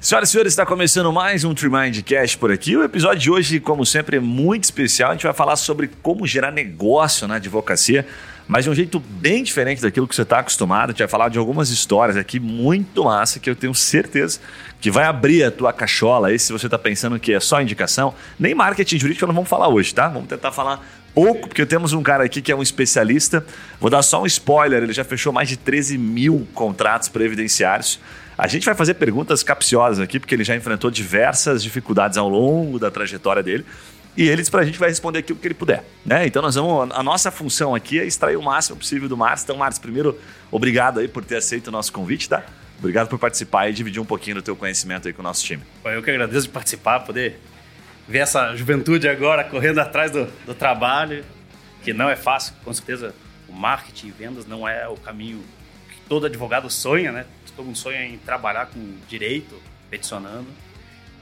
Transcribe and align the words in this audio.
Senhoras 0.00 0.28
e 0.28 0.32
senhores, 0.32 0.52
está 0.52 0.64
começando 0.64 1.12
mais 1.12 1.42
um 1.42 1.52
Trimind 1.52 2.02
Cash 2.02 2.36
por 2.36 2.52
aqui. 2.52 2.76
O 2.76 2.84
episódio 2.84 3.18
de 3.18 3.30
hoje, 3.32 3.58
como 3.58 3.84
sempre, 3.84 4.18
é 4.18 4.20
muito 4.20 4.62
especial. 4.62 5.10
A 5.10 5.14
gente 5.14 5.24
vai 5.24 5.32
falar 5.32 5.56
sobre 5.56 5.90
como 6.00 6.24
gerar 6.24 6.52
negócio 6.52 7.26
na 7.26 7.34
advocacia, 7.34 8.06
mas 8.46 8.62
de 8.64 8.70
um 8.70 8.74
jeito 8.74 9.00
bem 9.00 9.42
diferente 9.42 9.82
daquilo 9.82 10.06
que 10.06 10.14
você 10.14 10.22
está 10.22 10.38
acostumado. 10.38 10.90
A 10.90 10.92
gente 10.92 11.00
vai 11.00 11.08
falar 11.08 11.28
de 11.30 11.36
algumas 11.36 11.70
histórias 11.70 12.16
aqui 12.16 12.38
muito 12.38 13.02
massa 13.02 13.40
que 13.40 13.50
eu 13.50 13.56
tenho 13.56 13.74
certeza 13.74 14.38
que 14.80 14.88
vai 14.88 15.02
abrir 15.02 15.42
a 15.42 15.50
tua 15.50 15.72
cachola 15.72 16.28
aí 16.28 16.38
se 16.38 16.52
você 16.52 16.68
está 16.68 16.78
pensando 16.78 17.18
que 17.18 17.32
é 17.32 17.40
só 17.40 17.60
indicação. 17.60 18.14
Nem 18.38 18.54
marketing 18.54 19.00
jurídico 19.00 19.26
não 19.26 19.34
vamos 19.34 19.50
falar 19.50 19.66
hoje, 19.66 19.92
tá? 19.92 20.06
Vamos 20.06 20.28
tentar 20.28 20.52
falar 20.52 20.80
pouco, 21.12 21.48
porque 21.48 21.66
temos 21.66 21.92
um 21.92 22.04
cara 22.04 22.22
aqui 22.22 22.40
que 22.40 22.52
é 22.52 22.54
um 22.54 22.62
especialista. 22.62 23.44
Vou 23.80 23.90
dar 23.90 24.02
só 24.02 24.22
um 24.22 24.26
spoiler: 24.26 24.80
ele 24.80 24.92
já 24.92 25.02
fechou 25.02 25.32
mais 25.32 25.48
de 25.48 25.56
13 25.56 25.98
mil 25.98 26.46
contratos 26.54 27.08
previdenciários. 27.08 27.98
A 28.38 28.46
gente 28.46 28.64
vai 28.64 28.74
fazer 28.76 28.94
perguntas 28.94 29.42
capciosas 29.42 29.98
aqui, 29.98 30.20
porque 30.20 30.32
ele 30.32 30.44
já 30.44 30.54
enfrentou 30.54 30.92
diversas 30.92 31.60
dificuldades 31.60 32.16
ao 32.16 32.28
longo 32.28 32.78
da 32.78 32.88
trajetória 32.88 33.42
dele. 33.42 33.66
E 34.16 34.28
ele 34.28 34.36
disse 34.36 34.50
para 34.50 34.60
a 34.60 34.64
gente 34.64 34.78
vai 34.78 34.88
responder 34.88 35.18
aquilo 35.18 35.40
que 35.40 35.46
ele 35.46 35.54
puder. 35.54 35.84
Né? 36.06 36.24
Então 36.24 36.40
nós 36.40 36.54
vamos. 36.54 36.94
A 36.94 37.02
nossa 37.02 37.32
função 37.32 37.74
aqui 37.74 37.98
é 37.98 38.06
extrair 38.06 38.36
o 38.36 38.42
máximo 38.42 38.76
possível 38.76 39.08
do 39.08 39.16
Márcio. 39.16 39.44
Então, 39.44 39.56
Márcio, 39.56 39.82
primeiro, 39.82 40.16
obrigado 40.52 41.00
aí 41.00 41.08
por 41.08 41.24
ter 41.24 41.36
aceito 41.36 41.66
o 41.66 41.70
nosso 41.72 41.92
convite, 41.92 42.28
tá? 42.28 42.44
Obrigado 42.78 43.08
por 43.08 43.18
participar 43.18 43.68
e 43.68 43.72
dividir 43.72 44.00
um 44.00 44.04
pouquinho 44.04 44.36
do 44.36 44.42
teu 44.42 44.54
conhecimento 44.54 45.08
aí 45.08 45.12
com 45.12 45.20
o 45.20 45.24
nosso 45.24 45.44
time. 45.44 45.64
Eu 45.84 46.00
que 46.00 46.10
agradeço 46.10 46.46
de 46.46 46.52
participar, 46.52 47.00
poder 47.00 47.40
ver 48.06 48.18
essa 48.18 48.54
juventude 48.54 49.08
agora 49.08 49.42
correndo 49.42 49.80
atrás 49.80 50.12
do, 50.12 50.26
do 50.46 50.54
trabalho, 50.54 51.24
que 51.82 51.92
não 51.92 52.08
é 52.08 52.14
fácil, 52.14 52.54
com 52.64 52.72
certeza. 52.72 53.12
O 53.48 53.52
marketing 53.52 54.08
e 54.08 54.10
vendas 54.12 54.46
não 54.46 54.68
é 54.68 54.86
o 54.86 54.94
caminho 54.94 55.42
que 55.88 56.00
todo 56.08 56.26
advogado 56.26 56.70
sonha, 56.70 57.10
né? 57.10 57.26
Todo 57.58 57.66
mundo 57.66 57.76
sonha 57.76 58.04
em 58.04 58.16
trabalhar 58.18 58.66
com 58.66 58.80
direito, 59.08 59.60
peticionando, 59.90 60.46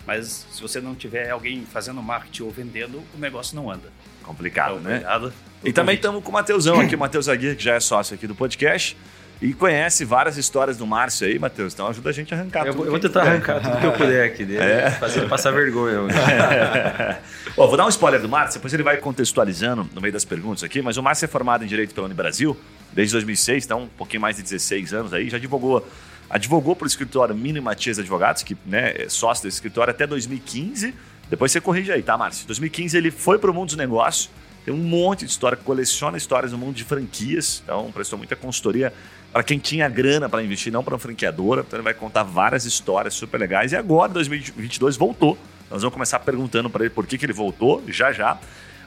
mas 0.07 0.47
se 0.51 0.61
você 0.61 0.83
não 0.83 0.95
tiver 0.95 1.31
alguém 1.31 1.65
fazendo 1.65 2.03
marketing 2.03 2.43
ou 2.43 2.51
vendendo, 2.51 3.03
o 3.15 3.19
negócio 3.19 3.57
não 3.57 3.71
anda. 3.71 3.89
Complicado, 4.23 4.73
então, 4.73 4.83
né? 4.83 4.97
Obrigado. 4.97 5.33
E 5.65 5.73
também 5.73 5.95
estamos 5.95 6.23
com 6.23 6.29
o 6.29 6.33
Mateusão 6.35 6.79
aqui, 6.79 6.95
o 6.95 6.99
Matheus 6.99 7.27
Aguirre, 7.29 7.57
que 7.57 7.65
já 7.65 7.75
é 7.75 7.81
sócio 7.81 8.15
aqui 8.15 8.27
do 8.27 8.35
podcast. 8.35 8.97
E 9.41 9.53
conhece 9.53 10.05
várias 10.05 10.39
histórias 10.39 10.79
do 10.79 10.87
Márcio 10.87 11.27
aí, 11.27 11.39
Matheus. 11.39 11.75
Então 11.75 11.87
ajuda 11.89 12.09
a 12.09 12.13
gente 12.13 12.33
a 12.33 12.39
arrancar 12.39 12.67
eu, 12.67 12.73
tudo. 12.73 12.85
Eu 12.87 12.91
vou 12.91 13.01
tentar 13.01 13.23
arrancar 13.23 13.61
tudo 13.61 13.79
que 13.79 13.87
eu 13.87 13.93
puder 13.93 14.27
aqui 14.27 14.45
dele. 14.45 14.63
É. 14.63 14.91
Fazer 14.93 15.21
ele 15.21 15.29
passar 15.29 15.51
vergonha. 15.51 15.99
É. 16.11 17.19
Bom, 17.55 17.67
vou 17.67 17.77
dar 17.77 17.85
um 17.85 17.89
spoiler 17.91 18.21
do 18.21 18.29
Márcio, 18.29 18.59
depois 18.59 18.73
ele 18.73 18.83
vai 18.83 18.97
contextualizando 18.97 19.89
no 19.93 20.01
meio 20.01 20.13
das 20.13 20.25
perguntas 20.25 20.65
aqui. 20.65 20.81
Mas 20.81 20.97
o 20.97 21.03
Márcio 21.03 21.27
é 21.27 21.29
formado 21.29 21.65
em 21.65 21.67
Direito 21.67 21.95
pela 21.95 22.07
Unibrasil 22.07 22.57
desde 22.93 23.13
2006, 23.13 23.67
então 23.67 23.83
um 23.83 23.89
pouquinho 23.89 24.23
mais 24.23 24.37
de 24.37 24.43
16 24.43 24.95
anos 24.95 25.13
aí. 25.13 25.29
Já 25.29 25.37
advogou 25.37 25.87
advogou 26.29 26.75
para 26.75 26.85
o 26.85 26.89
escritório 26.89 27.35
Mino 27.35 27.59
e 27.59 27.61
Matias 27.61 27.99
Advogados, 27.99 28.43
que 28.43 28.57
né, 28.67 28.95
é 28.97 29.09
sócio 29.09 29.45
desse 29.45 29.57
escritório 29.57 29.91
até 29.91 30.07
2015. 30.07 30.95
Depois 31.29 31.53
você 31.53 31.61
corrige 31.61 31.93
aí, 31.93 32.03
tá, 32.03 32.17
Márcio? 32.17 32.47
2015 32.47 32.97
ele 32.97 33.11
foi 33.11 33.39
para 33.39 33.51
o 33.51 33.55
mundo 33.55 33.69
dos 33.69 33.77
negócios, 33.77 34.31
tem 34.65 34.75
um 34.75 34.79
monte 34.79 35.25
de 35.25 35.31
história, 35.31 35.57
coleciona 35.57 36.17
histórias 36.17 36.53
no 36.53 36.59
mundo 36.59 36.75
de 36.75 36.85
franquias, 36.85 37.63
então 37.65 37.91
prestou 37.93 38.19
muita 38.19 38.35
consultoria 38.35 38.93
para 39.33 39.43
quem 39.43 39.59
tinha 39.59 39.89
grana 39.89 40.29
para 40.29 40.43
investir, 40.43 40.73
não 40.73 40.83
para 40.83 40.95
uma 40.95 40.99
franqueadora. 40.99 41.63
Então 41.67 41.77
ele 41.77 41.85
vai 41.85 41.95
contar 41.95 42.23
várias 42.23 42.65
histórias 42.65 43.15
super 43.15 43.39
legais. 43.39 43.73
E 43.73 43.77
agora, 43.77 44.11
2022, 44.13 44.97
voltou. 44.97 45.39
Nós 45.71 45.83
vamos 45.83 45.93
começar 45.93 46.19
perguntando 46.21 46.71
para 46.71 46.85
ele 46.85 46.91
por 46.91 47.07
que, 47.07 47.19
que 47.19 47.27
ele 47.27 47.33
voltou, 47.33 47.83
já 47.89 48.13
já. 48.13 48.39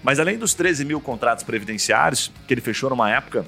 Mas 0.01 0.19
além 0.19 0.37
dos 0.37 0.53
13 0.53 0.85
mil 0.85 0.99
contratos 0.99 1.43
previdenciários 1.43 2.31
que 2.47 2.53
ele 2.53 2.61
fechou 2.61 2.89
numa 2.89 3.09
época 3.09 3.45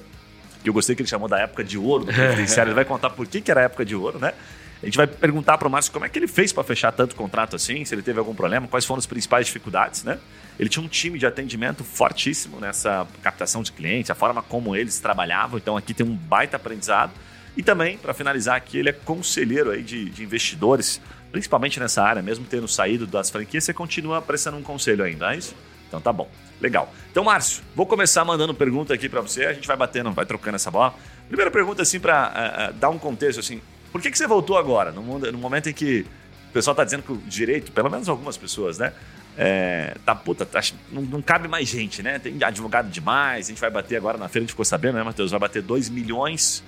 que 0.62 0.70
eu 0.70 0.74
gostei 0.74 0.96
que 0.96 1.02
ele 1.02 1.10
chamou 1.10 1.28
da 1.28 1.40
época 1.40 1.64
de 1.64 1.78
ouro 1.78 2.06
do 2.06 2.14
previdenciário. 2.14 2.70
ele 2.72 2.76
vai 2.76 2.86
contar 2.86 3.10
por 3.10 3.28
que, 3.28 3.42
que 3.42 3.52
era 3.52 3.62
a 3.62 3.64
época 3.64 3.86
de 3.86 3.96
ouro, 3.96 4.20
né? 4.20 4.34
A 4.82 4.86
gente 4.86 4.98
vai 4.98 5.06
perguntar 5.06 5.58
para 5.60 5.68
o 5.68 5.72
Márcio 5.72 5.92
como 5.92 6.06
é 6.06 6.10
que 6.10 6.18
ele 6.18 6.28
fez 6.28 6.52
para 6.52 6.64
fechar 6.64 6.92
tanto 6.92 7.16
contrato 7.16 7.56
assim, 7.56 7.86
se 7.86 7.94
ele 7.94 8.02
teve 8.02 8.18
algum 8.18 8.34
problema, 8.34 8.68
quais 8.68 8.84
foram 8.84 8.98
as 8.98 9.06
principais 9.06 9.46
dificuldades, 9.46 10.04
né? 10.04 10.18
Ele 10.60 10.70
tinha 10.70 10.84
um 10.84 10.88
time 10.88 11.20
de 11.20 11.26
atendimento 11.26 11.84
fortíssimo 11.84 12.60
nessa 12.60 13.08
captação 13.22 13.62
de 13.62 13.72
clientes, 13.72 14.10
a 14.10 14.16
forma 14.16 14.42
como 14.42 14.76
eles 14.76 15.00
trabalhavam, 15.00 15.60
então 15.60 15.78
aqui 15.78 15.94
tem 15.94 16.06
um 16.06 16.16
baita 16.16 16.58
aprendizado. 16.58 17.12
E 17.56 17.62
também, 17.62 17.98
para 17.98 18.14
finalizar 18.14 18.56
aqui, 18.56 18.78
ele 18.78 18.90
é 18.90 18.94
conselheiro 18.94 19.72
aí 19.72 19.84
de, 19.84 20.10
de, 20.10 20.24
investidores, 20.24 21.00
principalmente 21.32 21.80
nessa 21.80 22.02
área, 22.02 22.22
mesmo 22.22 22.46
tendo 22.50 22.68
saído 22.68 23.06
das 23.06 23.30
franquias, 23.30 23.64
você 23.64 23.74
continua 23.74 24.22
prestando 24.22 24.58
um 24.58 24.64
conselho 24.64 25.04
ainda, 25.04 25.34
é 25.34 25.38
isso? 25.38 25.56
Então 25.92 26.00
tá 26.00 26.14
bom. 26.14 26.30
Legal. 26.62 26.94
Então, 27.12 27.26
Márcio, 27.26 27.62
vou 27.76 27.86
começar 27.86 28.24
mandando 28.24 28.54
pergunta 28.54 28.94
aqui 28.94 29.10
para 29.10 29.20
você. 29.20 29.46
A 29.46 29.52
gente 29.52 29.68
vai 29.68 29.76
batendo, 29.76 30.10
vai 30.12 30.26
trocando 30.26 30.56
essa 30.56 30.72
bola. 30.72 30.96
Primeira 31.28 31.52
pergunta, 31.52 31.82
assim, 31.82 32.00
para 32.00 32.30
uh, 32.30 32.38
eh, 32.38 32.40
uh, 32.40 32.70
eh, 32.70 32.74
dar 32.80 32.90
um 32.90 32.98
contexto, 32.98 33.42
assim. 33.42 33.62
Por 33.92 34.02
que, 34.02 34.10
que 34.10 34.18
você 34.18 34.26
voltou 34.26 34.58
agora? 34.58 34.90
No, 34.90 35.02
mundo, 35.02 35.30
no 35.30 35.38
momento 35.38 35.68
em 35.68 35.74
que 35.74 36.06
o 36.50 36.54
pessoal 36.54 36.72
está 36.72 36.86
dizendo 36.86 37.04
que 37.04 37.12
o 37.12 37.18
direito, 37.18 37.74
pelo 37.74 37.90
menos 37.90 38.08
algumas 38.08 38.38
pessoas, 38.38 38.78
né? 38.78 38.94
É, 39.38 39.96
tá 40.06 40.16
puta, 40.16 40.46
tá, 40.46 40.62
não, 40.92 41.02
não, 41.02 41.22
cabe 41.22 41.50
mais 41.50 41.68
gente, 41.68 42.02
né? 42.02 42.20
Tem 42.20 42.42
advogado 42.42 42.90
demais. 42.90 43.48
A 43.48 43.50
gente 43.50 43.60
vai 43.60 43.70
bater 43.70 43.98
agora 43.98 44.18
na 44.18 44.30
feira, 44.30 44.44
a 44.44 44.46
gente 44.46 44.52
ficou 44.52 44.64
sabendo, 44.64 44.96
né, 44.96 45.04
Matheus? 45.04 45.32
Vai 45.32 45.42
bater 45.42 45.62
2 45.62 45.90
milhões 45.90 46.64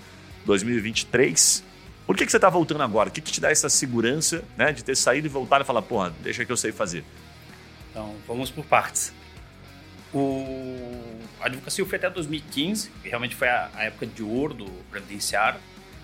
2023. 0.45 1.63
Por 2.05 2.17
que, 2.17 2.25
que 2.25 2.31
você 2.31 2.37
está 2.37 2.49
voltando 2.49 2.83
agora? 2.83 3.07
O 3.07 3.11
que, 3.11 3.21
que 3.21 3.31
te 3.31 3.39
dá 3.39 3.49
essa 3.49 3.69
segurança 3.69 4.43
né, 4.57 4.73
de 4.73 4.83
ter 4.83 4.97
saído 4.97 5.27
e 5.27 5.29
voltado 5.29 5.63
e 5.63 5.67
falar, 5.67 5.81
porra, 5.81 6.13
deixa 6.21 6.43
que 6.43 6.51
eu 6.51 6.57
sei 6.57 6.73
fazer? 6.73 7.05
Então, 7.93 8.15
vamos 8.27 8.49
por 8.49 8.65
partes. 8.65 9.13
O... 10.11 11.21
A 11.39 11.45
advocacia 11.45 11.85
foi 11.85 11.97
até 11.97 12.09
2015, 12.09 12.89
que 13.03 13.09
realmente 13.09 13.35
foi 13.35 13.47
a, 13.47 13.69
a 13.75 13.83
época 13.83 14.07
de 14.07 14.23
ouro 14.23 14.55
do 14.55 14.65
previdenciário, 14.89 15.59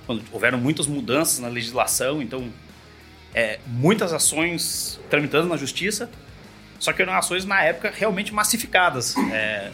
quando 0.06 0.24
houveram 0.32 0.60
muitas 0.60 0.86
mudanças 0.86 1.40
na 1.40 1.48
legislação, 1.48 2.22
então 2.22 2.52
é, 3.34 3.60
muitas 3.66 4.14
ações 4.14 5.00
tramitando 5.10 5.48
na 5.48 5.58
justiça, 5.58 6.10
só 6.80 6.94
que 6.94 7.02
eram 7.02 7.14
ações 7.14 7.44
na 7.44 7.64
época 7.64 7.92
realmente 7.96 8.34
massificadas. 8.34 9.16
É, 9.32 9.72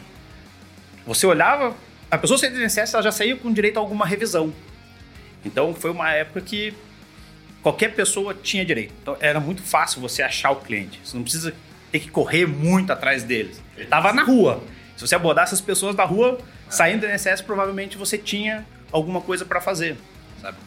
você 1.06 1.26
olhava, 1.26 1.76
a 2.10 2.16
pessoa 2.16 2.38
sem 2.38 2.50
INSS 2.50 2.94
ela 2.94 3.02
já 3.02 3.12
saía 3.12 3.36
com 3.36 3.52
direito 3.52 3.76
a 3.76 3.80
alguma 3.80 4.06
revisão. 4.06 4.52
Então 5.44 5.74
foi 5.74 5.90
uma 5.90 6.10
época 6.12 6.40
que 6.40 6.74
qualquer 7.62 7.94
pessoa 7.94 8.34
tinha 8.34 8.64
direito. 8.64 8.94
Então 9.02 9.16
era 9.20 9.38
muito 9.40 9.62
fácil 9.62 10.00
você 10.00 10.22
achar 10.22 10.50
o 10.50 10.56
cliente. 10.56 11.00
Você 11.04 11.16
não 11.16 11.22
precisa 11.22 11.54
ter 11.96 12.00
que 12.00 12.10
correr 12.10 12.46
muito 12.46 12.92
atrás 12.92 13.22
deles. 13.22 13.62
Ele 13.76 13.86
tava 13.86 14.12
na 14.12 14.22
rua. 14.22 14.62
Se 14.96 15.06
você 15.06 15.14
abordasse 15.14 15.54
as 15.54 15.60
pessoas 15.60 15.94
da 15.94 16.04
rua, 16.04 16.38
saindo 16.68 17.06
do 17.06 17.10
INSS, 17.10 17.40
provavelmente 17.40 17.96
você 17.96 18.18
tinha 18.18 18.66
alguma 18.92 19.20
coisa 19.20 19.44
para 19.44 19.60
fazer, 19.60 19.96
sabe? 20.40 20.58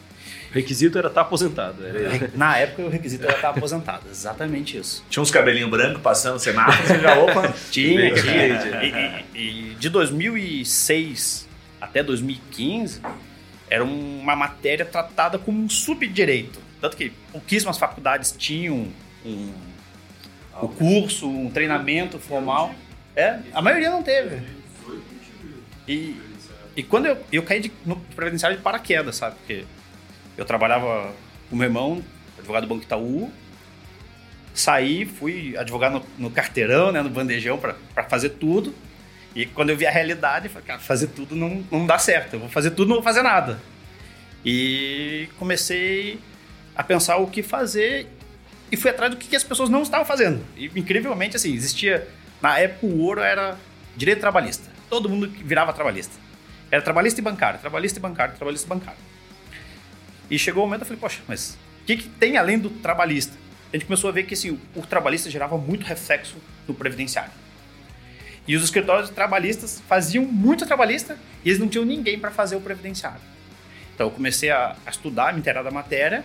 O 0.50 0.54
requisito 0.54 0.98
era 0.98 1.06
estar 1.06 1.20
tá 1.20 1.26
aposentado. 1.26 1.86
Era... 1.86 2.30
Na 2.34 2.56
época, 2.58 2.82
o 2.82 2.88
requisito 2.88 3.24
era 3.24 3.34
estar 3.34 3.52
tá 3.52 3.56
aposentado. 3.56 4.08
Exatamente 4.10 4.76
isso. 4.76 5.04
Tinha 5.08 5.22
uns 5.22 5.30
cabelinhos 5.30 5.70
brancos 5.70 6.02
passando 6.02 6.38
semáforo, 6.40 6.86
você 6.86 6.98
já, 6.98 7.16
opa... 7.16 7.54
tinha, 7.70 8.14
tinha. 8.14 9.24
E, 9.34 9.38
e, 9.38 9.70
e 9.70 9.74
de 9.76 9.88
2006 9.88 11.48
até 11.80 12.02
2015, 12.02 13.00
era 13.68 13.84
uma 13.84 14.34
matéria 14.34 14.84
tratada 14.84 15.38
como 15.38 15.62
um 15.62 15.68
subdireito. 15.68 16.58
Tanto 16.80 16.96
que 16.96 17.10
pouquíssimas 17.30 17.78
faculdades 17.78 18.34
tinham 18.36 18.88
um 19.24 19.69
o 20.62 20.68
curso, 20.68 21.28
um 21.28 21.50
treinamento 21.50 22.18
formal. 22.18 22.74
É, 23.14 23.38
a 23.52 23.60
maioria 23.60 23.90
não 23.90 24.02
teve. 24.02 24.42
E, 25.86 26.20
e 26.76 26.82
quando 26.82 27.06
eu, 27.06 27.16
eu 27.32 27.42
caí 27.42 27.60
de, 27.60 27.72
no 27.84 27.96
previdenciário 27.96 28.56
de 28.56 28.62
paraquedas, 28.62 29.16
sabe? 29.16 29.36
Porque 29.36 29.64
eu 30.36 30.44
trabalhava 30.44 31.12
com 31.48 31.56
meu 31.56 31.66
irmão, 31.66 32.02
advogado 32.38 32.62
do 32.62 32.68
Banco 32.68 32.84
Itaú, 32.84 33.30
saí, 34.54 35.04
fui 35.04 35.56
advogar 35.56 35.90
no, 35.90 36.04
no 36.18 36.30
carteirão, 36.30 36.92
né, 36.92 37.02
no 37.02 37.10
bandejão, 37.10 37.58
para 37.58 38.04
fazer 38.04 38.30
tudo. 38.30 38.74
E 39.34 39.46
quando 39.46 39.70
eu 39.70 39.76
vi 39.76 39.86
a 39.86 39.90
realidade, 39.90 40.46
eu 40.46 40.50
falei, 40.50 40.66
cara, 40.66 40.80
fazer 40.80 41.08
tudo 41.08 41.36
não, 41.36 41.64
não 41.70 41.86
dá 41.86 41.98
certo. 41.98 42.34
Eu 42.34 42.40
vou 42.40 42.48
fazer 42.48 42.70
tudo, 42.70 42.88
não 42.88 42.96
vou 42.96 43.04
fazer 43.04 43.22
nada. 43.22 43.60
E 44.44 45.28
comecei 45.38 46.18
a 46.74 46.82
pensar 46.82 47.16
o 47.18 47.26
que 47.26 47.42
fazer 47.42 48.08
e 48.70 48.76
fui 48.76 48.90
atrás 48.90 49.10
do 49.10 49.16
que, 49.16 49.34
as 49.34 49.44
pessoas 49.44 49.68
não 49.68 49.82
estavam 49.82 50.06
fazendo. 50.06 50.44
E 50.56 50.66
incrivelmente, 50.76 51.36
assim, 51.36 51.52
existia. 51.52 52.06
Na 52.40 52.58
época, 52.58 52.86
o 52.86 53.00
ouro 53.00 53.20
era 53.20 53.58
direito 53.96 54.20
trabalhista. 54.20 54.70
Todo 54.88 55.08
mundo 55.08 55.28
virava 55.28 55.72
trabalhista. 55.72 56.14
Era 56.70 56.80
trabalhista 56.80 57.20
e 57.20 57.22
bancário, 57.22 57.58
trabalhista 57.58 57.98
e 57.98 58.02
bancário, 58.02 58.34
trabalhista 58.36 58.66
e 58.66 58.68
bancário. 58.68 59.00
E 60.30 60.38
chegou 60.38 60.62
o 60.62 60.66
momento, 60.66 60.82
eu 60.82 60.86
falei, 60.86 61.00
poxa, 61.00 61.20
mas 61.26 61.58
o 61.82 61.84
que, 61.84 61.96
que 61.96 62.08
tem 62.08 62.36
além 62.36 62.58
do 62.58 62.70
trabalhista? 62.70 63.36
A 63.72 63.76
gente 63.76 63.86
começou 63.86 64.08
a 64.08 64.12
ver 64.12 64.22
que 64.24 64.34
assim, 64.34 64.58
o 64.74 64.82
trabalhista 64.86 65.28
gerava 65.28 65.58
muito 65.58 65.84
reflexo 65.84 66.36
no 66.66 66.74
previdenciário. 66.74 67.32
E 68.46 68.56
os 68.56 68.62
escritórios 68.62 69.10
trabalhistas 69.10 69.82
faziam 69.88 70.24
muito 70.24 70.64
trabalhista 70.64 71.18
e 71.44 71.48
eles 71.48 71.60
não 71.60 71.68
tinham 71.68 71.84
ninguém 71.84 72.18
para 72.18 72.30
fazer 72.30 72.56
o 72.56 72.60
previdenciário. 72.60 73.20
Então 73.94 74.06
eu 74.06 74.10
comecei 74.10 74.50
a, 74.50 74.76
a 74.86 74.90
estudar, 74.90 75.32
me 75.32 75.40
inteirar 75.40 75.62
da 75.62 75.70
matéria 75.70 76.24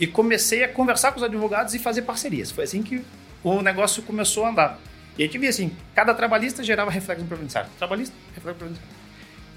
e 0.00 0.06
comecei 0.06 0.64
a 0.64 0.68
conversar 0.68 1.12
com 1.12 1.18
os 1.18 1.22
advogados 1.22 1.74
e 1.74 1.78
fazer 1.78 2.02
parcerias. 2.02 2.50
Foi 2.50 2.64
assim 2.64 2.82
que 2.82 3.04
o 3.44 3.60
negócio 3.60 4.02
começou 4.02 4.46
a 4.46 4.48
andar. 4.48 4.80
E 5.18 5.22
a 5.22 5.26
gente 5.26 5.36
via 5.38 5.50
assim, 5.50 5.76
cada 5.94 6.14
trabalhista 6.14 6.64
gerava 6.64 6.90
reflexo 6.90 7.22
no 7.22 7.28
previdenciário. 7.28 7.70
Trabalhista, 7.78 8.14
reflexo 8.34 8.64
no 8.64 8.70
previdenciário. 8.70 9.00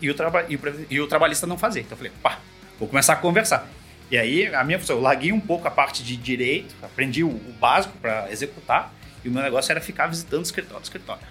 E 0.02 0.10
o, 0.10 0.14
traba 0.14 0.46
e, 0.50 0.56
o, 0.58 0.60
e 0.90 1.00
o 1.00 1.08
trabalhista 1.08 1.48
não 1.48 1.58
fazia. 1.58 1.82
Então 1.82 1.94
eu 1.94 1.98
falei, 1.98 2.12
pá, 2.22 2.40
vou 2.78 2.90
começar 2.90 3.14
a 3.14 3.16
conversar. 3.16 3.68
E 4.12 4.18
aí, 4.18 4.54
a 4.54 4.64
minha 4.64 4.78
função, 4.78 4.98
eu 4.98 5.02
larguei 5.02 5.32
um 5.32 5.40
pouco 5.40 5.68
a 5.68 5.72
parte 5.72 6.04
de 6.04 6.18
direito, 6.18 6.76
aprendi 6.84 7.24
o, 7.24 7.30
o 7.30 7.56
básico 7.60 7.98
para 8.00 8.30
executar, 8.30 8.94
e 9.24 9.30
o 9.30 9.32
meu 9.32 9.42
negócio 9.42 9.72
era 9.72 9.80
ficar 9.80 10.08
visitando 10.08 10.44
escritório, 10.44 10.84
escritório. 10.84 11.24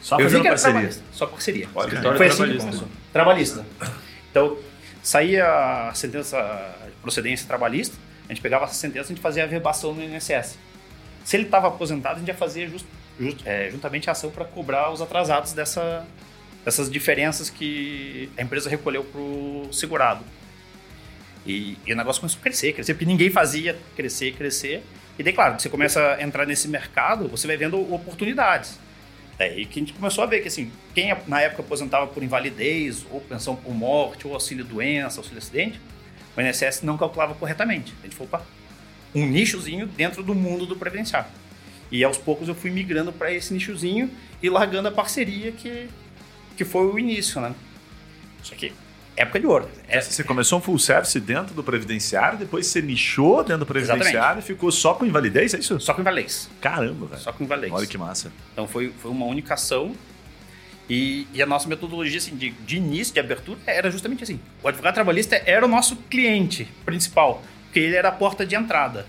Só 0.00 0.18
eu 0.18 0.24
fazendo 0.24 0.44
parceria. 0.44 0.72
trabalhista, 0.72 1.04
só 1.12 1.26
parceria. 1.26 1.68
Olha, 1.74 1.86
Escritório 1.88 2.16
Foi 2.16 2.26
assim 2.26 2.36
que 2.36 2.42
trabalhista. 2.42 2.66
começou. 2.66 2.88
Trabalhista. 3.12 3.66
Então, 4.30 4.58
saía 5.02 5.88
a 5.88 5.94
sentença 5.94 6.38
de 6.86 6.92
procedência 7.02 7.46
trabalhista, 7.46 7.96
a 8.28 8.32
gente 8.32 8.40
pegava 8.40 8.64
essa 8.64 8.74
sentença 8.74 9.04
e 9.04 9.12
a 9.12 9.14
gente 9.14 9.20
fazia 9.20 9.44
a 9.44 9.46
verbação 9.46 9.94
no 9.94 10.02
INSS. 10.02 10.58
Se 11.24 11.36
ele 11.36 11.44
estava 11.44 11.68
aposentado, 11.68 12.16
a 12.16 12.18
gente 12.18 12.28
ia 12.28 12.34
fazer 12.34 12.68
just- 12.68 12.86
just- 13.20 13.46
é, 13.46 13.70
juntamente 13.70 14.08
a 14.08 14.12
ação 14.12 14.30
para 14.30 14.44
cobrar 14.44 14.90
os 14.92 15.00
atrasados 15.02 15.52
dessa, 15.52 16.06
dessas 16.64 16.90
diferenças 16.90 17.50
que 17.50 18.30
a 18.36 18.42
empresa 18.42 18.68
recolheu 18.70 19.04
para 19.04 19.20
o 19.20 19.68
segurado. 19.72 20.24
E, 21.46 21.78
e 21.86 21.92
o 21.92 21.96
negócio 21.96 22.20
começou 22.20 22.40
a 22.40 22.42
crescer, 22.42 22.72
crescer, 22.72 22.94
porque 22.94 23.04
ninguém 23.06 23.30
fazia 23.30 23.78
crescer, 23.94 24.32
crescer. 24.32 24.82
E 25.18 25.22
daí, 25.22 25.32
claro, 25.32 25.58
você 25.58 25.68
começa 25.68 26.14
a 26.14 26.22
entrar 26.22 26.44
nesse 26.44 26.68
mercado, 26.68 27.28
você 27.28 27.46
vai 27.46 27.56
vendo 27.56 27.80
oportunidades. 27.94 28.78
Daí 29.38 29.64
que 29.66 29.78
a 29.78 29.82
gente 29.82 29.92
começou 29.92 30.24
a 30.24 30.26
ver 30.26 30.40
que, 30.40 30.48
assim, 30.48 30.70
quem 30.94 31.14
na 31.26 31.40
época 31.40 31.62
aposentava 31.62 32.06
por 32.06 32.22
invalidez, 32.22 33.06
ou 33.10 33.20
pensão 33.20 33.54
por 33.54 33.72
morte, 33.74 34.26
ou 34.26 34.34
auxílio-doença, 34.34 35.20
auxílio-acidente, 35.20 35.80
o 36.36 36.40
INSS 36.40 36.82
não 36.82 36.96
calculava 36.96 37.34
corretamente. 37.34 37.94
A 38.00 38.06
gente 38.06 38.16
foi 38.16 38.26
para 38.26 38.42
um 39.14 39.26
nichozinho 39.26 39.86
dentro 39.86 40.22
do 40.22 40.34
mundo 40.34 40.66
do 40.66 40.76
previdenciário. 40.76 41.30
E 41.90 42.02
aos 42.04 42.18
poucos 42.18 42.48
eu 42.48 42.54
fui 42.54 42.70
migrando 42.70 43.12
para 43.12 43.32
esse 43.32 43.54
nichozinho 43.54 44.10
e 44.42 44.50
largando 44.50 44.88
a 44.88 44.90
parceria 44.92 45.52
que, 45.52 45.88
que 46.56 46.64
foi 46.64 46.86
o 46.86 46.98
início, 46.98 47.40
né? 47.40 47.54
Isso 48.42 48.52
aqui, 48.52 48.72
época 49.16 49.40
de 49.40 49.46
ouro. 49.46 49.68
É, 49.88 50.00
Você 50.00 50.22
começou 50.22 50.58
um 50.58 50.62
full 50.62 50.78
service 50.78 51.18
dentro 51.18 51.54
do 51.54 51.62
previdenciário, 51.62 52.38
depois 52.38 52.66
você 52.66 52.82
nichou 52.82 53.38
dentro 53.42 53.60
do 53.60 53.66
previdenciário 53.66 54.40
e 54.40 54.42
ficou 54.42 54.70
só 54.70 54.94
com 54.94 55.06
invalidez, 55.06 55.54
é 55.54 55.58
isso? 55.58 55.80
só 55.80 55.94
com 55.94 56.00
invalidez. 56.02 56.50
Caramba, 56.60 57.06
velho. 57.06 57.20
Só 57.20 57.32
com 57.32 57.44
invalidez. 57.44 57.72
Olha 57.72 57.86
que 57.86 57.96
massa. 57.96 58.30
Então 58.52 58.68
foi, 58.68 58.92
foi 59.00 59.10
uma 59.10 59.26
única 59.26 59.54
ação. 59.54 59.94
E, 60.88 61.26
e 61.34 61.42
a 61.42 61.46
nossa 61.46 61.68
metodologia 61.68 62.18
assim, 62.18 62.36
de, 62.36 62.50
de 62.50 62.76
início, 62.76 63.12
de 63.12 63.18
abertura, 63.20 63.58
era 63.66 63.90
justamente 63.90 64.22
assim. 64.22 64.38
O 64.62 64.68
advogado 64.68 64.94
trabalhista 64.94 65.40
era 65.44 65.64
o 65.64 65.68
nosso 65.68 65.96
cliente 65.96 66.68
principal, 66.84 67.42
porque 67.64 67.80
ele 67.80 67.96
era 67.96 68.08
a 68.08 68.12
porta 68.12 68.46
de 68.46 68.54
entrada. 68.54 69.04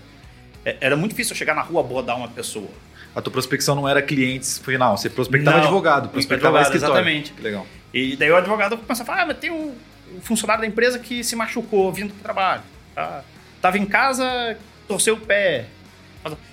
É- 0.64 0.76
Era 0.80 0.96
muito 0.96 1.12
difícil 1.12 1.34
eu 1.34 1.36
chegar 1.38 1.54
na 1.54 1.62
rua 1.62 1.80
abordar 1.80 2.16
uma 2.16 2.28
pessoa. 2.28 2.68
A 3.14 3.22
tua 3.22 3.32
prospecção 3.32 3.74
não 3.76 3.88
era 3.88 4.02
clientes 4.02 4.58
final, 4.58 4.96
você 4.96 5.08
prospectava 5.08 5.56
Não, 5.58 5.64
advogado, 5.64 6.08
prospectava 6.08 6.58
advogado, 6.58 6.74
escritório. 6.76 6.94
exatamente. 7.08 7.32
Que 7.32 7.42
legal. 7.42 7.66
E 7.94 8.16
daí 8.16 8.30
o 8.30 8.36
advogado 8.36 8.76
começa 8.76 9.02
a 9.02 9.06
falar: 9.06 9.22
ah, 9.22 9.26
mas 9.26 9.38
tem 9.38 9.50
um, 9.50 9.74
um 10.16 10.20
funcionário 10.20 10.60
da 10.62 10.66
empresa 10.66 10.98
que 10.98 11.22
se 11.24 11.34
machucou 11.36 11.92
vindo 11.92 12.10
para 12.12 12.18
o 12.18 12.22
trabalho. 12.22 12.62
Tá? 12.94 13.22
Tava 13.62 13.78
em 13.78 13.86
casa, 13.86 14.56
torceu 14.86 15.14
o 15.14 15.20
pé. 15.20 15.66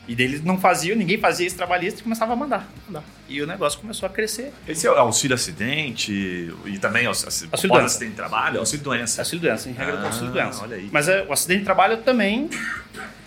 E 0.07 0.15
daí 0.15 0.25
eles 0.25 0.43
não 0.43 0.57
faziam, 0.59 0.95
ninguém 0.95 1.17
fazia 1.17 1.45
esse 1.47 1.55
trabalhista 1.55 1.99
e 1.99 2.03
começava 2.03 2.33
a 2.33 2.35
mandar, 2.35 2.71
mandar. 2.87 3.03
E 3.27 3.41
o 3.41 3.47
negócio 3.47 3.79
começou 3.79 4.05
a 4.07 4.09
crescer. 4.09 4.53
Esse 4.67 4.85
é 4.87 4.91
o 4.91 4.93
auxílio 4.95 5.33
acidente 5.35 6.11
e 6.65 6.77
também 6.79 7.05
aux- 7.07 7.23
Auxílio 7.25 7.49
auxílio 7.51 7.73
doença. 7.73 7.85
acidente 7.87 8.11
de 8.11 8.15
trabalho, 8.15 8.59
auxílio 8.59 8.83
doença. 8.83 9.21
Auxílio 9.21 9.41
doença, 9.41 9.69
em 9.69 9.73
regra 9.73 9.97
do 9.97 10.03
Ah, 10.03 10.07
auxílio 10.07 10.31
doença. 10.31 10.61
olha 10.63 10.77
aí. 10.77 10.89
Mas 10.91 11.09
é, 11.09 11.23
o 11.23 11.33
acidente 11.33 11.59
de 11.59 11.65
trabalho 11.65 11.97
também, 11.97 12.49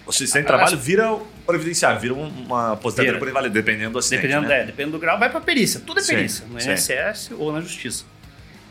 O 0.07 0.11
acidente 0.11 0.39
de 0.39 0.45
trabalho 0.47 0.79
vira 0.79 1.19
previdenciário, 1.47 2.01
vira 2.01 2.15
um- 2.15 2.29
uma 2.29 2.73
aposentadoria 2.73 3.13
Vira. 3.13 3.19
por 3.19 3.29
invalidez, 3.29 3.53
dependendo 3.65 3.91
do 3.93 3.99
acidente. 3.99 4.23
dependendo, 4.23 4.49
né? 4.49 4.61
é, 4.61 4.65
dependendo 4.65 4.93
do 4.93 4.99
grau, 5.01 5.19
vai 5.19 5.29
para 5.29 5.41
perícia. 5.41 5.81
Tudo 5.81 5.99
é 6.01 6.03
Sim, 6.03 6.15
perícia, 6.15 6.47
no 6.49 6.59
sim. 6.61 6.71
INSS 6.71 7.31
ou 7.37 7.53
na 7.53 7.61
justiça. 7.61 8.05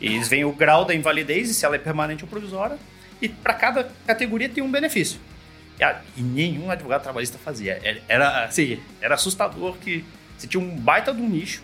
E 0.02 0.08
eles 0.16 0.28
veem 0.28 0.46
o 0.46 0.52
grau 0.52 0.84
da 0.86 0.96
invalidez 0.96 1.50
e 1.50 1.54
se 1.54 1.66
ela 1.66 1.76
é 1.76 1.80
permanente 1.80 2.24
ou 2.24 2.30
provisória. 2.30 2.78
E 3.22 3.28
para 3.30 3.54
cada 3.54 3.88
categoria 4.08 4.48
tem 4.50 4.64
um 4.64 4.72
benefício. 4.72 5.20
E, 5.80 6.22
nenhum 6.22 6.72
advogado 6.72 7.04
trabalhista 7.04 7.38
fazia. 7.38 7.80
Era, 7.84 8.02
era, 8.08 8.46
assim, 8.46 8.80
era 9.02 9.16
assustador 9.16 9.78
que 9.78 10.04
você 10.38 10.48
tinha 10.48 10.62
um 10.62 10.76
baita 10.76 11.14
de 11.14 11.22
um 11.22 11.30
nicho. 11.30 11.62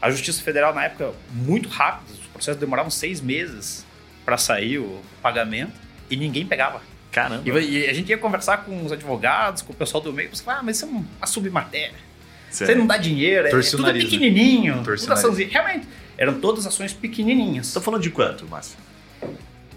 A 0.00 0.10
Justiça 0.10 0.42
Federal, 0.42 0.74
na 0.74 0.84
época, 0.84 1.12
muito 1.32 1.68
rápido, 1.68 2.12
os 2.12 2.26
processos 2.26 2.60
demoravam 2.60 2.90
seis 2.90 3.20
meses 3.20 3.84
para 4.24 4.36
sair 4.36 4.78
o 4.78 5.00
pagamento 5.22 5.72
e 6.10 6.16
ninguém 6.16 6.46
pegava. 6.46 6.82
Caramba. 7.10 7.42
E, 7.44 7.70
e 7.70 7.86
a 7.86 7.92
gente 7.92 8.08
ia 8.10 8.18
conversar 8.18 8.58
com 8.58 8.84
os 8.84 8.92
advogados, 8.92 9.62
com 9.62 9.72
o 9.72 9.76
pessoal 9.76 10.02
do 10.02 10.12
meio, 10.12 10.28
e 10.28 10.36
você 10.36 10.42
fala, 10.42 10.60
ah, 10.60 10.62
mas 10.62 10.76
isso 10.76 10.86
é 10.86 10.88
uma 10.88 11.26
submatéria. 11.26 12.08
Certo. 12.50 12.70
Você 12.70 12.78
não 12.78 12.86
dá 12.86 12.96
dinheiro, 12.96 13.48
é 13.48 13.54
o 13.54 13.70
tudo 13.70 13.92
pequenininho. 13.92 14.82
Tudo 14.82 15.12
açãozinha. 15.12 15.48
Realmente, 15.50 15.86
eram 16.16 16.40
todas 16.40 16.66
ações 16.66 16.92
pequenininhas. 16.92 17.72
Tô 17.72 17.80
falando 17.80 18.02
de 18.02 18.10
quanto, 18.10 18.46
Márcio? 18.46 18.76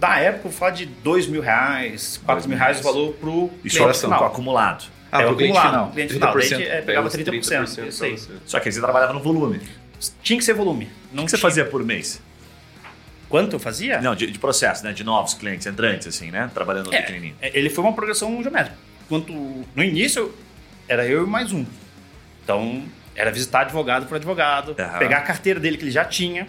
Da 0.01 0.17
época, 0.17 0.47
eu 0.47 0.51
falo 0.51 0.71
de 0.73 0.87
dois 0.87 1.27
mil 1.27 1.41
reais, 1.43 2.19
quatro 2.25 2.49
mil 2.49 2.57
reais 2.57 2.79
o 2.79 2.83
valor 2.83 3.13
pro 3.13 3.51
Isso 3.63 3.77
cliente 3.77 3.97
é 3.97 4.01
final. 4.01 4.25
acumulado. 4.25 4.85
Ah, 5.11 5.21
É, 5.21 5.27
o 5.27 5.35
cliente 5.35 5.59
final. 5.61 5.91
cliente 5.91 6.13
final. 6.15 6.33
Daí 6.33 6.41
a 6.41 6.47
30%. 6.47 6.49
gente, 6.49 6.63
é, 6.63 6.69
Pega 6.71 6.85
pegava 6.87 7.07
os 7.07 7.13
30%. 7.13 7.87
isso 7.87 8.03
aí. 8.03 8.19
Só 8.43 8.59
que 8.59 8.67
aí 8.67 8.71
você 8.73 8.81
trabalhava 8.81 9.13
no 9.13 9.19
volume. 9.19 9.61
Tinha 10.23 10.39
que 10.39 10.43
ser 10.43 10.55
volume. 10.55 10.89
Não 11.13 11.21
O 11.21 11.25
que 11.27 11.31
você 11.31 11.37
fazia 11.37 11.65
por 11.65 11.83
mês? 11.83 12.19
Quanto 13.29 13.55
eu 13.55 13.59
fazia? 13.59 14.01
Não, 14.01 14.15
de, 14.15 14.25
de 14.31 14.39
processo, 14.39 14.83
né? 14.83 14.91
De 14.91 15.03
novos 15.03 15.35
clientes, 15.35 15.67
entrantes, 15.67 16.07
assim, 16.07 16.31
né? 16.31 16.49
Trabalhando 16.51 16.87
no 16.87 16.95
É, 16.95 17.01
pequenininho. 17.01 17.35
é, 17.39 17.55
ele 17.55 17.69
foi 17.69 17.83
uma 17.83 17.93
progressão 17.93 18.41
geométrica. 18.41 18.75
Enquanto 19.05 19.31
no 19.75 19.83
início 19.83 20.33
era 20.87 21.05
eu 21.05 21.27
e 21.27 21.29
mais 21.29 21.53
um. 21.53 21.63
Então, 22.43 22.83
era 23.15 23.31
visitar 23.31 23.61
advogado 23.61 24.07
por 24.07 24.15
advogado, 24.15 24.75
Aham. 24.79 24.97
pegar 24.97 25.19
a 25.19 25.21
carteira 25.21 25.59
dele 25.59 25.77
que 25.77 25.83
ele 25.83 25.91
já 25.91 26.03
tinha, 26.03 26.47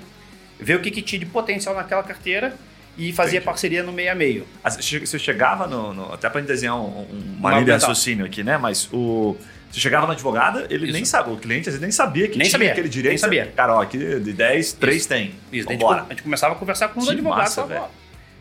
ver 0.58 0.76
o 0.76 0.80
que, 0.80 0.90
que 0.90 1.02
tinha 1.02 1.18
de 1.18 1.26
potencial 1.26 1.74
naquela 1.74 2.02
carteira 2.02 2.56
e 2.96 3.12
fazer 3.12 3.36
Entendi. 3.36 3.44
parceria 3.46 3.82
no 3.82 3.92
meio 3.92 4.12
a 4.12 4.14
meio. 4.14 4.46
Você 4.64 5.18
chegava 5.18 5.66
no. 5.66 5.94
no- 5.94 6.12
até 6.12 6.28
pra 6.28 6.40
gente 6.40 6.48
desenhar 6.48 6.76
um, 6.76 6.80
um- 7.00 7.36
uma 7.38 7.50
linha 7.52 7.64
de 7.64 7.70
raciocínio 7.72 8.24
aqui, 8.26 8.42
né? 8.42 8.58
Mas 8.58 8.88
o. 8.92 9.36
Você 9.70 9.80
chegava 9.80 10.04
no 10.06 10.12
advogado, 10.12 10.66
ele 10.68 10.84
Isso. 10.84 10.92
nem 10.92 11.04
sabia, 11.06 11.32
o 11.32 11.38
cliente 11.38 11.60
às 11.70 11.74
vezes 11.74 11.80
nem 11.80 11.90
sabia 11.90 12.28
que 12.28 12.36
Nem 12.36 12.40
tinha 12.46 12.50
sabia, 12.50 12.72
aquele 12.72 12.90
direito. 12.90 13.12
nem 13.12 13.18
sabia. 13.18 13.46
Cara, 13.56 13.76
ó, 13.76 13.80
aqui 13.80 13.96
de 13.96 14.32
10, 14.34 14.74
3 14.74 14.98
Isso. 14.98 15.08
tem. 15.08 15.34
Isso, 15.50 15.66
daí 15.66 15.76
a 15.76 15.78
gente, 15.78 15.80
Vambora. 15.80 16.02
a 16.06 16.08
gente 16.10 16.22
começava 16.22 16.54
a 16.54 16.58
conversar 16.58 16.88
com 16.88 17.00
os 17.00 17.06
Que 17.06 17.12
advogados. 17.12 17.44
massa, 17.56 17.66
falava, 17.66 17.90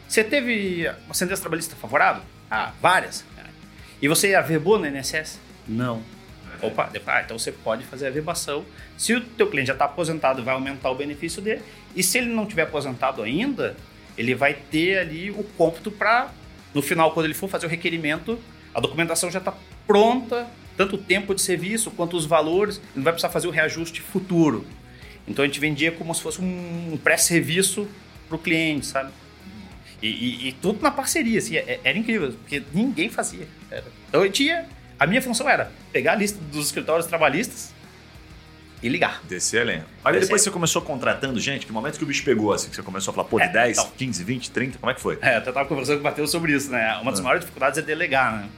Você 0.09 0.25
teve 0.25 0.91
uma 1.05 1.13
sentença 1.13 1.39
trabalhista 1.41 1.73
favorável? 1.77 2.21
Ah, 2.49 2.73
várias. 2.81 3.23
E 4.01 4.09
você 4.09 4.35
averbou 4.35 4.77
no 4.77 4.85
INSS? 4.85 5.39
Não. 5.65 6.01
Opa, 6.61 6.89
ah, 7.07 7.21
então 7.23 7.39
você 7.39 7.51
pode 7.53 7.85
fazer 7.85 8.07
a 8.07 8.09
averbação. 8.09 8.65
Se 8.97 9.13
o 9.13 9.21
teu 9.21 9.47
cliente 9.47 9.67
já 9.67 9.73
está 9.73 9.85
aposentado, 9.85 10.43
vai 10.43 10.53
aumentar 10.53 10.89
o 10.91 10.95
benefício 10.95 11.41
dele. 11.41 11.61
E 11.95 12.03
se 12.03 12.17
ele 12.17 12.27
não 12.27 12.45
tiver 12.45 12.63
aposentado 12.63 13.23
ainda, 13.23 13.77
ele 14.17 14.35
vai 14.35 14.53
ter 14.53 14.99
ali 14.99 15.31
o 15.31 15.43
cômputo 15.57 15.91
para, 15.91 16.31
no 16.73 16.81
final, 16.81 17.11
quando 17.13 17.25
ele 17.25 17.33
for 17.33 17.49
fazer 17.49 17.65
o 17.65 17.69
requerimento, 17.69 18.39
a 18.73 18.79
documentação 18.79 19.29
já 19.31 19.39
está 19.39 19.53
pronta, 19.87 20.47
tanto 20.77 20.95
o 20.95 20.97
tempo 20.97 21.35
de 21.35 21.41
serviço 21.41 21.91
quanto 21.91 22.15
os 22.15 22.25
valores, 22.25 22.77
ele 22.77 22.85
não 22.97 23.03
vai 23.03 23.13
precisar 23.13 23.29
fazer 23.29 23.47
o 23.47 23.51
reajuste 23.51 24.01
futuro. 24.01 24.65
Então 25.27 25.43
a 25.43 25.47
gente 25.47 25.59
vendia 25.59 25.91
como 25.91 26.13
se 26.15 26.21
fosse 26.21 26.41
um 26.41 26.97
pré-serviço 27.03 27.87
para 28.27 28.35
o 28.35 28.39
cliente, 28.39 28.85
sabe? 28.85 29.11
E, 30.01 30.07
e- 30.07 30.47
e 30.49 30.51
tudo 30.53 30.81
na 30.81 30.89
parceria, 30.89 31.37
assim, 31.37 31.57
é- 31.57 31.79
era 31.83 31.97
incrível, 31.97 32.31
porque 32.33 32.63
ninguém 32.73 33.09
fazia. 33.09 33.47
Então 34.09 34.23
eu 34.25 34.31
tinha. 34.31 34.65
A 34.99 35.05
minha 35.05 35.21
função 35.21 35.47
era 35.49 35.71
pegar 35.91 36.13
a 36.13 36.15
lista 36.15 36.39
dos 36.51 36.67
escritórios 36.67 37.05
trabalhistas 37.07 37.73
e 38.81 38.89
ligar. 38.89 39.21
Descer 39.23 39.61
a 39.61 39.65
lenha. 39.65 39.85
Mas 40.03 40.13
Descer. 40.13 40.27
depois 40.27 40.41
você 40.41 40.51
começou 40.51 40.81
contratando 40.81 41.39
gente, 41.39 41.65
que 41.65 41.71
momento 41.71 41.97
que 41.97 42.03
o 42.03 42.07
bicho 42.07 42.23
pegou, 42.23 42.51
assim, 42.51 42.69
que 42.69 42.75
você 42.75 42.81
começou 42.81 43.11
a 43.11 43.15
falar, 43.15 43.27
pô, 43.27 43.37
de 43.39 43.45
É, 43.45 43.49
10, 43.49 43.77
então. 43.77 43.91
15, 43.97 44.23
20, 44.23 44.51
30, 44.51 44.77
como 44.79 44.91
é 44.91 44.95
que 44.95 45.01
foi? 45.01 45.17
É, 45.21 45.33
eu 45.33 45.37
até 45.37 45.49
estava 45.49 45.67
conversando 45.67 45.95
com 45.97 46.01
o 46.01 46.03
Matheus 46.03 46.31
sobre 46.31 46.53
isso, 46.53 46.71
né? 46.71 46.97
Uma 47.01 47.11
das 47.11 47.19
Ah. 47.19 47.23
maiores 47.23 47.41
dificuldades 47.41 47.77
é 47.77 47.81
delegar, 47.81 48.33
né? 48.37 48.49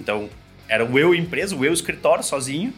Então, 0.00 0.28
era 0.68 0.84
o 0.84 0.98
eu 0.98 1.14
empresa, 1.14 1.56
o 1.56 1.64
eu 1.64 1.72
escritório 1.72 2.22
sozinho, 2.22 2.72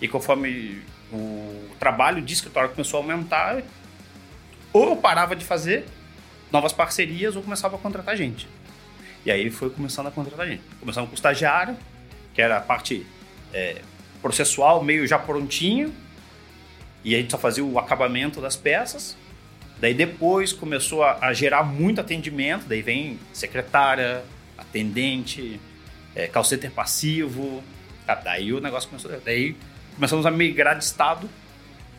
e 0.00 0.08
conforme 0.08 0.80
o 1.12 1.68
trabalho 1.78 2.22
de 2.22 2.32
escritório 2.32 2.70
começou 2.70 2.98
a 2.98 3.02
aumentar, 3.02 3.62
ou 4.72 4.90
eu 4.90 4.96
parava 4.96 5.36
de 5.36 5.44
fazer 5.44 5.84
novas 6.50 6.72
parcerias 6.72 7.36
ou 7.36 7.42
começava 7.42 7.76
a 7.76 7.78
contratar 7.78 8.16
gente. 8.16 8.48
E 9.24 9.30
aí 9.30 9.50
foi 9.50 9.70
começando 9.70 10.06
a 10.08 10.10
contratar 10.10 10.46
gente. 10.46 10.62
Começamos 10.80 11.08
com 11.08 11.12
o 11.12 11.16
estagiário, 11.16 11.76
que 12.34 12.40
era 12.42 12.56
a 12.56 12.60
parte 12.60 13.06
é, 13.52 13.82
processual, 14.22 14.82
meio 14.82 15.06
já 15.06 15.18
prontinho, 15.18 15.92
e 17.04 17.14
a 17.14 17.18
gente 17.18 17.32
só 17.32 17.38
fazia 17.38 17.64
o 17.64 17.78
acabamento 17.78 18.40
das 18.40 18.56
peças. 18.56 19.16
Daí 19.80 19.92
depois 19.92 20.52
começou 20.52 21.02
a, 21.02 21.18
a 21.20 21.32
gerar 21.32 21.64
muito 21.64 22.00
atendimento, 22.00 22.66
daí 22.66 22.80
vem 22.80 23.18
secretária, 23.32 24.24
atendente, 24.56 25.60
é, 26.14 26.28
passivo, 26.74 27.62
tá, 28.06 28.14
daí 28.14 28.52
o 28.52 28.60
negócio 28.60 28.88
começou, 28.88 29.10
daí 29.24 29.56
começamos 29.96 30.24
a 30.24 30.30
migrar 30.30 30.78
de 30.78 30.84
estado, 30.84 31.28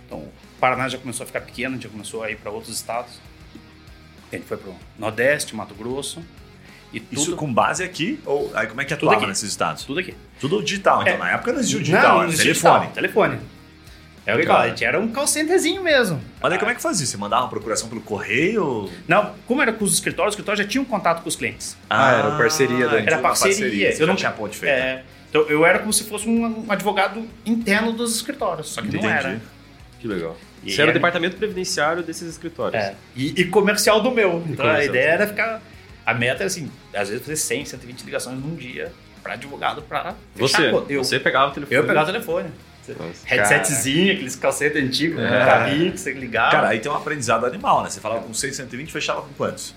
então 0.05 0.19
o 0.19 0.31
Paraná 0.59 0.87
já 0.87 0.97
começou 0.97 1.25
a 1.25 1.27
ficar 1.27 1.41
pequeno, 1.41 1.79
já 1.81 1.89
começou 1.89 2.23
a 2.23 2.31
ir 2.31 2.37
para 2.37 2.51
outros 2.51 2.73
estados, 2.73 3.19
a 4.31 4.35
gente 4.35 4.47
foi 4.47 4.57
para 4.57 4.69
o 4.69 4.75
Nordeste, 4.97 5.55
Mato 5.55 5.75
Grosso, 5.75 6.23
e 6.93 6.99
tudo, 6.99 7.21
Isso 7.21 7.35
com 7.35 7.51
base 7.53 7.83
aqui? 7.83 8.19
Ou 8.25 8.51
aí 8.53 8.67
como 8.67 8.79
é 8.81 8.85
que 8.85 8.93
Tudo 8.95 9.07
atuava 9.09 9.17
aqui. 9.23 9.27
nesses 9.27 9.49
estados? 9.49 9.83
tudo 9.83 9.99
aqui. 9.99 10.13
Tudo 10.39 10.61
digital. 10.63 11.01
Então, 11.01 11.13
É. 11.13 11.17
na 11.17 11.31
época 11.31 11.51
não 11.51 11.59
existia 11.59 11.79
o 11.79 11.83
digital, 11.83 12.01
Não, 12.03 12.21
era 12.23 12.31
não 12.31 12.37
telefone. 12.37 12.79
digital, 12.79 12.93
telefone. 12.93 13.39
É 14.25 14.33
o 14.33 14.39
que 14.39 14.67
gente 14.69 14.85
era 14.85 14.97
um 14.99 15.09
call 15.09 15.27
centerzinho 15.27 15.83
mesmo. 15.83 16.21
Mas 16.41 16.53
aí 16.53 16.57
como 16.57 16.71
é 16.71 16.75
que 16.75 16.81
fazia? 16.81 17.05
Você 17.05 17.17
mandava 17.17 17.43
uma 17.43 17.49
procuração 17.49 17.89
pelo 17.89 17.99
correio? 17.99 18.89
Não, 19.05 19.33
como 19.45 19.61
era 19.61 19.73
com 19.73 19.83
os 19.83 19.93
escritórios, 19.93 20.33
os 20.33 20.35
escritórios 20.35 20.63
já 20.65 20.69
tinham 20.69 20.85
contato 20.85 21.21
com 21.21 21.27
os 21.27 21.35
clientes. 21.35 21.75
Ah, 21.89 22.11
era 22.13 22.31
parceria 22.37 22.87
da- 22.87 22.99
Era 23.01 23.17
uma 23.17 23.21
parceria. 23.21 23.91
Você 23.91 24.01
Eu 24.01 24.07
não 24.07 24.15
tinha 24.15 24.31
ponte 24.31 24.55
feita. 24.57 24.75
É, 24.75 25.03
então 25.29 25.41
eu 25.49 25.65
era 25.65 25.79
como 25.79 25.91
se 25.91 26.05
fosse 26.05 26.29
um, 26.29 26.65
advogado 26.69 27.27
interno 27.45 27.91
dos 27.91 28.15
escritórios, 28.15 28.69
só 28.69 28.81
que 28.81 28.87
Entendi. 28.87 29.03
não 29.05 29.11
era. 29.11 29.41
Que 29.99 30.07
legal. 30.07 30.37
E 30.63 30.71
Você 30.71 30.81
era 30.81 30.91
o 30.91 30.93
departamento 30.93 31.35
previdenciário 31.35 32.01
desses 32.01 32.29
escritórios. 32.29 32.81
É, 32.81 32.95
e, 33.17 33.41
e 33.41 33.45
comercial 33.45 33.99
do 34.01 34.09
meu. 34.09 34.41
Então 34.47 34.65
a 34.65 34.85
ideia 34.85 35.09
era 35.09 35.27
ficar. 35.27 35.61
A 36.05 36.13
meta 36.13 36.37
era 36.43 36.45
assim, 36.47 36.69
às 36.93 37.07
vezes 37.09 37.21
fazer 37.23 37.35
100, 37.37 37.65
120 37.65 38.03
ligações 38.03 38.37
num 38.39 38.55
dia 38.55 38.91
para 39.21 39.33
advogado 39.33 39.81
para 39.83 40.15
Você, 40.35 40.69
Eu, 40.89 41.03
você 41.03 41.19
pegava 41.19 41.51
o 41.51 41.53
telefone. 41.53 41.75
eu 41.77 41.85
pegava 41.87 42.09
o 42.09 42.11
telefone. 42.13 42.49
Nossa. 42.99 43.25
Headsetzinho, 43.25 44.13
aqueles 44.13 44.35
calcetes 44.35 44.83
antigos, 44.83 45.17
É. 45.21 45.27
com 45.29 45.45
cabinho 45.45 45.91
que 45.93 45.97
você 45.99 46.11
ligava. 46.11 46.51
Cara, 46.51 46.67
aí 46.69 46.79
tem 46.81 46.91
um 46.91 46.95
aprendizado 46.95 47.45
animal, 47.45 47.81
né? 47.83 47.89
Você 47.89 48.01
falava 48.01 48.21
com 48.21 48.33
6, 48.33 48.53
120, 48.57 48.91
fechava 48.91 49.21
com 49.21 49.33
quantos? 49.35 49.73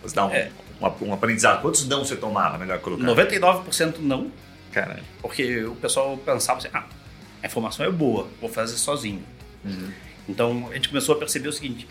Você 0.00 0.14
dá 0.14 0.26
um, 0.26 0.30
É. 0.30 0.50
um, 0.80 1.08
um 1.08 1.12
aprendizado. 1.12 1.60
Quantos 1.60 1.88
não 1.88 2.04
você 2.04 2.14
tomava, 2.14 2.56
melhor 2.56 2.78
colocar? 2.78 3.02
99% 3.04 3.96
não, 3.98 4.30
Caralho. 4.70 5.02
porque 5.20 5.64
o 5.64 5.74
pessoal 5.74 6.16
pensava 6.18 6.58
assim, 6.60 6.68
ah, 6.72 6.84
a 7.42 7.46
informação 7.48 7.84
é 7.84 7.90
boa, 7.90 8.28
vou 8.40 8.48
fazer 8.48 8.76
sozinho. 8.76 9.24
Então 10.28 10.68
a 10.70 10.74
gente 10.74 10.88
começou 10.88 11.16
a 11.16 11.18
perceber 11.18 11.48
o 11.48 11.52
seguinte: 11.52 11.88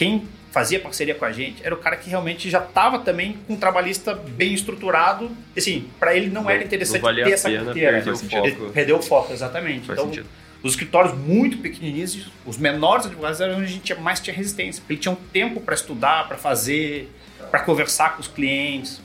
quem 0.00 0.26
fazia 0.50 0.80
parceria 0.80 1.14
com 1.14 1.26
a 1.26 1.30
gente 1.30 1.62
era 1.62 1.74
o 1.74 1.78
cara 1.78 1.94
que 1.94 2.08
realmente 2.08 2.48
já 2.48 2.58
estava 2.58 3.00
também 3.00 3.36
com 3.46 3.52
um 3.52 3.56
trabalhista 3.58 4.14
bem 4.14 4.54
estruturado. 4.54 5.30
Assim, 5.54 5.88
para 6.00 6.16
ele 6.16 6.30
não, 6.30 6.44
Não- 6.44 6.50
era 6.50 6.64
interessante 6.64 7.02
não 7.02 7.14
ter 7.14 7.30
essa 7.32 7.48
pena 7.50 7.64
carteira. 7.66 8.02
o 8.06 8.44
Ele 8.46 8.54
foco. 8.56 8.72
Perdeu 8.72 8.96
o 8.96 9.02
foco, 9.02 9.32
exatamente. 9.34 9.86
Faz 9.86 9.98
então, 9.98 10.10
sentido. 10.10 10.26
os 10.62 10.72
escritórios 10.72 11.14
muito 11.14 11.58
pequenininhos, 11.58 12.30
os 12.46 12.56
menores 12.56 13.04
advogados 13.06 13.42
eram 13.42 13.56
onde 13.56 13.64
a 13.64 13.66
gente 13.66 13.82
tinha- 13.82 13.98
mais 14.00 14.20
tinha 14.20 14.34
resistência, 14.34 14.80
porque 14.80 14.94
eles 14.94 15.02
tinham 15.02 15.14
tempo 15.32 15.60
para 15.60 15.74
estudar, 15.74 16.26
para 16.26 16.38
fazer, 16.38 17.12
para 17.50 17.60
conversar 17.60 18.14
com 18.14 18.20
os 18.22 18.26
clientes. 18.28 19.02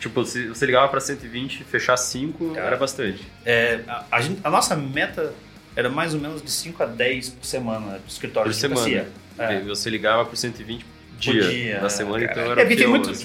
Tipo, 0.00 0.24
se 0.24 0.48
você 0.48 0.64
ligava 0.64 0.88
pra 0.88 0.98
120, 1.00 1.62
fechar 1.64 1.96
5 1.98 2.54
Cara. 2.54 2.68
era 2.68 2.76
bastante. 2.78 3.22
É, 3.44 3.80
a, 3.86 4.04
a 4.12 4.20
gente- 4.22 4.40
a 4.42 4.48
nossa 4.50 4.74
meta 4.74 5.34
era 5.76 5.90
mais 5.90 6.14
ou 6.14 6.20
menos 6.20 6.40
de 6.42 6.50
5 6.50 6.82
a 6.82 6.86
10 6.86 7.28
por 7.28 7.44
semana 7.44 7.98
do 7.98 8.08
escritório 8.08 8.50
Por 8.50 8.54
de 8.54 8.60
semana. 8.60 8.80
advocacia. 8.80 9.27
É. 9.38 9.56
E 9.58 9.60
Você 9.62 9.88
ligava 9.90 10.24
por 10.24 10.36
120 10.36 10.84
Por 10.84 10.88
dia, 11.18 11.42
dia, 11.42 11.80
na 11.80 11.88
semana, 11.90 12.26
cara. 12.26 12.32
então 12.32 12.42
É, 12.42 12.46
era 12.52 12.60
porque 12.62 12.76
tem 12.76 12.86
muito. 12.86 13.06
umas 13.08 13.18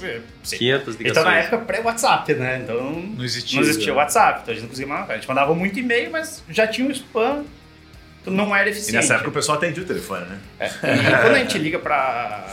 sim. 0.43 0.57
500 0.57 0.95
ligações. 0.95 0.99
Então 1.11 1.23
na 1.23 1.37
época 1.37 1.57
pré-WhatsApp, 1.59 2.33
né? 2.35 2.59
Então 2.63 2.91
Não 2.91 3.23
existia. 3.23 3.59
não 3.61 3.67
existia 3.67 3.93
o 3.93 3.97
WhatsApp, 3.97 4.39
então 4.41 4.51
a 4.51 4.55
gente 4.55 4.63
não 4.63 4.69
conseguia 4.69 4.93
mandar. 4.93 5.13
A 5.13 5.15
gente 5.17 5.27
mandava 5.27 5.53
muito 5.53 5.77
e-mail, 5.79 6.09
mas 6.11 6.43
já 6.49 6.65
tinha 6.67 6.87
um 6.87 6.91
spam, 6.91 7.43
então 8.21 8.33
não 8.33 8.55
era 8.55 8.67
E 8.67 8.71
eficiente. 8.71 8.95
nessa 8.95 9.15
época 9.15 9.29
o 9.29 9.33
pessoal 9.33 9.57
atendia 9.57 9.83
o 9.83 9.85
telefone, 9.85 10.25
né? 10.25 10.39
É, 10.59 10.67
E 10.67 10.69
quando 11.21 11.35
a 11.35 11.39
gente 11.39 11.57
liga 11.57 11.77
para 11.79 12.47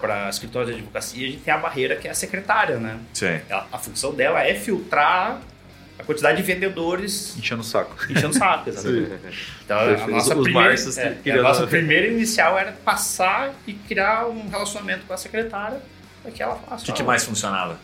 para 0.00 0.28
escritório 0.28 0.68
de 0.68 0.74
advocacia, 0.74 1.26
a 1.26 1.30
gente 1.32 1.42
tem 1.42 1.52
a 1.52 1.58
barreira 1.58 1.96
que 1.96 2.06
é 2.06 2.10
a 2.12 2.14
secretária, 2.14 2.76
né? 2.76 2.98
Sim. 3.12 3.40
Ela- 3.48 3.66
a 3.72 3.78
função 3.78 4.14
dela 4.14 4.42
é 4.46 4.54
filtrar 4.54 5.40
a 5.98 6.04
quantidade 6.04 6.36
de 6.36 6.42
vendedores 6.44 7.36
Enchendo 7.36 7.60
o 7.60 7.64
saco. 7.64 7.96
enchendo 8.10 8.28
o 8.30 8.32
saco, 8.34 8.68
exatamente. 8.70 9.10
Então, 9.64 9.78
a 9.78 10.06
nossa, 10.06 10.36
Os 10.36 10.42
primeira, 10.44 10.74
é, 11.26 11.30
a 11.32 11.42
nossa 11.42 11.66
primeira 11.66 12.06
inicial 12.06 12.58
era 12.58 12.72
passar 12.72 13.52
e 13.66 13.72
criar 13.74 14.26
um 14.28 14.48
relacionamento 14.48 15.04
com 15.06 15.12
a 15.12 15.16
secretária 15.16 15.80
para 16.22 16.30
que 16.32 16.42
ela 16.42 16.56
faça. 16.56 16.82
O 16.82 16.86
que, 16.86 16.92
que 16.92 17.02
mais 17.02 17.24
funcionava? 17.24 17.78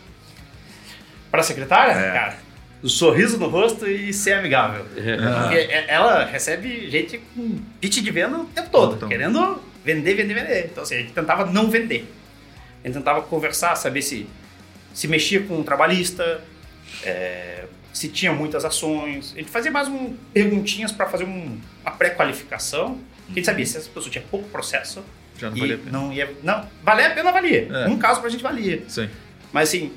Para 1.30 1.40
a 1.40 1.44
secretária, 1.44 1.92
É. 1.92 2.12
cara, 2.12 2.36
o 2.82 2.88
sorriso 2.88 3.38
no 3.38 3.48
rosto 3.48 3.86
e 3.88 4.12
ser 4.12 4.34
amigável. 4.34 4.86
É. 4.96 5.16
Porque 5.16 5.56
é- 5.56 5.86
ela 5.88 6.24
recebe 6.24 6.88
gente 6.90 7.18
com 7.34 7.58
pitch 7.80 7.98
de 8.00 8.10
venda 8.10 8.38
o 8.38 8.44
tempo 8.44 8.70
todo, 8.70 8.94
Então. 8.96 9.08
querendo 9.08 9.60
vender, 9.84 10.14
vender, 10.14 10.34
vender. 10.34 10.66
Então, 10.70 10.82
assim, 10.84 10.94
a 10.94 10.98
gente 10.98 11.12
tentava 11.12 11.44
não 11.46 11.68
vender. 11.70 12.08
A 12.82 12.86
gente 12.86 12.96
tentava 12.96 13.22
conversar, 13.22 13.74
saber 13.76 14.02
se, 14.02 14.28
se 14.92 15.08
mexia 15.08 15.42
com 15.42 15.60
o 15.60 15.64
trabalhista, 15.64 16.40
é, 17.02 17.63
se 17.94 18.08
tinha 18.08 18.32
muitas 18.32 18.64
ações. 18.64 19.32
A 19.34 19.38
gente 19.38 19.50
fazia 19.50 19.70
mais 19.70 19.88
um, 19.88 20.14
perguntinhas 20.34 20.92
para 20.92 21.06
fazer 21.06 21.24
um- 21.24 21.58
uma 21.82 21.92
pré-qualificação. 21.92 22.98
que 23.26 23.32
A 23.32 23.34
gente 23.36 23.46
sabia 23.46 23.64
se 23.64 23.76
essa 23.78 23.88
pessoa 23.88 24.10
tinha 24.12 24.22
pouco 24.30 24.46
processo 24.50 25.02
Já 25.38 25.48
não 25.48 25.56
e 25.56 25.60
valia 25.60 25.74
a 25.76 25.78
pena. 25.78 25.90
não 25.98 26.12
ia. 26.12 26.34
Não, 26.42 26.68
valer 26.82 27.06
a 27.06 27.10
pena 27.14 27.32
valia. 27.32 27.68
É. 27.72 27.88
Um 27.88 27.96
caso 27.96 28.20
pra 28.20 28.28
gente 28.28 28.42
valia. 28.42 28.82
Sim. 28.86 29.08
Mas 29.52 29.70
assim, 29.70 29.92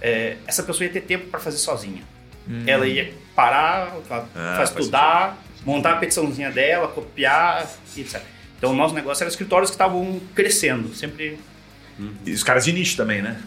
é, 0.00 0.36
essa 0.46 0.62
pessoa 0.62 0.86
ia 0.86 0.92
ter 0.92 1.00
tempo 1.00 1.26
para 1.26 1.40
fazer 1.40 1.56
sozinha. 1.58 2.02
Hum. 2.48 2.62
Ela 2.66 2.86
ia 2.86 3.12
parar, 3.34 3.88
ela 3.88 4.28
Ah, 4.36 4.54
faz 4.56 4.70
faz 4.70 4.70
estudar, 4.70 5.42
montar 5.64 5.94
a 5.94 5.96
petiçãozinha 5.96 6.50
dela, 6.52 6.86
copiar, 6.88 7.68
e 7.96 8.02
etc. 8.02 8.22
Então 8.58 8.70
o 8.72 8.74
nosso 8.76 8.94
negócio 8.94 9.22
era 9.24 9.30
escritórios 9.30 9.70
que 9.70 9.74
estavam 9.74 10.20
crescendo, 10.34 10.94
sempre 10.94 11.38
E 12.24 12.30
os 12.32 12.42
caras 12.44 12.64
de 12.64 12.72
nicho 12.72 12.96
também, 12.96 13.20
né? 13.20 13.40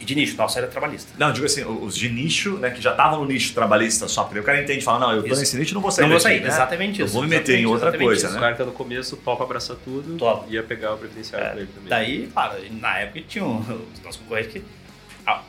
E 0.00 0.04
de 0.04 0.14
nicho, 0.14 0.34
nossa 0.36 0.58
era 0.58 0.66
trabalhista. 0.66 1.12
Não, 1.18 1.30
digo 1.30 1.44
assim, 1.44 1.62
os 1.62 1.94
de 1.94 2.08
nicho, 2.08 2.56
né, 2.56 2.70
que 2.70 2.80
já 2.80 2.92
estavam 2.92 3.20
no 3.20 3.26
nicho 3.26 3.52
trabalhista 3.52 4.08
só, 4.08 4.24
porque 4.24 4.40
o 4.40 4.42
cara 4.42 4.62
entende 4.62 4.78
e 4.78 4.82
fala, 4.82 4.98
não, 4.98 5.12
eu 5.12 5.20
tô 5.22 5.28
Isso. 5.28 5.40
nesse 5.40 5.56
nicho, 5.58 5.74
não 5.74 5.82
vou 5.82 5.90
sair 5.90 6.04
Não 6.04 6.10
vou 6.12 6.20
sair, 6.20 6.40
né? 6.40 6.48
exatamente 6.48 7.00
Eu 7.00 7.06
isso. 7.06 7.12
vou 7.14 7.22
me 7.22 7.28
meter 7.28 7.58
em 7.58 7.66
outra 7.66 7.96
coisa, 7.96 8.26
isso. 8.26 8.30
O 8.30 8.34
né? 8.34 8.40
cara 8.40 8.52
que 8.52 8.58
tá 8.58 8.64
no 8.64 8.72
começo 8.72 9.16
topa 9.18 9.44
abraçar 9.44 9.76
tudo 9.84 10.16
Topa. 10.16 10.46
ia 10.48 10.62
pegar 10.62 10.94
o 10.94 10.98
previdenciário 10.98 11.46
É, 11.46 11.50
pra 11.50 11.60
ele 11.60 11.70
também. 11.74 11.88
Daí, 11.90 12.26
claro, 12.32 12.54
na 12.80 12.98
época 12.98 13.20
tinha 13.28 13.44
um, 13.44 13.58
os 13.60 14.02
nossos 14.02 14.20
concorrentes 14.22 14.52
que. 14.54 14.62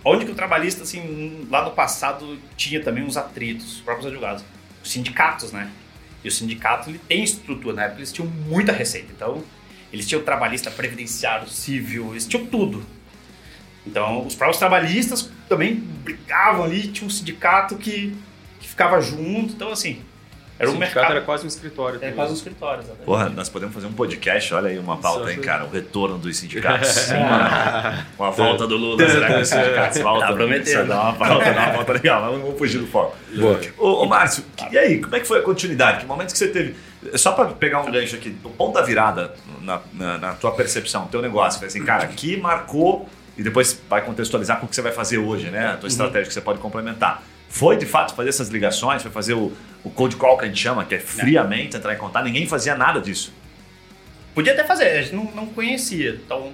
Onde 0.03 0.25
que 0.25 0.31
o 0.31 0.36
trabalhista, 0.36 0.84
assim, 0.84 1.48
lá 1.50 1.63
no 1.63 1.72
passado 1.72 2.38
tinha 2.58 2.84
também 2.84 3.03
uns 3.03 3.17
atritos, 3.17 3.75
os 3.77 3.81
próprios 3.81 4.05
advogados, 4.05 4.43
os 4.84 4.91
sindicatos, 4.91 5.51
né? 5.51 5.72
E 6.24 6.27
o 6.27 6.31
sindicato 6.31 6.89
ele 6.89 7.00
tem 7.08 7.24
estrutura, 7.24 7.75
na 7.75 7.84
época 7.86 8.00
eles 8.00 8.12
tinham 8.12 8.29
muita 8.29 8.72
receita. 8.72 9.08
Então, 9.15 9.43
eles 9.91 10.08
tinham 10.08 10.22
trabalhista 10.22 10.70
previdenciário, 10.70 11.48
civil, 11.48 12.10
eles 12.12 12.27
tinham 12.27 12.46
tudo. 12.46 12.86
Então, 13.85 14.25
os 14.25 14.35
próprios 14.35 14.59
trabalhistas 14.59 15.29
também 15.50 15.75
brigavam 15.75 16.63
ali, 16.63 16.88
tinha 16.88 17.07
um 17.07 17.09
sindicato 17.09 17.75
que, 17.77 18.15
que 18.59 18.67
ficava 18.67 19.01
junto. 19.01 19.53
Então, 19.53 19.71
assim, 19.71 20.01
era 20.61 20.69
o 20.69 20.73
um 20.73 20.75
sindicato 20.75 20.95
mercado. 20.95 21.11
era 21.17 21.25
quase 21.25 21.43
um 21.43 21.47
escritório. 21.47 22.00
Era 22.00 22.11
quase 22.13 22.31
um 22.31 22.35
escritório, 22.35 22.79
exatamente. 22.81 23.05
Porra, 23.05 23.29
nós 23.29 23.50
podemos 23.50 23.73
fazer 23.73 23.88
um 23.88 23.93
podcast, 23.93 24.53
olha 24.53 24.69
aí 24.69 24.77
uma 24.77 24.97
pauta, 24.97 25.33
hein, 25.33 25.39
cara, 25.39 25.65
o 25.65 25.69
retorno 25.71 26.19
dos 26.19 26.38
sindicatos. 26.38 26.88
Sim, 26.93 27.13
mano. 27.13 28.05
Com 28.15 28.23
a 28.23 28.29
volta 28.29 28.67
do 28.67 28.77
Lula, 28.77 29.09
será 29.09 29.33
que 29.33 29.41
os 29.41 29.50
sindicatos 29.50 30.01
voltam? 30.01 30.27
Tá 30.27 30.33
prometendo. 30.35 30.67
Isso 30.67 30.85
Dá 30.85 31.01
uma 31.01 31.13
pauta, 31.13 31.51
dá 31.51 31.61
uma 31.63 31.73
pauta 31.73 31.93
legal, 31.93 32.21
mas 32.21 32.33
não 32.33 32.41
vamos 32.41 32.59
fugir 32.59 32.77
do 32.77 32.85
foco. 32.85 33.17
Boa. 33.35 33.59
Ô, 33.79 34.03
ô 34.03 34.05
Márcio, 34.05 34.43
e 34.71 34.77
aí, 34.77 35.01
como 35.01 35.15
é 35.15 35.19
que 35.19 35.27
foi 35.27 35.39
a 35.39 35.41
continuidade? 35.41 36.01
Que 36.01 36.05
momentos 36.05 36.31
que 36.31 36.38
você 36.38 36.50
teve? 36.50 36.75
Só 37.15 37.31
pra 37.31 37.45
pegar 37.45 37.81
um 37.81 37.91
gancho 37.91 38.15
aqui, 38.15 38.29
do 38.29 38.50
ponto 38.50 38.75
da 38.75 38.83
virada 38.83 39.33
na, 39.61 39.81
na, 39.91 40.17
na 40.19 40.33
tua 40.33 40.51
percepção, 40.51 41.07
teu 41.07 41.23
negócio, 41.23 41.57
foi 41.57 41.69
assim, 41.69 41.83
cara, 41.83 42.03
aqui 42.03 42.38
marcou, 42.38 43.09
e 43.41 43.43
depois 43.43 43.81
vai 43.89 44.05
contextualizar 44.05 44.60
com 44.60 44.67
o 44.67 44.69
que 44.69 44.75
você 44.75 44.83
vai 44.83 44.91
fazer 44.91 45.17
hoje, 45.17 45.50
né? 45.50 45.69
A 45.69 45.77
tua 45.77 45.88
estratégia 45.88 46.27
que 46.27 46.33
você 46.33 46.41
pode 46.41 46.60
complementar. 46.60 47.24
Foi 47.50 47.75
de 47.75 47.88
fato 47.88 48.13
fazer 48.13 48.29
essas 48.29 48.50
ligações, 48.50 49.01
foi 49.01 49.10
fazer 49.10 49.33
o, 49.33 49.51
o 49.83 49.89
cold 49.89 50.15
call 50.15 50.38
que 50.38 50.45
a 50.45 50.48
gente 50.48 50.60
chama, 50.62 50.86
que 50.86 50.93
é 50.93 51.00
friamente 51.00 51.75
entrar 51.75 51.91
em 51.95 51.98
contato, 51.98 52.24
ninguém 52.24 52.45
fazia 52.48 52.75
nada 52.75 53.01
disso. 53.01 53.33
Podia 54.36 54.53
até 54.53 54.63
fazer, 54.63 54.86
a 54.89 55.01
gente 55.01 55.15
não, 55.15 55.25
não 55.31 55.48
conhecia. 55.48 56.19
Então, 56.24 56.53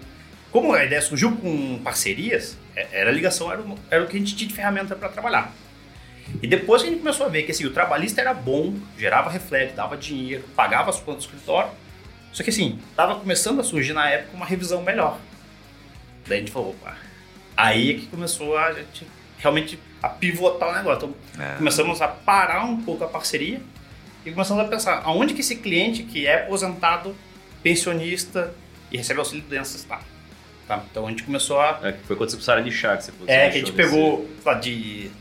como 0.49 0.73
a 0.73 0.85
ideia 0.85 1.01
surgiu 1.01 1.35
com 1.35 1.77
parcerias, 1.83 2.57
é- 2.73 2.87
era 2.93 3.11
ligação, 3.11 3.51
era 3.51 3.61
o, 3.61 3.77
era 3.91 4.03
o 4.05 4.07
que 4.07 4.15
a 4.15 4.19
gente 4.19 4.33
tinha 4.33 4.47
de 4.47 4.53
ferramenta 4.53 4.95
para 4.95 5.09
trabalhar. 5.09 5.53
E 6.41 6.47
depois 6.47 6.81
que 6.81 6.87
a 6.87 6.91
gente 6.91 7.01
começou 7.01 7.25
a 7.25 7.29
ver 7.29 7.43
que 7.43 7.51
assim, 7.51 7.65
o 7.65 7.71
trabalhista 7.71 8.21
era 8.21 8.33
bom, 8.33 8.73
gerava 8.97 9.29
reflexo, 9.29 9.75
dava 9.75 9.97
dinheiro, 9.97 10.45
pagava 10.55 10.89
as 10.89 10.99
contas 11.01 11.25
do 11.25 11.27
escritório, 11.27 11.69
só 12.31 12.43
que 12.43 12.49
assim, 12.49 12.79
estava 12.91 13.15
começando 13.15 13.59
a 13.59 13.63
surgir 13.63 13.91
na 13.91 14.09
época 14.09 14.37
uma 14.37 14.45
revisão 14.45 14.81
melhor. 14.81 15.19
Daí 16.27 16.37
a 16.37 16.41
gente 16.41 16.51
falou, 16.51 16.69
opa, 16.71 16.95
aí 17.55 17.91
é 17.91 17.93
que 17.95 18.07
começou 18.07 18.57
a 18.57 18.73
gente 18.73 19.07
realmente 19.39 19.79
a 20.01 20.09
pivotar 20.09 20.69
o 20.69 20.73
negócio. 20.75 21.15
Então, 21.33 21.45
É. 21.45 21.55
começamos 21.57 22.01
a 22.01 22.07
parar 22.07 22.63
um 22.65 22.81
pouco 22.81 23.03
a 23.03 23.07
parceria 23.07 23.61
e 24.25 24.31
começamos 24.31 24.63
a 24.63 24.67
pensar 24.67 25.01
aonde 25.03 25.33
que 25.33 25.41
esse 25.41 25.55
cliente 25.55 26.03
que 26.03 26.27
é 26.27 26.43
aposentado, 26.43 27.15
pensionista 27.63 28.53
e 28.91 28.97
recebe 28.97 29.19
auxílio 29.19 29.43
de 29.43 29.49
doença 29.49 29.77
está. 29.77 30.01
Tá? 30.67 30.83
Então 30.91 31.05
a 31.07 31.09
gente 31.09 31.23
começou 31.23 31.59
a. 31.61 31.79
É, 31.81 31.93
foi 32.05 32.15
quando 32.15 32.29
você 32.29 32.35
começaram 32.35 32.61
a 32.61 32.65
nichar 32.65 32.97
que 32.97 33.05
você 33.05 33.11
É, 33.27 33.49
que 33.49 33.55
a 33.55 33.59
gente 33.59 33.71
pegou 33.71 34.29
sei 34.43 34.51
lá, 34.51 34.53
de 34.59 35.11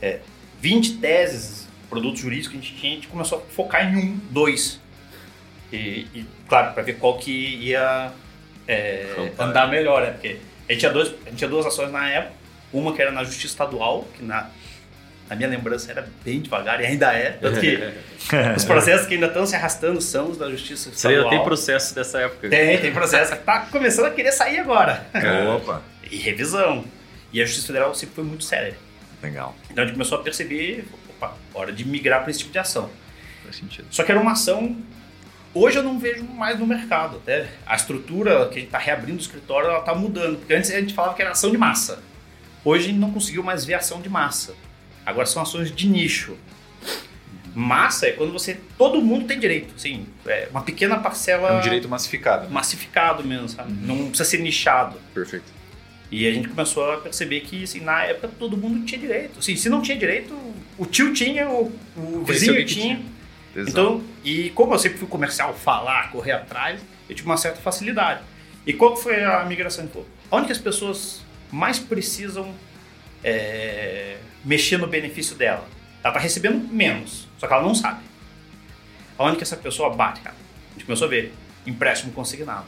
é, 0.00 0.20
20 0.60 0.98
teses, 0.98 1.66
produtos 1.90 2.20
jurídicos 2.20 2.52
que 2.52 2.58
a 2.58 2.60
gente 2.60 2.76
tinha, 2.80 2.92
a 2.92 2.94
gente 2.96 3.08
começou 3.08 3.38
a 3.38 3.40
focar 3.52 3.92
em 3.92 3.96
um, 3.96 4.20
dois. 4.30 4.80
E, 5.72 6.06
e, 6.14 6.26
claro, 6.48 6.72
para 6.72 6.82
ver 6.82 6.98
qual 6.98 7.18
que 7.18 7.30
ia 7.32 8.12
é, 8.68 9.32
andar 9.38 9.66
melhor, 9.68 10.02
né? 10.02 10.10
Porque 10.12 10.36
a 10.68 10.72
gente, 10.72 10.80
tinha 10.80 10.92
dois, 10.92 11.08
a 11.26 11.30
gente 11.30 11.38
tinha 11.38 11.48
duas 11.50 11.64
ações 11.66 11.90
na 11.90 12.08
época, 12.08 12.34
uma 12.72 12.94
que 12.94 13.00
era 13.00 13.10
na 13.10 13.24
Justiça 13.24 13.46
Estadual, 13.54 14.06
que 14.14 14.22
na, 14.22 14.50
na 15.28 15.34
minha 15.36 15.48
lembrança 15.48 15.90
era 15.90 16.06
bem 16.24 16.40
devagar 16.40 16.80
e 16.80 16.86
ainda 16.86 17.12
é, 17.12 17.30
tanto 17.30 17.58
que 17.60 17.78
os 18.56 18.64
processos 18.66 19.06
que 19.06 19.14
ainda 19.14 19.26
estão 19.26 19.46
se 19.46 19.56
arrastando 19.56 20.00
são 20.02 20.30
os 20.30 20.36
da 20.36 20.50
Justiça 20.50 20.90
Você 20.92 21.08
ainda 21.08 21.20
Estadual. 21.20 21.30
tem 21.30 21.44
processo 21.44 21.94
dessa 21.94 22.20
época. 22.20 22.48
Tem, 22.48 22.78
tem 22.78 22.92
processo 22.92 23.32
que 23.34 23.42
tá 23.42 23.60
começando 23.70 24.06
a 24.06 24.10
querer 24.10 24.32
sair 24.32 24.58
agora. 24.58 25.06
Opa, 25.56 25.82
E 26.10 26.16
revisão. 26.18 26.84
E 27.32 27.40
a 27.42 27.46
Justiça 27.46 27.66
Federal 27.68 27.94
sempre 27.94 28.14
foi 28.14 28.24
muito 28.24 28.44
séria. 28.44 28.76
legal. 29.22 29.54
Então 29.70 29.82
a 29.82 29.86
gente 29.86 29.94
começou 29.94 30.18
a 30.18 30.22
perceber, 30.22 30.86
opa, 31.10 31.34
hora 31.54 31.72
de 31.72 31.86
migrar 31.86 32.20
para 32.22 32.30
esse 32.30 32.40
tipo 32.40 32.52
de 32.52 32.58
ação. 32.58 32.90
Faz 33.44 33.56
sentido. 33.56 33.86
Só 33.90 34.02
que 34.02 34.10
era 34.12 34.20
uma 34.20 34.32
ação 34.32 34.76
Hoje 35.54 35.78
eu 35.78 35.82
não 35.82 35.98
vejo 35.98 36.24
mais 36.24 36.58
no 36.58 36.66
mercado. 36.66 37.16
Até 37.16 37.48
a 37.66 37.74
estrutura 37.74 38.46
que 38.48 38.52
a 38.52 38.58
gente 38.58 38.66
está 38.66 38.78
reabrindo 38.78 39.18
o 39.18 39.20
escritório, 39.20 39.68
ela 39.68 39.80
está 39.80 39.94
mudando. 39.94 40.38
Porque 40.38 40.54
antes 40.54 40.70
a 40.70 40.80
gente 40.80 40.94
falava 40.94 41.14
que 41.14 41.22
era 41.22 41.32
ação 41.32 41.50
de 41.50 41.58
massa. 41.58 42.02
Hoje 42.64 42.84
a 42.84 42.86
gente 42.88 42.98
não 42.98 43.10
conseguiu 43.10 43.42
mais 43.42 43.64
ver 43.64 43.74
ação 43.74 44.00
de 44.00 44.08
massa. 44.08 44.54
Agora 45.04 45.26
são 45.26 45.42
ações 45.42 45.74
de 45.74 45.88
nicho. 45.88 46.36
Massa 47.54 48.06
é 48.06 48.12
quando 48.12 48.32
você. 48.32 48.60
Todo 48.76 49.00
mundo 49.00 49.26
tem 49.26 49.38
direito. 49.38 49.74
Assim, 49.74 50.06
é 50.26 50.48
uma 50.50 50.62
pequena 50.62 50.98
parcela. 50.98 51.48
É 51.48 51.58
um 51.58 51.60
direito 51.60 51.88
massificado. 51.88 52.44
né? 52.44 52.50
massificado 52.50 53.24
mesmo, 53.24 53.48
sabe? 53.48 53.72
Não 53.72 54.08
precisa 54.08 54.24
ser 54.28 54.38
nichado. 54.38 54.98
Perfeito. 55.14 55.58
E 56.10 56.26
a 56.26 56.32
gente 56.32 56.48
começou 56.48 56.92
a 56.92 56.98
perceber 56.98 57.40
que, 57.40 57.64
assim, 57.64 57.80
na 57.80 58.04
época 58.04 58.30
todo 58.38 58.56
mundo 58.56 58.84
tinha 58.84 59.00
direito. 59.00 59.38
Assim, 59.38 59.56
se 59.56 59.68
não 59.68 59.82
tinha 59.82 59.96
direito, 59.96 60.34
o 60.78 60.86
tio 60.86 61.12
tinha, 61.12 61.48
o, 61.48 61.72
o 61.96 62.24
vizinho 62.24 62.54
que 62.54 62.64
tinha. 62.64 63.02
Exato. 63.54 63.70
Então, 63.70 64.04
e 64.24 64.50
como 64.50 64.74
eu 64.74 64.78
sempre 64.78 64.98
fui 64.98 65.08
comercial, 65.08 65.54
falar, 65.54 66.10
correr 66.10 66.32
atrás, 66.32 66.80
eu 67.08 67.14
tive 67.14 67.26
uma 67.26 67.36
certa 67.36 67.60
facilidade. 67.60 68.22
E 68.66 68.72
qual 68.72 68.96
foi 68.96 69.24
a 69.24 69.44
migração 69.44 69.86
de 69.86 69.90
pouco? 69.90 70.08
Onde 70.30 70.52
as 70.52 70.58
pessoas 70.58 71.22
mais 71.50 71.78
precisam 71.78 72.54
é, 73.24 74.18
mexer 74.44 74.76
no 74.76 74.86
benefício 74.86 75.34
dela? 75.36 75.66
Ela 76.02 76.12
está 76.12 76.20
recebendo 76.20 76.68
menos, 76.68 77.26
só 77.38 77.46
que 77.46 77.52
ela 77.52 77.62
não 77.62 77.74
sabe. 77.74 78.00
Onde 79.18 79.36
que 79.36 79.42
essa 79.42 79.56
pessoa 79.56 79.90
bate, 79.90 80.20
cara? 80.20 80.36
A 80.70 80.72
gente 80.74 80.84
começou 80.84 81.06
a 81.06 81.10
ver 81.10 81.34
empréstimo 81.66 82.12
consignado. 82.12 82.66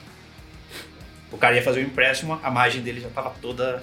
O 1.30 1.38
cara 1.38 1.54
ia 1.54 1.62
fazer 1.62 1.80
o 1.80 1.82
empréstimo, 1.84 2.40
a 2.42 2.50
margem 2.50 2.82
dele 2.82 3.00
já 3.00 3.08
estava 3.08 3.30
toda 3.40 3.82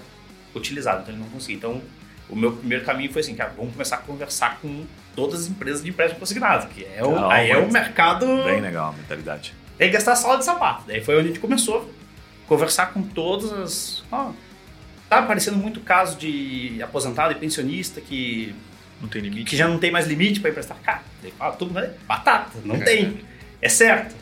utilizada, 0.53 1.01
então 1.01 1.13
ele 1.13 1.23
não 1.23 1.29
conseguia. 1.29 1.55
Então, 1.55 1.81
o 2.29 2.35
meu 2.35 2.51
primeiro 2.51 2.83
caminho 2.83 3.11
foi 3.11 3.21
assim, 3.21 3.35
cara, 3.35 3.53
vamos 3.55 3.71
começar 3.71 3.97
a 3.97 3.99
conversar 3.99 4.59
com 4.59 4.85
todas 5.17 5.41
as 5.41 5.47
empresas 5.47 5.83
de 5.83 5.89
empréstimo 5.89 6.19
consignado, 6.19 6.67
que 6.67 6.85
é 6.85 7.03
o, 7.03 7.09
Não, 7.09 7.27
aí 7.31 7.49
é 7.49 7.57
o 7.57 7.71
mercado... 7.71 8.27
Bem 8.43 8.61
legal 8.61 8.89
a 8.89 8.93
mentalidade. 8.93 9.51
Tem 9.75 9.87
que 9.87 9.93
gastar 9.95 10.15
sala 10.15 10.37
de 10.37 10.45
sapato. 10.45 10.83
Daí 10.85 11.03
foi 11.03 11.15
onde 11.15 11.25
a 11.25 11.27
gente 11.29 11.39
começou 11.39 11.79
a 11.79 12.47
conversar 12.47 12.93
com 12.93 13.01
todas 13.01 13.51
as... 13.51 14.03
Ó, 14.11 14.29
tá 15.09 15.17
aparecendo 15.17 15.57
muito 15.57 15.79
caso 15.79 16.19
de 16.19 16.79
aposentado 16.83 17.31
e 17.31 17.35
pensionista 17.35 17.99
que, 17.99 18.53
Não 19.01 19.09
tem 19.09 19.23
limite. 19.23 19.49
que 19.49 19.57
já 19.57 19.67
não 19.67 19.79
tem 19.79 19.89
mais 19.89 20.05
limite 20.05 20.39
para 20.39 20.51
emprestar. 20.51 20.77
Cara, 20.83 21.01
daí 21.23 21.31
fala 21.31 21.53
tudo, 21.55 21.73
né? 21.73 21.93
Batata, 22.07 22.59
não 22.63 22.79
tem. 22.79 23.19
É 23.59 23.69
certo. 23.69 24.15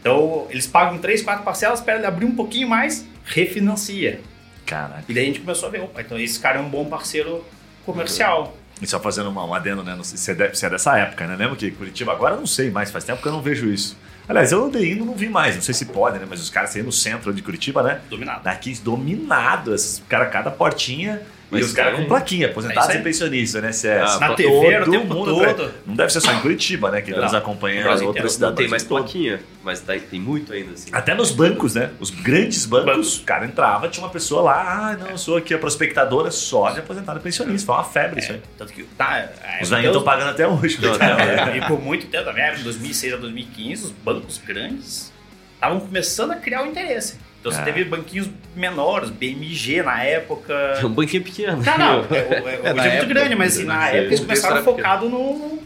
Então, 0.00 0.46
eles 0.50 0.68
pagam 0.68 0.98
três, 0.98 1.20
quatro 1.20 1.42
parcelas, 1.42 1.80
espera 1.80 1.98
ele 1.98 2.06
abrir 2.06 2.26
um 2.26 2.36
pouquinho 2.36 2.68
mais, 2.68 3.04
refinancia. 3.24 4.20
Caraca. 4.64 5.04
E 5.08 5.12
daí 5.12 5.24
a 5.24 5.26
gente 5.26 5.40
começou 5.40 5.68
a 5.68 5.72
ver, 5.72 5.80
opa, 5.80 6.00
então 6.00 6.16
esse 6.16 6.38
cara 6.38 6.58
é 6.58 6.62
um 6.62 6.68
bom 6.68 6.84
parceiro 6.84 7.44
comercial. 7.84 8.56
E 8.80 8.86
só 8.86 8.98
fazendo 8.98 9.28
uma, 9.28 9.44
um 9.44 9.54
adendo, 9.54 9.82
né? 9.84 9.94
Não 9.94 10.04
sei 10.04 10.18
se 10.18 10.42
é, 10.42 10.54
se 10.54 10.66
é 10.66 10.70
dessa 10.70 10.96
época, 10.98 11.26
né? 11.26 11.36
Lembra 11.36 11.56
que 11.56 11.70
Curitiba 11.70 12.12
agora 12.12 12.36
não 12.36 12.46
sei 12.46 12.70
mais, 12.70 12.90
faz 12.90 13.04
tempo 13.04 13.22
que 13.22 13.28
eu 13.28 13.32
não 13.32 13.42
vejo 13.42 13.68
isso. 13.68 13.96
Aliás, 14.28 14.52
eu 14.52 14.64
andei 14.64 14.92
indo, 14.92 15.04
não 15.04 15.14
vi 15.14 15.28
mais, 15.28 15.54
não 15.54 15.62
sei 15.62 15.74
se 15.74 15.86
pode, 15.86 16.18
né? 16.18 16.26
Mas 16.28 16.40
os 16.40 16.48
caras 16.48 16.74
aí 16.74 16.82
no 16.82 16.92
centro 16.92 17.32
de 17.32 17.42
Curitiba, 17.42 17.82
né? 17.82 18.00
Dominado. 18.08 18.44
Daqui 18.44 18.72
dominado, 18.82 19.74
esses 19.74 20.02
cara, 20.08 20.26
cada 20.26 20.50
portinha. 20.50 21.22
Mas 21.52 21.60
e 21.60 21.64
os 21.64 21.72
caras 21.72 21.92
tem- 21.94 22.02
com 22.02 22.08
plaquinha, 22.08 22.46
É 22.46 22.50
aposentados 22.50 22.84
isso 22.84 22.92
aí. 22.92 23.00
e 23.00 23.04
pensionistas, 23.04 23.62
né? 23.62 23.72
CS. 23.72 24.10
Ah, 24.16 24.18
Na 24.20 24.34
TV, 24.34 24.66
era 24.66 24.82
o 24.82 24.84
todo 24.86 24.98
tempo 25.00 25.14
mundo, 25.14 25.34
todo. 25.36 25.74
Não 25.86 25.94
deve 25.94 26.10
ser 26.12 26.20
só 26.22 26.32
em 26.32 26.40
Curitiba, 26.40 26.90
né? 26.90 27.02
Que 27.02 27.10
Não. 27.10 27.22
nos 27.22 27.34
acompanha 27.34 27.82
Brasil 27.82 28.06
outras 28.06 28.24
inteiro. 28.24 28.24
Não 28.24 28.30
cidades. 28.34 28.56
tem 28.56 28.68
mais 28.68 28.82
todo. 28.82 28.98
plaquinha, 29.02 29.40
mas 29.62 29.80
tá- 29.80 29.92
tem 29.98 30.18
muito 30.18 30.52
ainda, 30.52 30.72
assim. 30.72 30.88
Até 30.92 31.14
nos 31.14 31.30
bancos, 31.30 31.74
né? 31.74 31.90
Os 32.00 32.08
grandes 32.10 32.64
bancos, 32.64 33.18
o 33.18 33.22
cara 33.24 33.44
entrava, 33.44 33.88
tinha 33.88 34.02
uma 34.04 34.10
pessoa 34.10 34.40
lá, 34.42 34.90
ah, 34.92 34.96
não, 34.96 35.08
eu 35.10 35.18
sou 35.18 35.36
aqui 35.36 35.52
a 35.52 35.58
prospectadora 35.58 36.30
só 36.30 36.70
de 36.70 36.80
aposentado 36.80 37.18
e 37.18 37.22
pensionista. 37.22 37.66
Foi 37.66 37.74
uma 37.74 37.84
febre 37.84 38.20
isso 38.20 38.32
aí. 38.32 38.40
Tanto 38.56 38.72
que 38.72 38.82
tá, 38.84 39.18
é, 39.18 39.62
Os 39.62 39.68
velhinhos 39.68 39.90
estão 39.94 40.02
pagando 40.04 40.30
até 40.30 40.48
hoje. 40.48 40.78
Não, 40.80 40.88
coitado. 40.88 41.12
até 41.12 41.52
É, 41.52 41.56
e 41.58 41.60
por 41.66 41.78
muito 41.80 42.06
tempo, 42.06 42.24
na 42.24 42.32
minha 42.32 42.46
época, 42.46 42.58
de 42.58 42.64
2006 42.64 43.12
a 43.12 43.16
2015, 43.18 43.84
os 43.84 43.90
bancos 43.90 44.38
grandes 44.38 45.12
estavam 45.54 45.80
começando 45.80 46.30
a 46.32 46.36
criar 46.36 46.62
o 46.62 46.66
interesse. 46.66 47.20
Então 47.42 47.50
você 47.50 47.60
É. 47.60 47.64
teve 47.64 47.84
banquinhos 47.84 48.30
menores, 48.54 49.10
BMG 49.10 49.82
na 49.82 50.00
época. 50.04 50.78
Um 50.86 50.88
banquinho 50.90 51.24
pequeno. 51.24 51.60
Não, 51.60 51.78
não, 51.78 52.06
é, 52.14 52.16
é, 52.16 52.60
é, 52.62 52.72
muito 52.72 52.86
época, 52.86 53.06
grande, 53.06 53.34
mas 53.34 53.56
assim, 53.56 53.64
na 53.64 53.78
né? 53.78 53.88
época 53.88 54.06
eles 54.06 54.20
começaram 54.20 54.62
focado 54.62 55.08
no, 55.08 55.58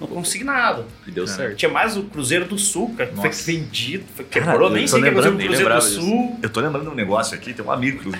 no 0.00 0.08
consignado. 0.08 0.86
E 1.06 1.10
deu 1.10 1.26
certo. 1.26 1.56
Tinha 1.56 1.70
mais 1.70 1.98
o 1.98 2.04
Cruzeiro 2.04 2.46
do 2.46 2.56
Sul, 2.58 2.94
cara, 2.96 3.10
que 3.10 3.16
foi 3.16 3.28
vendido, 3.28 4.04
foi 4.16 4.24
quebrou, 4.24 4.70
nem 4.70 4.86
sei 4.86 5.00
o 5.00 5.02
que 5.02 5.10
o 5.10 5.36
Cruzeiro 5.36 5.74
do. 5.74 5.80
Sul. 5.82 6.38
Eu 6.42 6.48
tô 6.48 6.60
lembrando 6.60 6.84
de 6.84 6.90
um 6.90 6.94
negócio 6.94 7.34
aqui, 7.34 7.52
tem 7.52 7.62
um 7.62 7.70
amigo, 7.70 8.10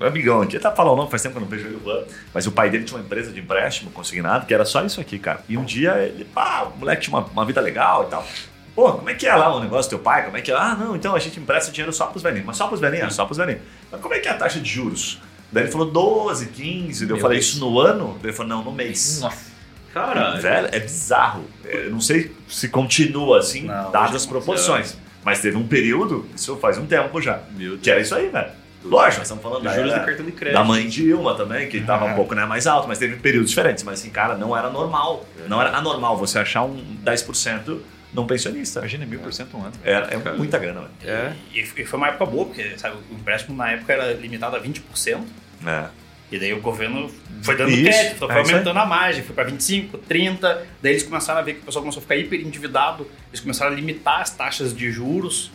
um 0.00 0.04
amigão 0.04 0.42
aqui, 0.42 0.56
até 0.56 0.70
falar 0.74 0.90
o 0.90 0.96
nome, 0.96 1.08
faz 1.08 1.22
tempo 1.22 1.34
que 1.34 1.38
eu 1.38 1.42
não 1.42 1.48
vejo 1.48 1.66
ele 1.66 1.78
lá, 1.84 2.02
mas 2.34 2.48
o 2.48 2.52
pai 2.52 2.68
dele 2.68 2.82
tinha 2.82 2.98
uma 2.98 3.04
empresa 3.04 3.30
de 3.30 3.38
empréstimo 3.38 3.92
consignado, 3.92 4.44
que 4.44 4.52
era 4.52 4.64
só 4.64 4.84
isso 4.84 5.00
aqui, 5.00 5.20
cara. 5.20 5.40
E 5.48 5.56
um 5.56 5.64
dia 5.64 5.92
ele, 5.98 6.24
pá, 6.24 6.62
o 6.74 6.78
moleque 6.78 7.02
tinha 7.02 7.16
uma, 7.16 7.24
uma 7.26 7.44
vida 7.44 7.60
legal 7.60 8.06
e 8.08 8.10
tal. 8.10 8.26
Pô, 8.74 8.92
como 8.92 9.10
é 9.10 9.14
que 9.14 9.26
é 9.26 9.34
lá 9.34 9.54
o 9.54 9.60
negócio 9.60 9.88
do 9.90 9.96
teu 9.96 9.98
pai? 9.98 10.24
Como 10.24 10.36
é 10.36 10.40
que 10.40 10.50
é? 10.50 10.54
Ah, 10.54 10.76
não, 10.78 10.94
então 10.96 11.14
a 11.14 11.18
gente 11.18 11.38
empresta 11.40 11.70
dinheiro 11.72 11.92
só 11.92 12.06
pros 12.06 12.22
velhinhos. 12.22 12.46
Mas 12.46 12.56
só 12.56 12.66
pros 12.68 12.80
velhinhos? 12.80 13.14
Só 13.14 13.24
pros 13.24 13.36
velhinhos. 13.38 13.62
Mas 13.90 14.00
como 14.00 14.14
é 14.14 14.18
que 14.20 14.28
é 14.28 14.30
a 14.30 14.34
taxa 14.34 14.60
de 14.60 14.68
juros? 14.70 15.20
Daí 15.52 15.64
ele 15.64 15.72
falou 15.72 15.90
12, 15.90 16.46
15. 16.46 17.06
Daí 17.06 17.16
eu 17.16 17.20
falei, 17.20 17.38
Deus. 17.38 17.48
isso 17.50 17.60
no 17.60 17.78
ano? 17.80 18.14
Daí 18.20 18.30
ele 18.30 18.32
falou, 18.32 18.48
não, 18.56 18.64
no 18.64 18.72
mês. 18.72 19.20
Nossa. 19.20 19.50
Caralho. 19.92 20.40
Velho, 20.40 20.68
é 20.70 20.78
bizarro. 20.78 21.44
É, 21.64 21.86
Eu 21.86 21.90
não 21.90 22.00
sei 22.00 22.34
se 22.48 22.68
continua 22.68 23.40
assim, 23.40 23.62
Não, 23.64 23.90
dadas 23.90 24.10
hoje 24.10 24.16
as 24.18 24.22
não. 24.26 24.30
proporções. 24.32 24.96
Mas 25.24 25.40
teve 25.40 25.56
um 25.56 25.66
período, 25.66 26.24
isso 26.34 26.56
faz 26.56 26.78
um 26.78 26.86
tempo 26.86 27.20
já, 27.20 27.40
que 27.82 27.90
era 27.90 28.00
isso 28.00 28.14
aí, 28.14 28.28
velho. 28.28 28.50
Lógico, 28.82 29.18
nós 29.18 29.26
estamos 29.26 29.42
falando 29.42 29.62
da, 29.64 29.74
juros 29.74 29.92
do 29.92 30.00
cartão 30.00 30.24
de 30.24 30.32
crédito. 30.32 30.58
da 30.58 30.64
mãe 30.64 30.88
de 30.88 31.08
Ilma 31.10 31.34
também, 31.34 31.68
que 31.68 31.76
estava 31.76 32.08
Ah. 32.08 32.12
um 32.12 32.14
pouco 32.14 32.34
né, 32.34 32.46
mais 32.46 32.66
alto, 32.66 32.88
mas 32.88 32.98
teve 32.98 33.16
períodos 33.16 33.50
diferentes. 33.50 33.84
Mas 33.84 34.00
assim, 34.00 34.08
cara, 34.08 34.36
não 34.38 34.56
era 34.56 34.70
normal. 34.70 35.26
Não 35.48 35.60
era 35.60 35.76
anormal 35.76 36.16
você 36.16 36.38
achar 36.38 36.62
um 36.62 36.82
10% 37.04 37.76
num 38.12 38.26
pensionista. 38.26 38.80
Imagina, 38.80 39.06
mil 39.06 39.20
por 39.20 39.32
cento 39.32 39.56
um 39.56 39.62
ano. 39.62 39.72
É, 39.84 39.92
é 39.92 40.20
Cara. 40.20 40.36
muita 40.36 40.58
grana, 40.58 40.80
velho. 40.80 40.90
É. 41.04 41.34
E, 41.54 41.60
e 41.60 41.84
foi 41.84 41.96
uma 41.98 42.08
época 42.08 42.26
boa, 42.26 42.46
porque 42.46 42.78
sabe, 42.78 42.96
o 43.10 43.14
empréstimo 43.14 43.56
na 43.56 43.72
época 43.72 43.92
era 43.92 44.12
limitado 44.14 44.56
a 44.56 44.60
20%. 44.60 45.22
É. 45.66 45.88
E 46.30 46.38
daí 46.38 46.52
o 46.52 46.60
governo 46.60 47.10
foi 47.42 47.56
dando 47.56 47.70
Isso, 47.70 47.82
crédito, 47.82 48.24
é 48.24 48.28
foi 48.28 48.36
aí. 48.36 48.52
aumentando 48.52 48.78
a 48.78 48.86
margem, 48.86 49.22
foi 49.22 49.34
para 49.34 49.44
25, 49.44 49.98
30. 49.98 50.66
Daí 50.80 50.92
eles 50.92 51.02
começaram 51.02 51.40
a 51.40 51.42
ver 51.42 51.54
que 51.54 51.60
o 51.60 51.64
pessoal 51.64 51.82
começou 51.82 52.00
a 52.00 52.02
ficar 52.02 52.16
hiper 52.16 52.40
endividado, 52.40 53.06
eles 53.30 53.40
começaram 53.40 53.72
a 53.72 53.74
limitar 53.74 54.20
as 54.20 54.30
taxas 54.30 54.74
de 54.74 54.90
juros. 54.92 55.50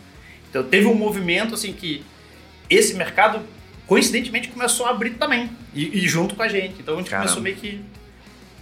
Então 0.50 0.62
teve 0.62 0.86
um 0.86 0.94
movimento 0.94 1.54
assim 1.54 1.72
que 1.72 2.04
esse 2.68 2.94
mercado 2.94 3.40
coincidentemente 3.86 4.48
começou 4.48 4.86
a 4.86 4.90
abrir 4.90 5.10
também 5.10 5.50
e, 5.74 6.04
e 6.04 6.08
junto 6.08 6.34
com 6.34 6.42
a 6.42 6.48
gente. 6.48 6.74
Então 6.80 6.94
a 6.94 6.98
gente 6.98 7.08
Caramba. 7.10 7.28
começou 7.28 7.42
meio 7.42 7.56
que 7.56 7.82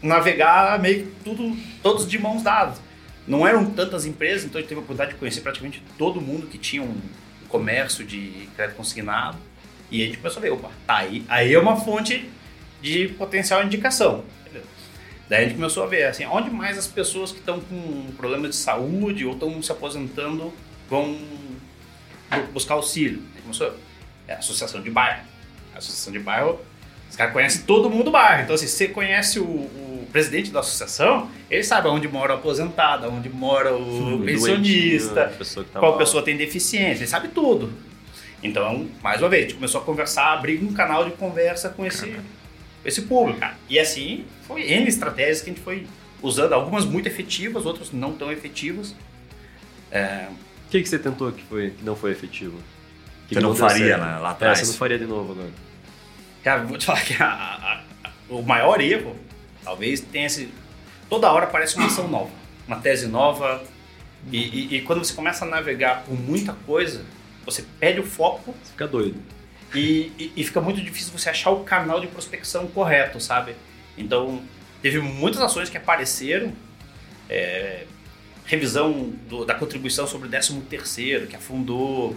navegar 0.00 0.78
meio 0.78 1.06
que 1.06 1.12
tudo 1.24 1.56
todos 1.82 2.06
de 2.08 2.18
mãos 2.18 2.42
dadas. 2.42 2.80
Não 3.26 3.46
eram 3.46 3.64
tantas 3.70 4.04
empresas, 4.04 4.44
então 4.44 4.58
a 4.58 4.60
gente 4.60 4.68
teve 4.68 4.80
a 4.80 4.82
oportunidade 4.82 5.12
de 5.12 5.18
conhecer 5.18 5.40
praticamente 5.40 5.82
todo 5.96 6.20
mundo 6.20 6.46
que 6.46 6.58
tinha 6.58 6.82
um 6.82 7.00
comércio 7.48 8.04
de 8.04 8.48
crédito 8.54 8.76
consignado. 8.76 9.38
E 9.90 10.02
a 10.02 10.06
gente 10.06 10.18
começou 10.18 10.40
a 10.40 10.42
ver, 10.42 10.50
opa, 10.50 10.70
tá 10.86 10.96
aí, 10.96 11.24
aí 11.28 11.54
é 11.54 11.58
uma 11.58 11.76
fonte 11.76 12.28
de 12.82 13.08
potencial 13.08 13.62
indicação. 13.62 14.24
Daí 15.28 15.44
a 15.44 15.48
gente 15.48 15.54
começou 15.54 15.84
a 15.84 15.86
ver, 15.86 16.04
assim, 16.04 16.26
onde 16.26 16.50
mais 16.50 16.76
as 16.76 16.86
pessoas 16.86 17.32
que 17.32 17.38
estão 17.38 17.58
com 17.60 18.12
problema 18.16 18.46
de 18.46 18.54
saúde 18.56 19.24
ou 19.24 19.32
estão 19.32 19.62
se 19.62 19.72
aposentando 19.72 20.52
vão 20.90 21.18
bu- 22.30 22.52
buscar 22.52 22.74
auxílio. 22.74 23.22
A 23.30 23.32
gente 23.32 23.42
começou, 23.42 23.74
é 24.28 24.34
associação 24.34 24.82
de 24.82 24.90
bairro. 24.90 25.22
A 25.74 25.78
associação 25.78 26.12
de 26.12 26.18
bairro, 26.18 26.60
os 27.08 27.16
caras 27.16 27.32
conhecem 27.32 27.62
todo 27.62 27.88
mundo 27.88 28.04
do 28.04 28.10
bairro. 28.10 28.42
Então, 28.42 28.54
assim, 28.54 28.66
se 28.66 28.76
você 28.76 28.88
conhece 28.88 29.40
o, 29.40 29.44
o 29.44 30.06
presidente 30.12 30.50
da 30.50 30.60
associação, 30.60 31.30
ele 31.54 31.64
sabe 31.64 31.88
onde 31.88 32.06
mora 32.08 32.34
o 32.34 32.36
aposentado, 32.36 33.08
onde 33.08 33.28
mora 33.28 33.74
o 33.74 34.22
pensionista, 34.24 35.24
a 35.24 35.28
pessoa 35.28 35.64
que 35.64 35.70
tá 35.70 35.78
qual 35.78 35.92
mal. 35.92 35.98
pessoa 35.98 36.22
tem 36.22 36.36
deficiência, 36.36 37.02
ele 37.02 37.06
sabe 37.10 37.28
tudo. 37.28 37.72
Então, 38.42 38.88
mais 39.02 39.20
uma 39.22 39.28
vez, 39.28 39.44
a 39.44 39.46
gente 39.48 39.54
começou 39.56 39.80
a 39.80 39.84
conversar, 39.84 40.32
abrir 40.34 40.62
um 40.62 40.72
canal 40.72 41.04
de 41.04 41.12
conversa 41.12 41.70
com 41.70 41.84
esse, 41.86 42.14
esse 42.84 43.02
público. 43.02 43.40
cara. 43.40 43.56
E 43.68 43.78
assim, 43.78 44.24
foi 44.46 44.62
N 44.70 44.86
estratégias 44.86 45.40
que 45.40 45.50
a 45.50 45.52
gente 45.54 45.62
foi 45.62 45.86
usando, 46.20 46.52
algumas 46.52 46.84
muito 46.84 47.06
efetivas, 47.06 47.64
outras 47.64 47.90
não 47.92 48.12
tão 48.12 48.30
efetivas. 48.30 48.94
É, 49.90 50.26
O 50.66 50.70
que, 50.70 50.82
que 50.82 50.88
você 50.88 50.98
tentou 50.98 51.30
que, 51.32 51.42
foi, 51.44 51.70
que 51.70 51.84
não 51.84 51.94
foi 51.96 52.10
efetivo? 52.12 52.58
Que 53.28 53.34
Você 53.34 53.40
não 53.40 53.54
certo? 53.54 53.70
faria 53.70 53.96
né, 53.96 54.18
lá 54.18 54.28
É, 54.28 54.32
atrás. 54.32 54.58
você 54.58 54.66
não 54.66 54.74
faria 54.74 54.98
de 54.98 55.06
novo 55.06 55.32
agora. 55.32 55.48
Cara, 56.42 56.62
vou 56.64 56.76
te 56.76 56.84
falar 56.84 57.00
que 57.02 57.14
a- 57.22 57.26
a- 57.26 57.80
a- 58.04 58.10
o 58.28 58.42
maior 58.42 58.78
erro, 58.80 59.16
talvez 59.62 60.00
tenha 60.00 60.26
esse. 60.26 60.48
Toda 61.14 61.30
hora 61.32 61.46
parece 61.46 61.76
uma 61.76 61.86
ação 61.86 62.08
nova, 62.08 62.30
uma 62.66 62.76
tese 62.80 63.06
nova. 63.06 63.62
E, 64.32 64.38
e- 64.38 64.76
e 64.76 64.80
quando 64.80 64.98
você 65.04 65.14
começa 65.14 65.44
a 65.44 65.48
navegar 65.48 66.02
por 66.02 66.18
muita 66.18 66.52
coisa, 66.66 67.04
você 67.44 67.64
perde 67.78 68.00
o 68.00 68.04
foco 68.04 68.52
Você 68.64 68.72
fica 68.72 68.88
doido. 68.88 69.16
e, 69.72 70.10
e- 70.18 70.32
e 70.36 70.42
fica 70.44 70.60
muito 70.60 70.80
difícil 70.80 71.12
você 71.16 71.30
achar 71.30 71.50
o 71.50 71.62
canal 71.62 72.00
de 72.00 72.08
prospecção 72.08 72.66
correto, 72.66 73.20
sabe? 73.20 73.54
Então, 73.96 74.42
teve 74.82 74.98
muitas 74.98 75.40
ações 75.40 75.68
que 75.70 75.76
apareceram. 75.76 76.52
é, 77.28 77.84
revisão 78.44 79.10
do- 79.28 79.44
da 79.46 79.54
contribuição 79.54 80.06
sobre 80.06 80.26
o 80.28 80.30
13 80.30 80.60
terceiro, 80.62 81.26
que 81.26 81.34
afundou. 81.36 82.14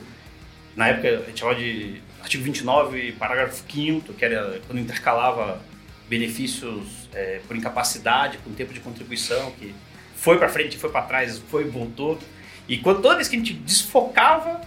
Na 0.76 0.88
época, 0.90 1.08
a 1.24 1.28
gente 1.28 1.40
chamava 1.40 1.58
de 1.60 2.02
artigo 2.22 2.44
29, 2.44 3.14
parágrafo 3.14 3.64
5 3.72 4.14
que 4.14 4.26
era 4.26 4.60
quando 4.68 4.80
intercalava 4.80 5.62
benefícios 6.10 7.07
é, 7.14 7.40
por 7.48 7.56
incapacidade 7.56 8.38
com 8.40 8.52
tempo 8.54 8.74
de 8.74 8.80
contribuição, 8.80 9.52
que 9.52 9.74
foi 10.16 10.38
para 10.38 10.50
frente, 10.50 10.78
foi 10.78 10.90
para 10.90 11.04
trás, 11.04 11.42
foi 11.50 11.64
e 11.64 11.70
voltou. 11.70 12.20
E 12.68 12.78
quando, 12.78 13.02
toda 13.02 13.16
vez 13.16 13.28
que 13.28 13.36
a 13.36 13.40
gente 13.40 13.54
desfocava, 13.54 14.62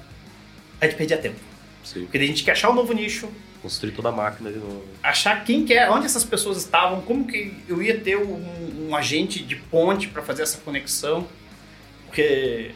a 0.81 0.87
gente 0.87 0.97
perdia 0.97 1.19
tempo. 1.19 1.39
Sim. 1.85 2.03
Porque 2.03 2.19
a 2.19 2.27
gente 2.27 2.45
quer 2.45 2.53
achar 2.53 2.71
um 2.71 2.75
novo 2.75 2.93
nicho, 2.93 3.29
Construir 3.63 3.93
toda 3.93 4.09
a 4.09 4.13
máquina 4.13 4.51
de 4.51 4.59
novo. 4.59 4.83
achar 5.03 5.45
quem 5.45 5.67
que 5.67 5.75
é, 5.75 5.91
onde 5.91 6.07
essas 6.07 6.25
pessoas 6.25 6.57
estavam, 6.57 7.03
como 7.03 7.27
que 7.27 7.55
eu 7.69 7.83
ia 7.83 8.01
ter 8.01 8.17
um, 8.17 8.89
um 8.89 8.97
agente 8.97 9.43
de 9.43 9.55
ponte 9.55 10.09
para 10.09 10.23
fazer 10.23 10.43
essa 10.43 10.57
conexão. 10.59 11.29
Porque 12.07 12.71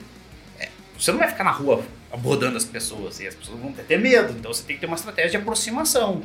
é, 0.58 0.68
você 0.98 1.10
não 1.10 1.18
vai 1.18 1.28
ficar 1.28 1.42
na 1.42 1.50
rua 1.50 1.82
abordando 2.12 2.56
as 2.56 2.64
pessoas, 2.64 3.18
e 3.18 3.26
as 3.26 3.34
pessoas 3.34 3.58
vão 3.58 3.72
ter 3.72 3.98
medo, 3.98 4.34
então 4.38 4.52
você 4.52 4.62
tem 4.62 4.76
que 4.76 4.80
ter 4.80 4.86
uma 4.86 4.94
estratégia 4.94 5.30
de 5.32 5.36
aproximação. 5.38 6.22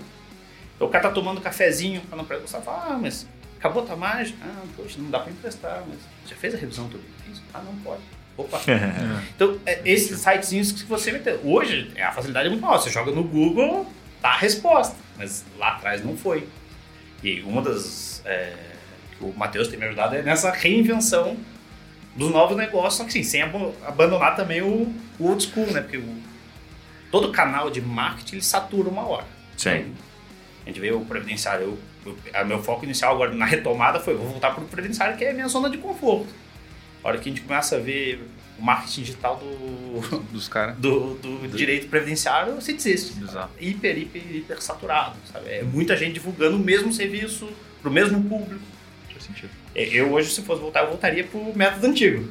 Então 0.79 0.87
o 0.87 0.91
cara 0.91 1.09
tá 1.09 1.11
tomando 1.13 1.41
cafezinho 1.41 1.99
para 2.03 2.17
não 2.17 2.23
fala, 2.23 2.85
ah, 2.87 2.97
mas 2.97 3.27
acabou 3.57 3.83
a 3.83 3.85
tua 3.85 3.97
margem? 3.97 4.33
Ah, 4.41 4.63
poxa, 4.77 4.95
não 4.97 5.09
dá 5.09 5.19
para 5.19 5.29
emprestar, 5.33 5.83
mas 5.85 5.97
já 6.25 6.37
fez 6.37 6.55
a 6.55 6.57
revisão 6.57 6.87
do 6.87 6.97
Fiz? 7.25 7.41
Ah, 7.53 7.59
não 7.61 7.75
pode. 7.79 8.01
Opa. 8.37 8.61
Então, 9.35 9.59
é, 9.65 9.81
esses 9.83 10.17
sitezinhos 10.21 10.71
que 10.71 10.85
você 10.85 11.11
vai 11.11 11.19
ter. 11.19 11.37
Hoje, 11.43 11.91
a 12.01 12.13
facilidade 12.13 12.47
é 12.47 12.49
muito 12.49 12.61
maior. 12.61 12.77
Você 12.77 12.89
joga 12.89 13.11
no 13.11 13.25
Google, 13.25 13.85
tá 14.21 14.29
a 14.29 14.37
resposta. 14.37 14.95
Mas 15.17 15.43
lá 15.57 15.73
atrás 15.75 16.01
não 16.01 16.15
foi. 16.15 16.47
E 17.21 17.41
uma 17.41 17.61
das. 17.61 18.21
É, 18.23 18.53
que 19.17 19.25
o 19.25 19.33
Matheus 19.35 19.67
tem 19.67 19.77
me 19.77 19.85
ajudado 19.85 20.15
é 20.15 20.21
nessa 20.21 20.49
reinvenção 20.51 21.35
dos 22.15 22.31
novos 22.31 22.55
negócios, 22.55 22.93
só 22.93 23.03
que 23.03 23.11
sim, 23.11 23.23
sem 23.23 23.41
abo- 23.41 23.75
abandonar 23.85 24.37
também 24.37 24.61
o, 24.61 24.93
o 25.19 25.27
old 25.27 25.43
school, 25.43 25.67
né? 25.73 25.81
Porque 25.81 25.97
o, 25.97 26.15
todo 27.11 27.33
canal 27.33 27.69
de 27.69 27.81
marketing 27.81 28.35
ele 28.35 28.41
satura 28.43 28.87
uma 28.87 29.05
hora. 29.05 29.25
Sim. 29.57 29.69
A 29.69 30.08
gente 30.69 30.79
vê 30.79 30.91
o 30.91 31.01
previdenciário. 31.01 31.77
Eu, 32.05 32.11
eu, 32.11 32.17
a 32.33 32.43
meu 32.43 32.61
foco 32.63 32.85
inicial 32.85 33.13
agora 33.13 33.33
na 33.33 33.45
retomada 33.45 33.99
foi: 33.99 34.15
vou 34.15 34.27
voltar 34.27 34.51
para 34.51 34.63
o 34.63 34.67
previdenciário, 34.67 35.17
que 35.17 35.25
é 35.25 35.31
a 35.31 35.33
minha 35.33 35.47
zona 35.47 35.69
de 35.69 35.77
conforto. 35.77 36.27
A 37.03 37.07
hora 37.07 37.17
que 37.17 37.29
a 37.29 37.31
gente 37.31 37.41
começa 37.41 37.75
a 37.75 37.79
ver 37.79 38.21
o 38.57 38.61
marketing 38.61 39.01
digital 39.03 39.37
do, 39.37 40.19
Dos 40.33 40.47
caras. 40.49 40.75
do, 40.77 41.13
do 41.15 41.47
direito 41.47 41.87
previdenciário, 41.87 42.55
você 42.55 42.73
desiste. 42.73 43.13
Exato. 43.23 43.51
Hiper, 43.59 43.97
hiper, 43.97 44.35
hiper 44.35 44.61
saturado. 44.61 45.15
Sabe? 45.31 45.49
É 45.49 45.63
muita 45.63 45.95
gente 45.95 46.13
divulgando 46.13 46.57
o 46.57 46.59
mesmo 46.59 46.91
serviço 46.91 47.49
para 47.81 47.89
o 47.89 47.93
mesmo 47.93 48.21
público. 48.23 48.61
Faz 49.11 49.23
sentido. 49.23 49.49
É, 49.73 49.83
Eu 49.85 50.11
hoje, 50.11 50.31
se 50.31 50.41
fosse 50.41 50.61
voltar, 50.61 50.81
eu 50.81 50.89
voltaria 50.89 51.23
para 51.23 51.39
o 51.39 51.55
método 51.57 51.87
antigo. 51.87 52.29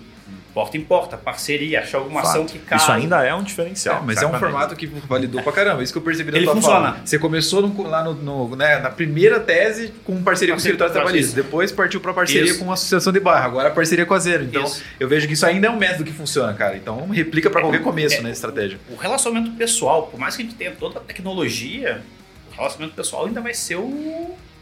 Porta 0.54 0.76
em 0.76 0.80
porta, 0.80 1.16
parceria, 1.16 1.80
achar 1.80 1.98
alguma 1.98 2.20
ação 2.22 2.42
Fato. 2.42 2.52
que 2.52 2.58
casa. 2.58 2.82
Isso 2.82 2.92
ainda 2.92 3.22
é 3.22 3.32
um 3.34 3.42
diferencial. 3.44 3.98
É, 3.98 4.00
mas 4.04 4.20
é 4.20 4.26
um 4.26 4.37
formato 4.38 4.74
que 4.74 4.87
validou 4.87 5.40
pra 5.42 5.52
caramba. 5.52 5.82
Isso 5.82 5.92
que 5.92 5.98
eu 5.98 6.02
percebi 6.02 6.32
na 6.32 6.38
Ele 6.38 6.46
tua 6.46 6.54
funciona. 6.56 6.92
fala. 6.92 7.00
Você 7.04 7.18
começou 7.18 7.62
no- 7.62 7.82
lá 7.82 8.02
no, 8.02 8.14
no- 8.14 8.56
né, 8.56 8.78
na 8.80 8.90
primeira 8.90 9.38
tese 9.38 9.92
com 10.04 10.20
parceria 10.22 10.54
com 10.54 10.58
o 10.58 10.61
escritório 10.61 10.92
trabalhista. 10.92 11.37
Depois 11.37 11.70
partiu 11.70 12.00
pra 12.00 12.12
parceria 12.12 12.50
Isso. 12.50 12.58
com 12.58 12.70
a 12.70 12.74
associação 12.74 13.12
de 13.12 13.20
bairro. 13.20 13.44
Agora 13.46 13.68
a 13.68 13.70
parceria 13.70 14.04
com 14.04 14.14
a 14.14 14.18
Zero. 14.18 14.44
Então 14.44 14.64
Isso. 14.64 14.82
eu 14.98 15.06
vejo 15.06 15.26
que 15.28 15.34
isso 15.34 15.46
ainda 15.46 15.68
é 15.68 15.70
um 15.70 15.76
método 15.76 16.02
que 16.04 16.12
funciona, 16.12 16.52
cara. 16.54 16.76
Então 16.76 17.08
replica 17.11 17.48
pra 17.50 17.61
qualquer 17.61 17.82
começo, 17.82 18.16
é, 18.16 18.22
né, 18.22 18.30
estratégia. 18.30 18.78
O 18.90 18.96
relacionamento 18.96 19.52
pessoal, 19.52 20.08
por 20.08 20.18
mais 20.18 20.34
que 20.34 20.42
a 20.42 20.44
gente 20.46 20.56
tenha 20.56 20.72
toda 20.72 20.98
a 20.98 21.02
tecnologia, 21.02 22.02
o 22.50 22.56
relacionamento 22.56 22.96
pessoal 22.96 23.26
ainda 23.26 23.40
vai 23.40 23.54
ser 23.54 23.76
o, 23.76 23.82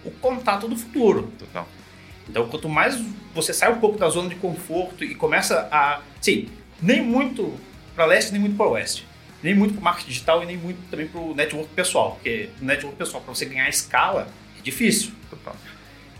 o 0.04 0.10
contato 0.20 0.68
do 0.68 0.76
futuro. 0.76 1.32
Total. 1.38 1.66
Então, 2.28 2.48
quanto 2.48 2.68
mais 2.68 3.00
você 3.34 3.52
sai 3.52 3.72
um 3.72 3.78
pouco 3.78 3.98
da 3.98 4.08
zona 4.08 4.28
de 4.28 4.34
conforto 4.36 5.04
e 5.04 5.14
começa 5.14 5.68
a. 5.70 6.00
Sim, 6.20 6.48
nem 6.80 7.02
muito 7.02 7.54
para 7.94 8.06
leste, 8.06 8.32
nem 8.32 8.40
muito 8.40 8.56
para 8.56 8.66
oeste. 8.66 9.06
Nem 9.42 9.54
muito 9.54 9.74
para 9.74 9.80
o 9.80 9.84
marketing 9.84 10.08
digital 10.08 10.42
e 10.42 10.46
nem 10.46 10.56
muito 10.56 10.78
também 10.90 11.06
para 11.06 11.20
o 11.20 11.34
network 11.34 11.68
pessoal. 11.74 12.12
Porque 12.12 12.48
no 12.60 12.66
network 12.66 12.96
pessoal, 12.96 13.22
para 13.22 13.34
você 13.34 13.44
ganhar 13.44 13.68
escala, 13.68 14.28
é 14.58 14.62
difícil. 14.62 15.12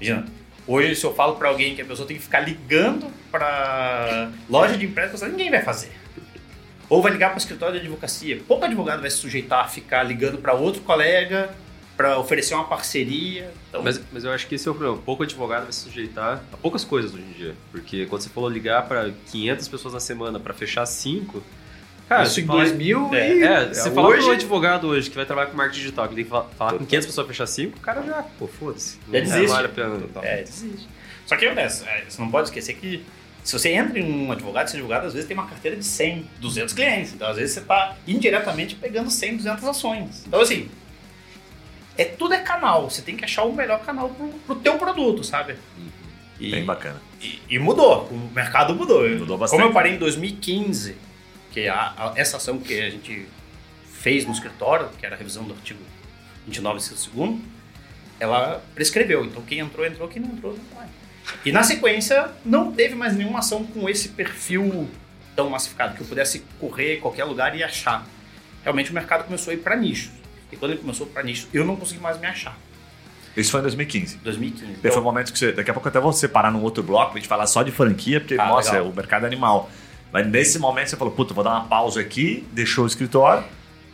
Imagina, 0.01 0.27
hoje, 0.67 0.95
se 0.95 1.05
eu 1.05 1.15
falo 1.15 1.37
para 1.37 1.49
alguém 1.49 1.75
que 1.75 1.83
a 1.83 1.85
pessoa 1.85 2.07
tem 2.07 2.17
que 2.17 2.23
ficar 2.23 2.41
ligando 2.41 3.11
para 3.31 4.31
loja 4.49 4.77
de 4.77 4.85
empréstimos, 4.85 5.23
ninguém 5.23 5.51
vai 5.51 5.63
fazer. 5.63 5.93
Ou 6.89 7.03
vai 7.03 7.11
ligar 7.11 7.31
para 7.31 7.37
o 7.37 7.39
escritório 7.39 7.75
de 7.75 7.81
advocacia. 7.81 8.41
Pouco 8.47 8.65
advogado 8.65 9.01
vai 9.01 9.11
se 9.11 9.17
sujeitar 9.17 9.65
a 9.65 9.69
ficar 9.69 10.05
ligando 10.05 10.39
para 10.39 10.53
outro 10.53 10.83
colega 10.83 11.53
para 11.97 12.19
oferecer 12.19 12.55
uma 12.55 12.65
parceria. 12.65 13.51
Então, 13.69 13.83
Mas, 13.83 14.01
mas 14.13 14.25
eu 14.25 14.31
acho 14.33 14.47
que 14.47 14.55
esse 14.57 14.69
é 14.69 14.71
o 14.71 14.75
problema. 14.75 15.01
Pouco 15.03 15.23
advogado 15.23 15.63
vai 15.65 15.73
se 15.73 15.81
sujeitar 15.81 16.43
a 16.53 16.57
poucas 16.57 16.85
coisas 16.85 17.13
hoje 17.15 17.23
em 17.23 17.33
dia. 17.33 17.55
Porque 17.73 18.07
quando 18.07 18.23
você 18.23 18.29
falou 18.29 18.49
ligar 18.51 18.87
para 18.87 19.11
500 19.31 19.69
pessoas 19.69 19.95
na 19.95 20.01
semana 20.01 20.39
para 20.39 20.53
fechar 20.53 20.85
5, 20.85 21.43
cara, 22.09 22.25
isso 22.25 22.35
você 22.35 22.41
em 22.43 22.47
fala- 22.47 22.61
2000 22.65 23.15
é, 23.15 23.35
e... 23.35 23.43
É, 23.43 23.67
você 23.75 23.91
fala 23.91 24.09
hoje... 24.09 24.23
pro 24.25 24.33
advogado 24.33 24.87
hoje 24.89 25.09
que 25.09 25.17
vai 25.17 25.25
trabalhar 25.25 25.51
com 25.51 25.57
marketing 25.57 25.81
digital, 25.81 26.09
que 26.09 26.15
tem 26.15 26.25
que 26.25 26.31
fa- 26.31 26.45
falar 26.59 26.75
com 26.75 26.85
500 26.85 27.07
pessoas 27.07 27.27
pra 27.27 27.33
fechar 27.35 27.47
5, 27.47 27.79
o 27.79 27.81
cara 27.81 28.03
já, 28.03 28.23
pô, 28.39 28.47
foda-se. 28.47 28.99
Já 29.11 29.19
Não 29.19 29.21
desiste. 29.27 29.47
vale 29.47 29.67
a 29.67 29.71
pena. 29.71 30.01
É, 30.23 30.43
desiste. 30.43 30.89
Só 31.25 31.37
que 31.37 31.47
acontece, 31.47 31.85
é, 31.89 32.05
você 32.09 32.21
não 32.21 32.31
pode 32.31 32.49
esquecer 32.49 32.75
que 32.75 33.03
se 33.43 33.53
você 33.59 33.71
entra 33.71 33.99
em 33.99 34.27
um 34.27 34.31
advogado, 34.33 34.67
esse 34.67 34.77
advogado 34.77 35.07
às 35.07 35.13
vezes 35.15 35.27
tem 35.27 35.37
uma 35.37 35.47
carteira 35.47 35.77
de 35.77 35.85
100, 35.85 36.29
200 36.41 36.75
clientes. 36.75 37.13
Então, 37.15 37.29
às 37.29 37.37
vezes, 37.37 37.55
você 37.55 37.61
está 37.61 37.97
indiretamente 38.07 38.75
pegando 38.75 39.09
100, 39.11 39.37
200 39.37 39.65
ações. 39.65 40.25
Então, 40.27 40.41
assim, 40.41 40.69
é, 41.99 42.05
tudo 42.05 42.35
é 42.35 42.39
canal. 42.41 42.89
Você 42.91 43.03
tem 43.03 43.17
que 43.17 43.25
achar 43.25 43.45
o 43.45 43.53
melhor 43.53 43.81
canal 43.81 44.09
pro, 44.11 44.29
pro 44.29 44.55
teu 44.57 44.77
produto, 44.79 45.23
sabe? 45.25 45.57
E, 46.39 46.51
Bem 46.51 46.65
bacana. 46.65 47.01
e, 47.21 47.41
e 47.49 47.59
mudou. 47.59 48.05
O 48.07 48.31
mercado 48.35 48.75
mudou. 48.75 49.09
Mudou 49.09 49.39
bastante. 49.39 49.59
Como 49.59 49.71
eu 49.71 49.75
parei 49.75 49.95
em 49.95 49.99
2015, 49.99 50.97
que 51.53 51.67
a, 51.69 51.95
a- 51.97 52.13
essa 52.17 52.37
ação 52.37 52.59
que 52.59 52.79
a 52.81 52.91
gente 52.91 53.27
fez 53.91 54.27
no 54.27 54.33
escritório, 54.33 54.89
que 54.99 55.07
era 55.07 55.15
a 55.15 55.19
revisão 55.19 55.45
do 55.45 55.55
artigo 55.55 55.81
29, 56.47 56.81
segundo, 56.81 57.41
ela 58.21 58.63
prescreveu. 58.75 59.25
Então 59.25 59.43
quem 59.43 59.59
entrou, 59.61 59.87
entrou, 59.87 60.07
quem 60.09 60.21
não 60.23 60.31
entrou, 60.31 60.53
não 60.53 60.79
vai. 60.79 60.87
E 61.45 61.51
na 61.51 61.63
sequência, 61.63 62.31
não 62.45 62.71
teve 62.73 62.95
mais 62.95 63.17
nenhuma 63.17 63.41
ação 63.41 63.65
com 63.65 63.89
esse 63.89 64.11
perfil 64.11 64.89
tão 65.35 65.51
massificado, 65.51 65.95
que 65.97 66.01
eu 66.03 66.07
pudesse 66.07 66.41
correr 66.61 66.99
em 66.99 67.01
qualquer 67.01 67.25
lugar 67.25 67.57
e 67.57 67.63
achar. 67.65 68.07
Realmente 68.63 68.91
o 68.91 68.95
mercado 68.95 69.25
começou 69.25 69.51
a 69.51 69.55
ir 69.55 69.59
para 69.59 69.75
nichos. 69.77 70.11
E 70.53 70.57
quando 70.57 70.73
ele 70.73 70.81
começou 70.81 71.07
para 71.07 71.23
nichos, 71.23 71.49
eu 71.53 71.65
não 71.65 71.77
consegui 71.77 72.01
mais 72.01 72.19
me 72.21 72.27
achar. 72.27 72.57
Isso 73.37 73.51
foi 73.51 73.61
em 73.61 73.63
2015. 73.65 74.17
2015. 74.19 74.79
Daí 74.83 74.91
foi 74.93 75.01
um 75.01 75.05
momento 75.05 75.33
que 75.33 75.39
você. 75.39 75.53
Daqui 75.53 75.71
a 75.71 75.75
pouco 75.75 75.89
até 75.89 76.01
vou 76.01 76.13
separar 76.13 76.51
num 76.51 76.63
outro 76.63 76.83
bloco 76.83 77.11
pra 77.13 77.21
gente 77.21 77.29
falar 77.29 77.47
só 77.47 77.63
de 77.63 77.71
franquia, 77.71 78.21
porque, 78.21 78.35
Ah, 78.39 78.47
nossa, 78.47 78.73
legal. 78.73 78.89
o 78.89 78.95
mercado 78.95 79.25
é 79.25 79.27
animal. 79.27 79.69
Mas 80.13 80.27
nesse 80.27 80.59
momento 80.59 80.89
você 80.89 80.97
falou, 80.97 81.13
puta, 81.13 81.35
vou 81.35 81.45
dar 81.45 81.51
uma 81.51 81.65
pausa 81.65 82.01
aqui, 82.01 82.47
deixou 82.53 82.85
o 82.85 82.87
escritório. 82.87 83.45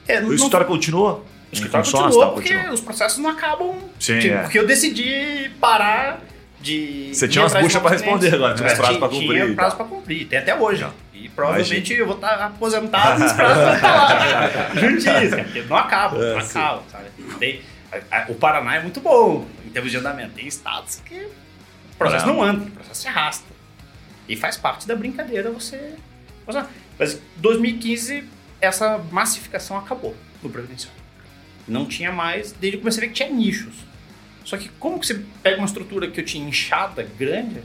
É, 0.06 0.20
O 0.20 0.32
escritório 0.32 0.66
continua? 0.66 1.14
O 1.14 1.24
escritório 1.54 1.84
continuou 1.90 2.20
tá, 2.26 2.32
porque 2.32 2.52
continua. 2.52 2.74
os 2.74 2.80
processos 2.80 3.18
não 3.18 3.30
acabam. 3.30 3.74
Sim, 3.98 4.18
tipo, 4.20 4.34
é. 4.34 4.42
Porque 4.42 4.58
eu 4.58 4.66
decidi 4.66 5.50
parar 5.60 6.20
de. 6.60 7.10
Você 7.12 7.26
tinha 7.26 7.42
umas 7.42 7.52
buchas 7.54 7.72
pra 7.72 7.90
novos 7.90 8.00
responder 8.02 8.34
agora, 8.34 8.54
tinha 8.54 8.66
uns 8.68 8.72
É, 8.72 8.76
prazos 8.76 8.96
pra 8.98 9.08
tinha- 9.08 9.20
cumprir 9.20 9.42
Tinha 9.44 9.54
prazo 9.56 9.76
tal. 9.76 9.86
pra 9.86 9.96
cumprir, 9.96 10.28
tem 10.28 10.38
até 10.38 10.54
hoje. 10.56 10.82
Não. 10.82 10.92
Provavelmente 11.34 11.74
Imagina. 11.94 11.98
eu 12.00 12.06
vou 12.06 12.14
estar 12.16 12.34
aposentado 12.46 13.18
prazos 13.18 13.32
pra 13.32 13.74
estar 13.74 13.94
lá. 13.94 14.74
Juntinhos, 14.76 15.30
cara, 15.30 15.44
porque 15.44 15.62
não 15.62 15.76
acaba, 15.76 16.18
não 16.18 16.38
É, 16.38 16.40
sim. 16.42 16.58
acaba, 16.58 16.82
sabe? 16.90 17.04
Tem, 17.38 17.60
a- 17.90 18.16
a- 18.18 18.26
o 18.28 18.34
Paraná 18.34 18.76
é 18.76 18.82
muito 18.82 19.00
bom 19.00 19.46
em 19.66 19.70
termos 19.70 19.90
de 19.90 19.96
andamento. 19.96 20.34
Tem 20.34 20.46
estados 20.46 20.96
que 21.04 21.14
o 21.14 21.96
processo 21.96 22.26
Não. 22.26 22.34
não, 22.36 22.42
anda, 22.42 22.64
o 22.64 22.70
processo 22.70 23.00
se 23.02 23.08
arrasta. 23.08 23.46
E 24.28 24.36
faz 24.36 24.56
parte 24.56 24.86
da 24.86 24.94
brincadeira 24.94 25.50
você. 25.50 25.94
Mas 26.98 27.14
em 27.14 27.18
2015, 27.36 28.24
essa 28.60 28.98
massificação 29.10 29.76
acabou 29.78 30.14
no 30.42 30.50
Previdenciário. 30.50 31.00
Não 31.66 31.86
tinha 31.86 32.12
mais, 32.12 32.52
desde 32.52 32.76
que 32.76 32.82
comecei 32.82 33.04
a 33.04 33.06
ver 33.06 33.12
que 33.12 33.14
tinha 33.24 33.30
nichos. 33.30 33.74
Só 34.44 34.56
que 34.56 34.68
como 34.78 34.98
que 34.98 35.06
você 35.06 35.22
pega 35.42 35.56
uma 35.58 35.66
estrutura 35.66 36.08
que 36.10 36.20
eu 36.20 36.24
tinha 36.24 36.46
inchada, 36.46 37.06
grande, 37.18 37.62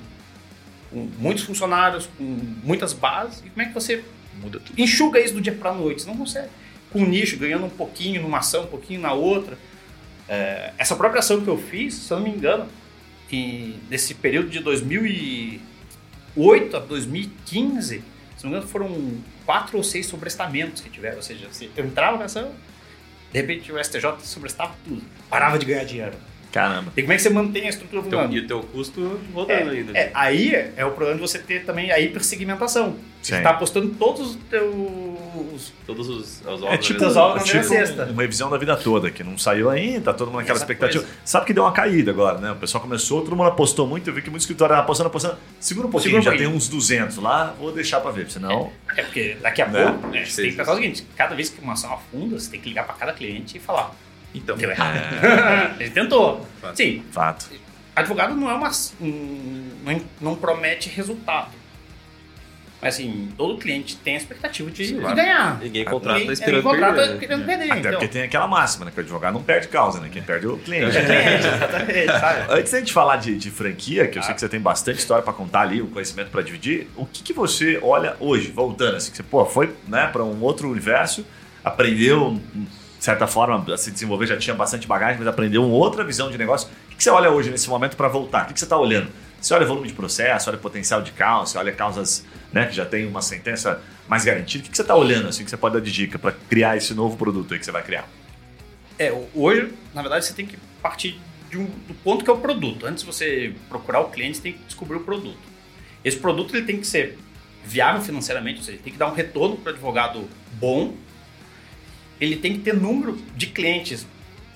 com 0.90 1.10
muitos 1.18 1.44
funcionários, 1.44 2.10
com 2.18 2.24
muitas 2.64 2.94
bases, 2.94 3.44
e 3.46 3.50
como 3.50 3.62
é 3.62 3.66
que 3.66 3.74
você 3.74 4.04
Muda 4.42 4.60
tudo. 4.60 4.80
enxuga 4.80 5.20
isso 5.20 5.34
do 5.34 5.42
dia 5.42 5.54
para 5.54 5.74
noite? 5.74 6.02
Você 6.02 6.08
não 6.08 6.18
consegue. 6.18 6.50
Com 6.92 7.00
um 7.00 7.08
nicho, 7.08 7.38
ganhando 7.38 7.66
um 7.66 7.70
pouquinho 7.70 8.22
numa 8.22 8.40
ação, 8.40 8.64
um 8.64 8.68
pouquinho 8.68 9.02
na 9.02 9.14
outra. 9.14 9.58
É, 10.30 10.72
essa 10.78 10.96
própria 10.96 11.20
ação 11.20 11.42
que 11.42 11.48
eu 11.48 11.58
fiz, 11.58 11.94
se 11.94 12.12
eu 12.12 12.18
não 12.18 12.26
me 12.26 12.32
engano, 12.32 12.68
em, 13.32 13.76
nesse 13.90 14.14
período 14.14 14.50
de 14.50 14.60
2008 14.60 16.78
a 16.78 16.80
2015, 16.80 18.04
se 18.38 18.44
não 18.44 18.52
me 18.52 18.58
engano, 18.58 18.72
foram 18.72 19.18
quatro 19.46 19.78
ou 19.78 19.84
seis 19.84 20.06
sobrestamentos 20.06 20.82
que 20.82 20.90
tiveram. 20.90 21.18
Ou 21.18 21.24
seja, 21.24 21.48
você 21.52 21.70
entrava 21.78 22.18
na 22.18 22.26
ação, 22.26 22.52
de 23.32 23.40
repente 23.40 23.72
o 23.72 23.84
STJ 23.84 24.18
sobrestava 24.24 24.74
tudo, 24.84 25.02
parava 25.30 25.60
de 25.60 25.66
ganhar 25.66 25.84
dinheiro. 25.84 26.16
Caramba. 26.58 26.92
E 26.98 27.02
como 27.02 27.14
é 27.14 27.16
que 27.16 27.22
você 27.22 27.30
mantém 27.30 27.66
a 27.66 27.70
estrutura 27.70 28.02
Então, 28.02 28.20
funcionando? 28.20 28.36
e 28.36 28.40
o 28.40 28.48
teu 28.48 28.60
custo 28.62 29.20
rodando 29.34 29.70
ainda. 29.72 29.98
É, 29.98 30.12
aí 30.14 30.54
é 30.76 30.86
o 30.86 30.92
problema 30.92 31.16
de 31.16 31.22
você 31.22 31.40
ter 31.40 31.66
também 31.66 31.92
a 31.92 32.00
hipersegmentação. 32.00 32.96
Você 33.22 33.36
está 33.36 33.50
apostando 33.50 33.90
todos 33.96 34.32
os 34.32 34.36
teus. 34.50 35.74
Todos 35.86 36.08
os, 36.10 36.42
os 36.42 36.46
É 36.46 36.50
ovos 36.50 36.86
tipo, 36.86 37.00
Todas 37.00 37.00
mesma- 37.00 37.08
as 37.08 37.18
obras 37.18 37.50
é 37.50 37.54
na 37.58 37.62
tipo 37.86 38.04
um- 38.04 38.14
uma 38.14 38.22
revisão 38.22 38.50
da 38.50 38.58
vida 38.58 38.76
toda, 38.78 39.12
que 39.12 39.24
não 39.24 39.38
saiu 39.38 39.70
ainda, 39.70 40.02
tá 40.02 40.14
todo 40.14 40.28
mundo 40.28 40.38
naquela 40.38 40.56
Essa 40.58 40.64
expectativa. 40.66 41.04
coisa. 41.04 41.18
Sabe 41.26 41.46
que 41.46 41.54
deu 41.54 41.64
uma 41.64 41.72
caída 41.72 42.12
agora, 42.12 42.38
né? 42.38 42.52
O 42.52 42.56
pessoal 42.56 42.82
começou, 42.82 43.22
todo 43.22 43.36
mundo 43.36 43.48
apostou 43.48 43.86
muito, 43.88 44.10
eu 44.10 44.14
vi 44.14 44.22
que 44.22 44.30
muito 44.30 44.42
escritório 44.42 44.74
tava 44.74 44.84
apostando, 44.84 45.08
apostando. 45.08 45.38
Segura 45.60 45.88
um 45.88 45.92
pouquinho, 45.92 46.14
Segura 46.22 46.36
um 46.36 46.38
já 46.38 46.46
tem 46.46 46.56
uns 46.56 46.70
200 46.70 47.18
lá, 47.18 47.54
vou 47.60 47.72
deixar 47.72 48.00
pra 48.00 48.12
ver, 48.12 48.30
senão... 48.30 48.72
É 48.96 49.02
porque 49.02 49.38
daqui 49.42 49.62
a 49.62 49.68
Né? 49.68 49.84
pouco 49.86 50.08
né, 50.08 50.24
você 50.26 50.32
Sim, 50.32 50.42
tem 50.44 50.52
que 50.52 50.58
pensar 50.58 50.72
o 50.72 50.76
seguinte: 50.76 51.08
cada 51.16 51.36
vez 51.36 51.50
que 51.50 51.60
uma 51.62 51.74
ação 51.74 51.94
afunda, 51.94 52.40
você 52.40 52.50
tem 52.50 52.60
que 52.62 52.70
ligar 52.70 52.86
para 52.86 52.96
cada 52.96 53.14
cliente 53.14 53.58
e 53.58 53.60
falar. 53.60 53.94
Então, 54.34 54.56
Deu 54.58 54.70
errado. 54.70 54.96
É, 54.98 55.84
Ele 55.84 55.90
tentou. 55.92 56.46
Fato. 56.62 56.76
Sim, 56.78 57.04
fato. 57.12 57.50
advogado 57.96 58.36
não 58.36 58.50
é 58.50 58.54
uma. 58.54 58.72
um- 59.02 59.72
não, 59.84 60.02
não 60.22 60.36
promete 60.36 60.90
resultado. 60.90 61.52
Mas 62.80 62.94
assim, 62.94 63.30
todo 63.36 63.58
cliente 63.58 63.96
tem 63.98 64.14
a 64.14 64.18
expectativa 64.18 64.70
de, 64.70 64.86
Sim, 64.86 65.00
de 65.00 65.16
ganhar. 65.16 65.58
Ninguém 65.60 65.84
contrata 65.84 66.20
Ninguém- 66.20 66.34
esperando 66.34 66.58
ninguém 66.64 66.72
contrata 66.72 66.96
perder, 66.96 67.14
né? 67.14 67.20
querendo 67.20 67.46
perder. 67.48 67.72
Até 67.72 67.80
então. 67.80 67.92
porque 67.94 68.08
tem 68.08 68.22
aquela 68.22 68.48
máxima, 68.48 68.86
né? 68.86 68.92
Que 68.94 69.00
o 69.00 69.02
advogado 69.04 69.34
não 69.34 69.42
perde 69.42 69.68
causa, 69.68 70.00
né? 70.00 70.10
Quem 70.14 70.22
perde 70.22 70.46
é 70.46 70.50
o 70.50 70.58
cliente. 70.60 70.96
É 70.96 71.04
cliente, 71.04 71.48
exatamente, 71.58 72.06
sabe? 72.20 72.54
Antes 72.54 72.72
da 72.72 72.78
gente 72.80 72.94
falar 72.94 73.16
de, 73.16 73.36
de 73.36 73.50
franquia, 73.50 74.08
que 74.08 74.20
eu 74.20 74.22
sei 74.22 74.32
que 74.36 74.40
você 74.42 74.48
tem 74.48 74.60
bastante 74.60 75.00
história 75.00 75.24
para 75.24 75.34
contar 75.34 75.62
ali, 75.62 75.82
o 75.82 75.88
conhecimento 75.88 76.30
para 76.30 76.44
dividir, 76.44 76.88
o 76.96 77.08
que, 77.08 77.24
que 77.24 77.34
você 77.34 77.80
olha 77.82 78.16
hoje, 78.20 78.52
voltando, 78.52 78.98
assim, 78.98 79.10
que 79.10 79.18
você 79.18 79.24
pô, 79.24 79.44
foi 79.44 79.74
né, 79.88 80.06
para 80.14 80.24
um 80.24 80.40
outro 80.44 80.70
universo, 80.70 81.26
aprendeu, 81.64 82.40
de 82.98 83.04
certa 83.04 83.28
forma, 83.28 83.78
se 83.78 83.92
desenvolver, 83.92 84.26
já 84.28 84.38
tinha 84.38 84.56
bastante 84.56 84.88
bagagem, 84.88 85.18
mas 85.20 85.28
aprendeu 85.28 85.64
uma 85.64 85.76
outra 85.76 86.04
visão 86.04 86.32
de 86.32 86.38
negócio. 86.38 86.70
O 86.92 86.96
que, 86.96 87.04
você 87.04 87.10
olha 87.10 87.30
hoje 87.30 87.50
nesse 87.52 87.70
momento 87.70 87.96
para 87.96 88.08
voltar? 88.08 88.50
O 88.50 88.54
que, 88.54 88.60
você 88.60 88.66
está 88.66 88.78
olhando? 88.78 89.10
Você 89.40 89.54
olha 89.54 89.66
volume 89.66 89.88
de 89.88 89.94
processo, 89.94 90.50
olha 90.50 90.58
potencial 90.58 91.02
de 91.02 91.12
causa, 91.12 91.52
você 91.52 91.58
olha 91.60 91.72
causas 91.72 92.26
né, 92.52 92.66
que 92.66 92.76
já 92.76 92.86
tem 92.86 93.08
uma 93.08 93.22
sentença 93.22 93.82
mais 94.08 94.26
garantida. 94.26 94.66
O 94.66 94.70
que, 94.70 94.76
você 94.76 94.82
está 94.82 94.96
olhando 94.96 95.28
assim, 95.28 95.44
que 95.44 95.50
você 95.50 95.58
pode 95.58 95.76
dar 95.76 95.82
de 95.82 95.92
dica 95.92 96.18
para 96.18 96.32
criar 96.32 96.76
esse 96.76 96.94
novo 96.96 97.16
produto 97.16 97.54
aí 97.54 97.60
que 97.60 97.66
você 97.66 97.72
vai 97.72 97.84
criar? 97.84 98.08
É, 98.98 99.14
hoje, 99.36 99.72
na 99.94 100.02
verdade, 100.02 100.26
você 100.26 100.34
tem 100.34 100.46
que 100.48 100.58
partir 100.82 101.20
um- 101.56 101.66
do 101.66 101.94
ponto 102.04 102.24
que 102.24 102.30
é 102.30 102.34
o 102.34 102.38
produto. 102.38 102.86
Antes 102.86 103.04
de 103.04 103.12
você 103.12 103.54
procurar 103.70 104.00
o 104.02 104.10
cliente, 104.10 104.38
você 104.38 104.44
tem 104.44 104.54
que 104.54 104.64
descobrir 104.66 104.98
o 104.98 105.02
produto. 105.02 105.38
Esse 106.04 106.18
produto 106.18 106.56
ele 106.56 106.66
tem 106.66 106.78
que 106.78 106.88
ser 106.88 107.18
viável 107.64 108.02
financeiramente, 108.02 108.60
ou 108.60 108.64
seja, 108.64 108.80
tem 108.84 108.92
que 108.92 109.00
dar 109.00 109.08
um 109.08 109.14
retorno 109.14 109.58
para 109.58 109.72
o 109.72 109.74
advogado 109.74 110.28
bom. 110.54 110.94
Ele 112.20 112.36
tem 112.36 112.54
que 112.54 112.60
ter 112.60 112.74
número 112.74 113.18
de 113.36 113.48
clientes 113.48 114.06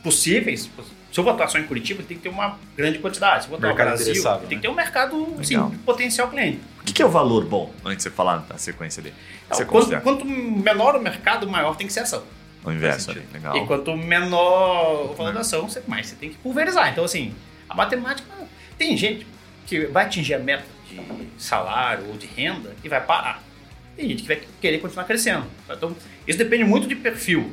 possíveis. 0.03 0.69
Se 1.11 1.19
eu 1.19 1.23
vou 1.23 1.33
atuar 1.33 1.49
só 1.49 1.59
em 1.59 1.63
Curitiba, 1.63 1.99
ele 1.99 2.07
tem 2.07 2.17
que 2.17 2.23
ter 2.23 2.29
uma 2.29 2.57
grande 2.75 2.99
quantidade. 2.99 3.43
Se 3.43 3.49
eu 3.49 3.49
vou 3.49 3.57
atuar 3.57 3.71
no 3.71 3.75
Mercado 3.75 4.03
Brasil, 4.03 4.23
tem 4.23 4.41
né? 4.41 4.55
que 4.55 4.61
ter 4.61 4.67
um 4.69 4.73
mercado 4.73 5.35
de 5.39 5.77
potencial 5.79 6.29
cliente. 6.29 6.59
O 6.79 6.83
que, 6.83 6.93
que 6.93 7.01
é 7.01 7.05
o 7.05 7.09
valor 7.09 7.45
bom, 7.45 7.71
antes 7.85 7.97
de 7.97 8.03
você 8.03 8.09
falar 8.09 8.37
da 8.37 8.57
sequência 8.57 9.03
que 9.03 9.13
Então, 9.45 9.65
quanto, 9.65 10.01
quanto 10.01 10.25
menor 10.25 10.95
o 10.95 11.01
mercado, 11.01 11.47
maior 11.47 11.75
tem 11.75 11.85
que 11.85 11.93
ser 11.93 11.99
a 11.99 12.03
ação. 12.03 12.23
O 12.63 12.71
inverso 12.71 13.11
ali, 13.11 13.23
legal. 13.33 13.57
E 13.57 13.65
quanto 13.65 13.95
menor 13.97 15.11
o 15.11 15.13
valor 15.13 15.33
da 15.33 15.41
ação, 15.41 15.67
mais 15.87 16.07
você 16.07 16.15
tem 16.15 16.29
que 16.29 16.37
pulverizar. 16.37 16.89
Então, 16.89 17.03
assim, 17.03 17.33
a 17.67 17.75
matemática. 17.75 18.29
Tem 18.77 18.95
gente 18.97 19.27
que 19.65 19.85
vai 19.85 20.05
atingir 20.05 20.33
a 20.33 20.39
meta 20.39 20.65
de 20.89 20.99
salário 21.37 22.07
ou 22.07 22.17
de 22.17 22.25
renda 22.25 22.75
e 22.83 22.89
vai 22.89 23.01
parar. 23.01 23.41
Tem 24.01 24.09
gente 24.09 24.23
que 24.23 24.27
vai 24.27 24.41
querer 24.59 24.79
continuar 24.79 25.03
crescendo. 25.05 25.45
Então, 25.69 25.95
isso 26.27 26.37
depende 26.39 26.63
muito 26.63 26.87
de 26.87 26.95
perfil. 26.95 27.51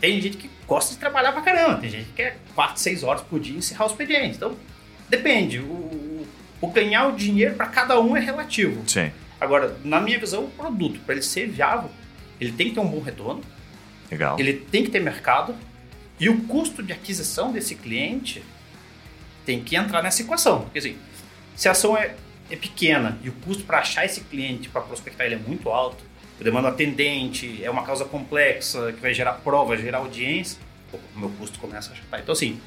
Tem 0.00 0.18
gente 0.20 0.38
que 0.38 0.50
gosta 0.66 0.94
de 0.94 0.98
trabalhar 0.98 1.32
pra 1.32 1.42
caramba, 1.42 1.78
tem 1.80 1.90
gente 1.90 2.06
que 2.06 2.12
quer 2.14 2.38
4, 2.54 2.80
6 2.80 3.02
horas 3.02 3.20
por 3.22 3.38
dia 3.38 3.56
encerrar 3.56 3.84
o 3.84 3.88
expediente. 3.88 4.36
Então, 4.36 4.56
depende. 5.08 5.58
O, 5.58 5.64
o- 5.64 6.26
o 6.62 6.68
ganhar 6.68 7.08
o 7.08 7.12
dinheiro 7.16 7.54
para 7.56 7.66
cada 7.66 8.00
um 8.00 8.16
é 8.16 8.20
relativo. 8.20 8.82
Sim, 8.88 9.10
Agora, 9.40 9.76
na 9.84 10.00
minha 10.00 10.18
visão, 10.18 10.44
o 10.44 10.50
produto, 10.50 11.00
para 11.00 11.14
ele 11.16 11.22
ser 11.22 11.48
viável, 11.48 11.90
ele 12.40 12.52
tem 12.52 12.68
que 12.68 12.74
ter 12.74 12.80
um 12.80 12.86
bom 12.88 13.00
retorno. 13.00 13.42
legal. 14.10 14.38
Ele 14.38 14.52
tem 14.54 14.84
que 14.84 14.90
ter 14.90 15.00
mercado 15.00 15.54
e 16.18 16.28
o 16.28 16.42
custo 16.44 16.82
de 16.82 16.92
aquisição 16.92 17.52
desse 17.52 17.74
cliente 17.74 18.42
tem 19.44 19.62
que 19.62 19.74
entrar 19.76 20.02
nessa 20.02 20.22
equação. 20.22 20.60
Porque 20.62 20.78
assim, 20.78 20.96
se 21.56 21.68
a 21.68 21.72
ação 21.72 21.96
é, 21.98 22.14
é 22.52 22.56
pequena 22.56 23.18
e 23.22 23.30
o 23.30 23.32
custo 23.32 23.64
para 23.64 23.78
achar 23.78 24.04
esse 24.04 24.20
cliente, 24.22 24.68
para 24.68 24.82
prospectar 24.82 25.26
ele 25.26 25.36
é 25.36 25.38
muito 25.38 25.70
alto, 25.70 26.04
eu 26.38 26.44
demando 26.44 26.68
atendente, 26.68 27.64
é 27.64 27.70
uma 27.70 27.82
causa 27.82 28.04
complexa 28.04 28.92
que 28.92 29.00
vai 29.00 29.14
gerar 29.14 29.32
prova, 29.34 29.76
gerar 29.76 29.98
audiência, 29.98 30.58
o 30.92 31.18
meu 31.18 31.30
custo 31.30 31.58
começa 31.58 31.90
a 31.90 31.92
achatar. 31.94 32.20
Então 32.20 32.32
assim, 32.34 32.60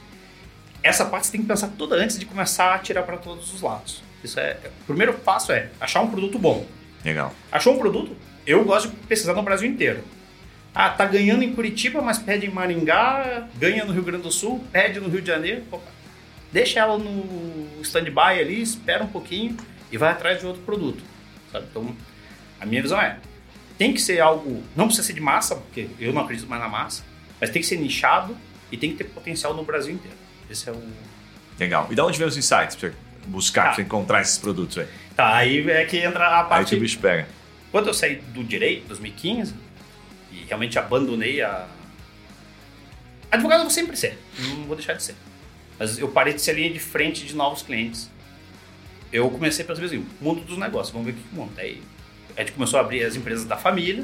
essa 0.81 1.05
parte 1.05 1.27
você 1.27 1.33
tem 1.33 1.41
que 1.41 1.47
pensar 1.47 1.67
toda 1.77 1.95
antes 1.95 2.17
de 2.17 2.25
começar 2.25 2.73
a 2.73 2.79
tirar 2.79 3.03
para 3.03 3.17
todos 3.17 3.53
os 3.53 3.61
lados. 3.61 4.01
Isso 4.23 4.39
é, 4.39 4.57
o 4.81 4.85
primeiro 4.85 5.13
passo 5.13 5.51
é 5.51 5.69
achar 5.79 6.01
um 6.01 6.09
produto 6.09 6.39
bom. 6.39 6.65
Legal. 7.03 7.31
Achou 7.51 7.75
um 7.75 7.77
produto? 7.77 8.15
Eu 8.45 8.65
gosto 8.65 8.89
de 8.89 8.95
pesquisar 9.07 9.33
no 9.33 9.43
Brasil 9.43 9.69
inteiro. 9.69 10.03
Ah, 10.73 10.89
tá 10.89 11.05
ganhando 11.05 11.43
em 11.43 11.53
Curitiba, 11.53 12.01
mas 12.01 12.17
pede 12.17 12.47
em 12.47 12.49
Maringá, 12.49 13.47
ganha 13.57 13.85
no 13.85 13.93
Rio 13.93 14.03
Grande 14.03 14.23
do 14.23 14.31
Sul, 14.31 14.65
pede 14.71 14.99
no 14.99 15.09
Rio 15.09 15.21
de 15.21 15.27
Janeiro. 15.27 15.63
Opa, 15.71 15.91
deixa 16.51 16.79
ela 16.79 16.97
no 16.97 17.81
stand-by 17.81 18.39
ali, 18.39 18.61
espera 18.61 19.03
um 19.03 19.07
pouquinho 19.07 19.55
e 19.95 19.97
vai 19.97 20.11
atrás 20.11 20.39
de 20.41 20.45
outro 20.45 20.61
produto. 20.63 21.01
sabe? 21.51 21.67
Então, 21.71 21.95
a 22.59 22.65
minha 22.65 22.81
visão 22.81 23.01
é, 23.01 23.17
tem 23.77 23.93
que 23.93 24.01
ser 24.01 24.19
algo, 24.19 24.61
não 24.75 24.87
precisa 24.87 25.07
ser 25.07 25.13
de 25.13 25.21
massa, 25.21 25.55
porque 25.55 25.87
eu 25.99 26.11
não 26.11 26.21
acredito 26.21 26.47
mais 26.49 26.61
na 26.61 26.67
massa, 26.67 27.03
mas 27.39 27.49
tem 27.49 27.61
que 27.61 27.67
ser 27.67 27.77
nichado 27.77 28.35
e 28.71 28.75
tem 28.77 28.91
que 28.91 28.97
ter 28.97 29.05
potencial 29.05 29.53
no 29.53 29.63
Brasil 29.63 29.93
inteiro. 29.93 30.17
Esse 30.49 30.67
é 30.69 30.73
o... 30.73 30.83
Legal. 31.57 31.87
E 31.89 31.95
da 31.95 32.05
onde 32.05 32.17
vem 32.19 32.27
os 32.27 32.35
insights 32.37 32.75
pra 32.75 32.89
você 32.89 32.95
buscar, 33.27 33.61
Tá. 33.61 33.67
pra 33.69 33.75
você 33.77 33.81
encontrar 33.83 34.21
esses 34.21 34.37
produtos 34.37 34.77
aí? 34.77 34.87
Tá, 35.15 35.33
aí 35.33 35.69
é 35.71 35.85
que 35.85 35.97
entra 35.97 36.27
a 36.27 36.43
Aí 36.43 36.49
parte... 36.49 36.69
que 36.69 36.75
o 36.75 36.79
bicho 36.81 36.99
pega. 36.99 37.25
Quando 37.71 37.87
eu 37.87 37.93
saí 37.93 38.17
do 38.17 38.43
direito, 38.43 38.87
2015, 38.89 39.53
e 40.31 40.43
realmente 40.45 40.77
abandonei 40.77 41.41
a. 41.41 41.67
Advogado 43.31 43.59
eu 43.59 43.63
vou 43.65 43.71
sempre 43.71 43.95
ser, 43.95 44.17
não 44.39 44.65
vou 44.65 44.75
deixar 44.75 44.93
de 44.93 45.03
ser. 45.03 45.15
Mas 45.79 45.97
eu 45.97 46.07
parei 46.09 46.33
de 46.33 46.41
ser 46.41 46.53
linha 46.53 46.69
de 46.69 46.79
frente 46.79 47.25
de 47.25 47.33
novos 47.35 47.61
clientes. 47.61 48.09
Eu 49.11 49.29
comecei 49.29 49.63
a 49.63 49.67
perceber 49.67 49.87
assim, 49.87 50.05
mundo 50.19 50.41
dos 50.41 50.57
negócios, 50.57 50.91
vamos 50.91 51.05
ver 51.07 51.13
o 51.13 51.15
que 51.15 51.29
que 51.29 51.35
monta. 51.35 51.61
Aí 51.61 51.81
a 52.35 52.41
gente 52.41 52.51
começou 52.51 52.79
a 52.79 52.81
abrir 52.81 53.03
as 53.03 53.15
empresas 53.15 53.45
da 53.45 53.55
família, 53.55 54.03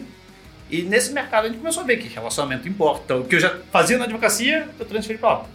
e 0.70 0.84
nesse 0.84 1.12
mercado 1.12 1.46
a 1.46 1.48
gente 1.50 1.58
começou 1.58 1.84
a 1.84 1.86
ver 1.86 1.98
que 1.98 2.08
relacionamento 2.08 2.68
importa. 2.68 3.04
Então, 3.04 3.20
o 3.22 3.26
que 3.26 3.36
eu 3.36 3.40
já 3.40 3.58
fazia 3.72 3.98
na 3.98 4.06
advocacia, 4.06 4.70
eu 4.80 4.86
transferi 4.86 5.20
para 5.20 5.30
lá. 5.40 5.46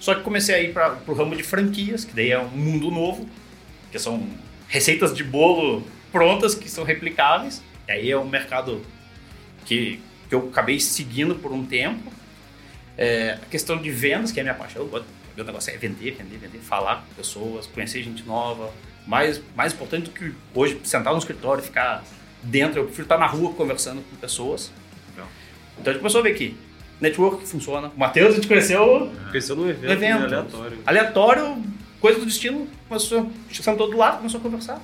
Só 0.00 0.14
que 0.14 0.22
comecei 0.22 0.54
a 0.54 0.60
ir 0.60 0.72
para 0.72 0.96
o 1.06 1.12
ramo 1.12 1.36
de 1.36 1.42
franquias, 1.42 2.04
que 2.04 2.12
daí 2.14 2.30
é 2.32 2.40
um 2.40 2.48
mundo 2.48 2.90
novo, 2.90 3.28
que 3.92 3.98
são 3.98 4.26
receitas 4.68 5.14
de 5.14 5.22
bolo 5.24 5.86
prontas 6.10 6.54
que 6.54 6.68
são 6.68 6.84
replicáveis. 6.84 7.62
E 7.86 7.92
aí 7.92 8.10
é 8.10 8.18
um 8.18 8.28
mercado 8.28 8.82
que, 9.64 10.00
que 10.28 10.34
eu 10.34 10.48
acabei 10.50 10.80
seguindo 10.80 11.34
por 11.36 11.52
um 11.52 11.64
tempo. 11.64 12.12
É, 12.96 13.38
a 13.40 13.46
questão 13.46 13.76
de 13.80 13.90
vendas, 13.90 14.32
que 14.32 14.40
é 14.40 14.42
a 14.42 14.44
minha 14.44 14.54
paixão, 14.54 14.82
eu 14.82 14.88
gosto- 14.88 15.06
meu 15.38 15.44
negócio 15.44 15.72
é 15.72 15.76
vender, 15.76 16.16
vender, 16.16 16.36
vender, 16.36 16.58
falar 16.58 17.06
com 17.06 17.14
pessoas, 17.14 17.64
conhecer 17.66 18.02
gente 18.02 18.24
nova. 18.24 18.72
Mais, 19.06 19.40
mais 19.54 19.72
importante 19.72 20.06
do 20.06 20.10
que 20.10 20.34
hoje 20.52 20.80
sentar 20.82 21.12
no 21.12 21.18
escritório 21.18 21.62
e 21.62 21.64
ficar 21.64 22.04
dentro, 22.42 22.80
eu 22.80 22.84
prefiro 22.86 23.04
estar 23.04 23.18
na 23.18 23.26
rua 23.26 23.52
conversando 23.54 24.02
com 24.02 24.16
pessoas. 24.16 24.72
Legal. 25.10 25.28
Então 25.78 25.90
a 25.90 25.94
gente 25.94 26.00
começou 26.00 26.20
a 26.20 26.24
ver 26.24 26.34
que 26.34 26.56
network 27.00 27.46
funciona. 27.46 27.88
O 27.88 27.98
Matheus 27.98 28.32
a 28.32 28.34
gente 28.34 28.48
conheceu 28.48 29.12
Cresceu 29.30 29.54
num 29.54 29.70
evento, 29.70 29.92
Evento. 29.92 30.24
aleatório. 30.24 30.78
aleatório, 30.84 31.64
coisa 32.00 32.18
do 32.18 32.26
destino, 32.26 32.68
começou, 32.88 33.30
sentou 33.52 33.88
do 33.88 33.96
lado, 33.96 34.16
começou 34.16 34.40
a 34.40 34.42
conversar 34.42 34.82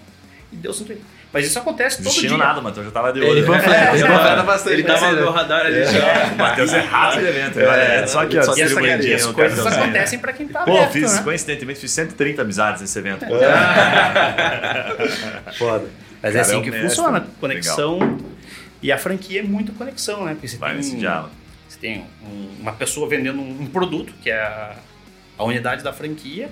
e 0.52 0.56
deu 0.56 0.72
certo. 0.72 1.02
Mas 1.34 1.46
isso 1.46 1.58
acontece 1.58 1.96
todo 1.96 2.04
Destino 2.06 2.36
dia. 2.36 2.38
nada, 2.38 2.60
Matheus 2.62 2.86
já 2.86 2.92
tava 2.92 3.12
de 3.12 3.18
Ele 3.18 3.28
olho. 3.28 3.40
né? 3.42 3.46
panfleta, 3.58 3.96
ele 3.96 4.06
panfleta 4.06 4.42
bastante. 4.44 4.72
Ele 4.74 4.82
tava 4.84 5.06
né? 5.06 5.12
no 5.12 5.16
meu 5.18 5.32
radar 5.32 5.66
ali 5.66 5.84
já. 5.84 6.26
O 6.32 6.36
Matheus 6.38 6.72
é 6.72 6.78
rato 6.86 7.18
de 7.18 7.26
evento. 7.26 7.58
É, 7.60 8.06
só 8.06 8.24
que 8.24 8.38
ó, 8.38 8.42
só 8.42 8.52
essa, 8.52 8.62
distribuidinho, 8.62 9.10
e 9.10 9.14
as 9.14 9.26
coisas 9.26 9.54
cartãozinho. 9.56 9.84
acontecem 9.84 10.18
pra 10.20 10.32
quem 10.32 10.46
tá 10.48 10.62
Pô, 10.62 10.70
aberto, 10.76 10.92
fiz, 10.92 11.12
né? 11.12 11.22
coincidentemente, 11.24 11.80
fiz 11.80 11.90
130 11.90 12.40
amizades 12.42 12.80
nesse 12.82 12.98
evento. 12.98 13.26
Foda. 15.58 15.88
Mas 16.22 16.34
é 16.36 16.40
assim 16.40 16.58
é 16.58 16.62
que 16.62 16.72
funciona. 16.72 17.26
Conexão. 17.40 18.18
E 18.82 18.92
a 18.92 18.98
franquia 18.98 19.40
é 19.40 19.42
muito 19.42 19.72
conexão, 19.72 20.24
né? 20.24 20.32
Porque 20.34 20.46
você 20.48 20.56
Vai 20.56 20.70
tem, 20.70 20.78
nesse 20.78 20.96
diálogo. 20.96 21.30
você 21.68 21.78
tem 21.78 22.04
um- 22.22 22.50
uma 22.60 22.72
pessoa 22.72 23.08
vendendo 23.08 23.40
um, 23.40 23.62
um 23.62 23.66
produto, 23.66 24.12
que 24.22 24.30
é 24.30 24.36
a, 24.40 24.74
a 25.38 25.44
unidade 25.44 25.82
da 25.82 25.92
franquia, 25.92 26.50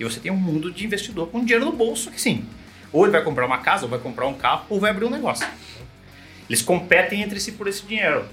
e 0.00 0.04
você 0.04 0.18
tem 0.18 0.32
um 0.32 0.36
mundo 0.36 0.70
de 0.72 0.84
investidor 0.86 1.28
com 1.28 1.44
dinheiro 1.44 1.64
no 1.66 1.72
bolso, 1.72 2.10
que 2.10 2.20
sim, 2.20 2.44
ou 2.92 3.04
ele 3.04 3.12
vai 3.12 3.22
comprar 3.22 3.46
uma 3.46 3.58
casa, 3.58 3.84
ou 3.84 3.90
vai 3.90 3.98
comprar 3.98 4.26
um 4.26 4.34
carro, 4.34 4.64
ou 4.68 4.78
vai 4.80 4.90
abrir 4.90 5.04
um 5.04 5.10
negócio. 5.10 5.46
Eles 6.48 6.62
competem 6.62 7.22
entre 7.22 7.40
si 7.40 7.52
por 7.52 7.66
esse 7.66 7.84
dinheiro. 7.84 8.24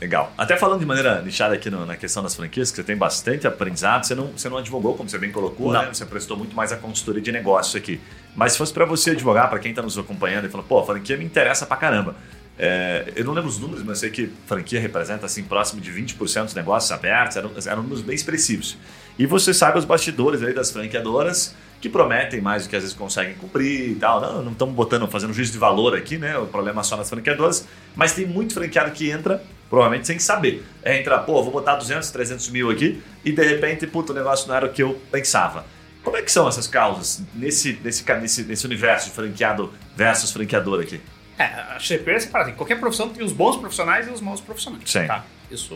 Legal. 0.00 0.32
Até 0.38 0.56
falando 0.56 0.78
de 0.78 0.86
maneira 0.86 1.20
nichada 1.22 1.54
aqui 1.56 1.68
no- 1.68 1.84
na 1.84 1.96
questão 1.96 2.22
das 2.22 2.34
franquias, 2.34 2.70
que 2.70 2.76
você 2.76 2.84
tem 2.84 2.96
bastante 2.96 3.46
aprendizado, 3.48 4.04
você 4.06 4.14
não, 4.14 4.28
você 4.28 4.48
não 4.48 4.56
advogou, 4.56 4.94
como 4.96 5.08
você 5.08 5.18
bem 5.18 5.32
colocou, 5.32 5.72
Não. 5.72 5.82
né? 5.82 5.88
Você 5.92 6.06
prestou 6.06 6.36
muito 6.36 6.54
mais 6.54 6.70
a 6.72 6.76
consultoria 6.76 7.20
de 7.20 7.32
negócio 7.32 7.76
aqui. 7.76 8.00
Mas 8.36 8.52
se 8.52 8.58
fosse 8.58 8.72
para 8.72 8.84
você 8.84 9.10
advogar, 9.10 9.50
para 9.50 9.58
quem 9.58 9.70
está 9.70 9.82
nos 9.82 9.98
acompanhando 9.98 10.46
e 10.46 10.48
falou, 10.48 10.64
pô, 10.64 10.78
a 10.78 10.86
franquia 10.86 11.16
me 11.16 11.24
interessa 11.24 11.66
pra 11.66 11.76
caramba. 11.76 12.14
É, 12.56 13.12
eu 13.16 13.24
não 13.24 13.32
lembro 13.32 13.50
os 13.50 13.58
números, 13.58 13.82
mas 13.84 13.98
eu 14.02 14.08
sei 14.08 14.10
que 14.10 14.32
franquia 14.46 14.80
representa 14.80 15.26
assim 15.26 15.42
próximo 15.42 15.80
de 15.80 15.90
20% 15.92 16.44
dos 16.44 16.54
negócios 16.54 16.90
abertos, 16.92 17.36
eram, 17.36 17.50
eram 17.66 17.82
números 17.82 18.00
bem 18.02 18.14
expressivos. 18.14 18.78
E 19.18 19.26
você 19.26 19.52
sabe 19.52 19.78
os 19.78 19.84
bastidores 19.84 20.42
aí 20.42 20.54
das 20.54 20.70
franqueadoras 20.70 21.54
que 21.80 21.88
prometem 21.88 22.40
mais 22.40 22.64
do 22.64 22.70
que 22.70 22.76
às 22.76 22.82
vezes 22.82 22.96
conseguem 22.96 23.34
cumprir 23.34 23.90
e 23.90 23.94
tal. 23.94 24.20
Não, 24.20 24.42
não 24.42 24.52
estamos 24.52 24.74
botando, 24.74 25.06
fazendo 25.08 25.32
juízo 25.32 25.52
de 25.52 25.58
valor 25.58 25.96
aqui, 25.96 26.18
né? 26.18 26.36
O 26.38 26.46
problema 26.46 26.80
é 26.80 26.84
só 26.84 26.96
nas 26.96 27.08
franqueadoras. 27.08 27.66
Mas 27.94 28.12
tem 28.12 28.26
muito 28.26 28.54
franqueado 28.54 28.90
que 28.92 29.10
entra, 29.10 29.42
provavelmente 29.68 30.06
sem 30.06 30.18
saber. 30.18 30.64
É, 30.82 31.00
entra, 31.00 31.18
pô, 31.18 31.42
vou 31.42 31.52
botar 31.52 31.76
200, 31.76 32.10
300 32.10 32.48
mil 32.50 32.70
aqui 32.70 33.02
e 33.24 33.32
de 33.32 33.42
repente, 33.42 33.86
puta, 33.86 34.12
o 34.12 34.14
negócio 34.14 34.48
não 34.48 34.54
era 34.54 34.66
o 34.66 34.72
que 34.72 34.82
eu 34.82 35.00
pensava. 35.10 35.64
Como 36.02 36.16
é 36.16 36.22
que 36.22 36.30
são 36.30 36.48
essas 36.48 36.66
causas 36.66 37.22
nesse, 37.34 37.78
nesse, 37.82 38.04
nesse, 38.04 38.42
nesse 38.44 38.66
universo 38.66 39.08
de 39.08 39.14
franqueado 39.14 39.72
versus 39.96 40.30
franqueador 40.30 40.80
aqui? 40.80 41.00
É, 41.38 41.76
que 41.78 41.94
primeiro 41.96 42.18
é 42.18 42.20
separado. 42.20 42.50
Em 42.50 42.54
qualquer 42.54 42.80
profissão 42.80 43.08
tem 43.10 43.24
os 43.24 43.32
bons 43.32 43.56
profissionais 43.56 44.08
e 44.08 44.10
os 44.10 44.20
maus 44.20 44.40
profissionais. 44.40 44.82
Sim. 44.86 45.06
Tá? 45.06 45.24
Isso 45.50 45.74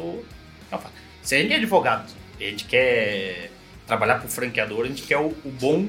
é 0.70 0.76
um 0.76 0.78
fato. 0.78 0.94
Se 1.22 1.36
a 1.36 1.38
gente 1.38 1.52
é 1.52 1.56
advogado, 1.56 2.10
a 2.46 2.50
gente 2.50 2.64
quer 2.64 3.50
trabalhar 3.86 4.16
para 4.16 4.26
o 4.26 4.28
franqueador, 4.28 4.84
a 4.84 4.88
gente 4.88 5.02
quer 5.02 5.18
o, 5.18 5.26
o 5.44 5.50
bom 5.60 5.86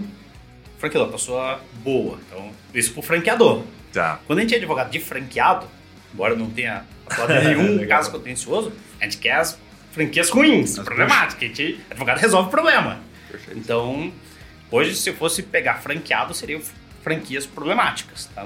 franqueador, 0.78 1.10
a 1.10 1.12
pessoa 1.12 1.62
boa. 1.76 2.20
Então, 2.28 2.52
isso 2.74 2.92
para 2.92 3.00
o 3.00 3.04
franqueador. 3.04 3.63
Tá. 3.92 4.20
Quando 4.28 4.39
a 4.39 4.42
gente 4.42 4.54
é 4.54 4.58
advogado 4.58 4.89
de 4.89 5.00
franqueado, 5.00 5.68
embora 6.13 6.36
não 6.36 6.50
tenha 6.50 6.86
atuado 7.06 7.34
nenhum 7.44 7.88
caso 7.88 8.12
contencioso, 8.12 8.74
a 9.00 9.04
gente 9.06 9.18
quer 9.18 9.36
as 9.36 9.58
franquias 9.92 10.30
ruins, 10.30 10.78
problemáticas. 10.80 11.44
A 11.44 11.46
gente, 11.46 11.80
advogado 11.89 12.18
resolve 12.20 12.48
o 12.48 12.52
problema. 12.52 13.00
Perfeito. 13.30 13.60
Então, 13.60 14.12
hoje, 14.72 14.96
se 14.96 15.10
eu 15.10 15.16
fosse 15.16 15.44
pegar 15.44 15.76
franqueado, 15.76 16.34
seriam 16.34 16.62
franquias 17.02 17.46
problemáticas, 17.46 18.26
tá? 18.34 18.46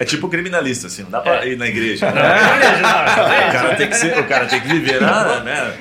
É 0.00 0.04
tipo 0.06 0.30
criminalista, 0.30 0.86
assim, 0.86 1.02
não 1.02 1.10
dá 1.10 1.20
pra 1.20 1.44
ir 1.44 1.58
na 1.58 1.68
igreja. 1.68 2.10
né? 2.10 2.22
Não, 2.80 3.48
O 3.48 3.52
cara 3.52 3.76
tem 3.76 3.86
que 3.86 3.96
ser, 3.96 4.18
o 4.18 4.26
cara 4.26 4.46
tem 4.46 4.58
que 4.58 4.66
viver 4.68 4.98
na, 4.98 5.40
né? 5.40 5.76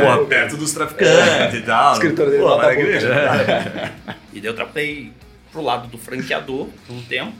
Porra, 0.00 0.24
perto 0.24 0.56
dos 0.56 0.72
traficantes 0.72 1.58
e 1.58 1.60
tal. 1.60 1.90
O 1.90 1.92
escritório 1.92 2.32
dele 2.32 2.42
Pô, 2.42 2.56
na 2.56 2.72
igreja. 2.72 3.10
E 4.32 4.40
daí 4.40 4.50
eu 4.50 4.54
trabalhei 4.54 5.12
pro 5.52 5.60
lado 5.60 5.88
do 5.88 5.98
franqueador 5.98 6.68
por 6.86 6.94
um 6.96 7.02
tempo, 7.02 7.34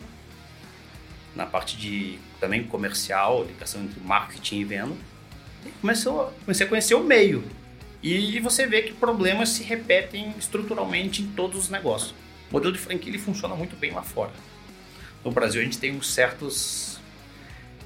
na 1.35 1.47
parte 1.47 1.79
de 1.79 2.19
também 2.39 2.65
comercial, 2.65 3.43
ligação 3.45 3.81
entre 3.81 3.99
marketing 4.01 4.61
e 4.61 4.65
venda. 4.65 4.95
E 5.65 5.71
começou, 5.81 6.35
comecei 6.45 6.67
a 6.67 6.69
conhecer 6.69 6.95
o 6.97 7.03
meio. 7.03 7.43
E 8.03 8.39
você 8.41 8.67
vê 8.67 8.83
que 8.83 8.93
problemas 8.93 9.49
se 9.49 9.63
repetem 9.63 10.35
estruturalmente 10.39 11.23
em 11.23 11.29
todos 11.29 11.59
os 11.59 11.71
negócios. 11.71 12.11
O 12.51 12.53
modelo 12.53 12.75
de 12.75 12.79
franquia 12.79 13.11
ele 13.11 13.19
funciona 13.19 13.55
muito 13.55 13.75
bem 13.75 13.93
lá 13.93 14.03
fora. 14.03 14.33
No 15.25 15.31
Brasil 15.31 15.61
a 15.61 15.65
gente 15.65 15.79
tem 15.79 15.95
uns 15.95 16.13
certos 16.13 17.01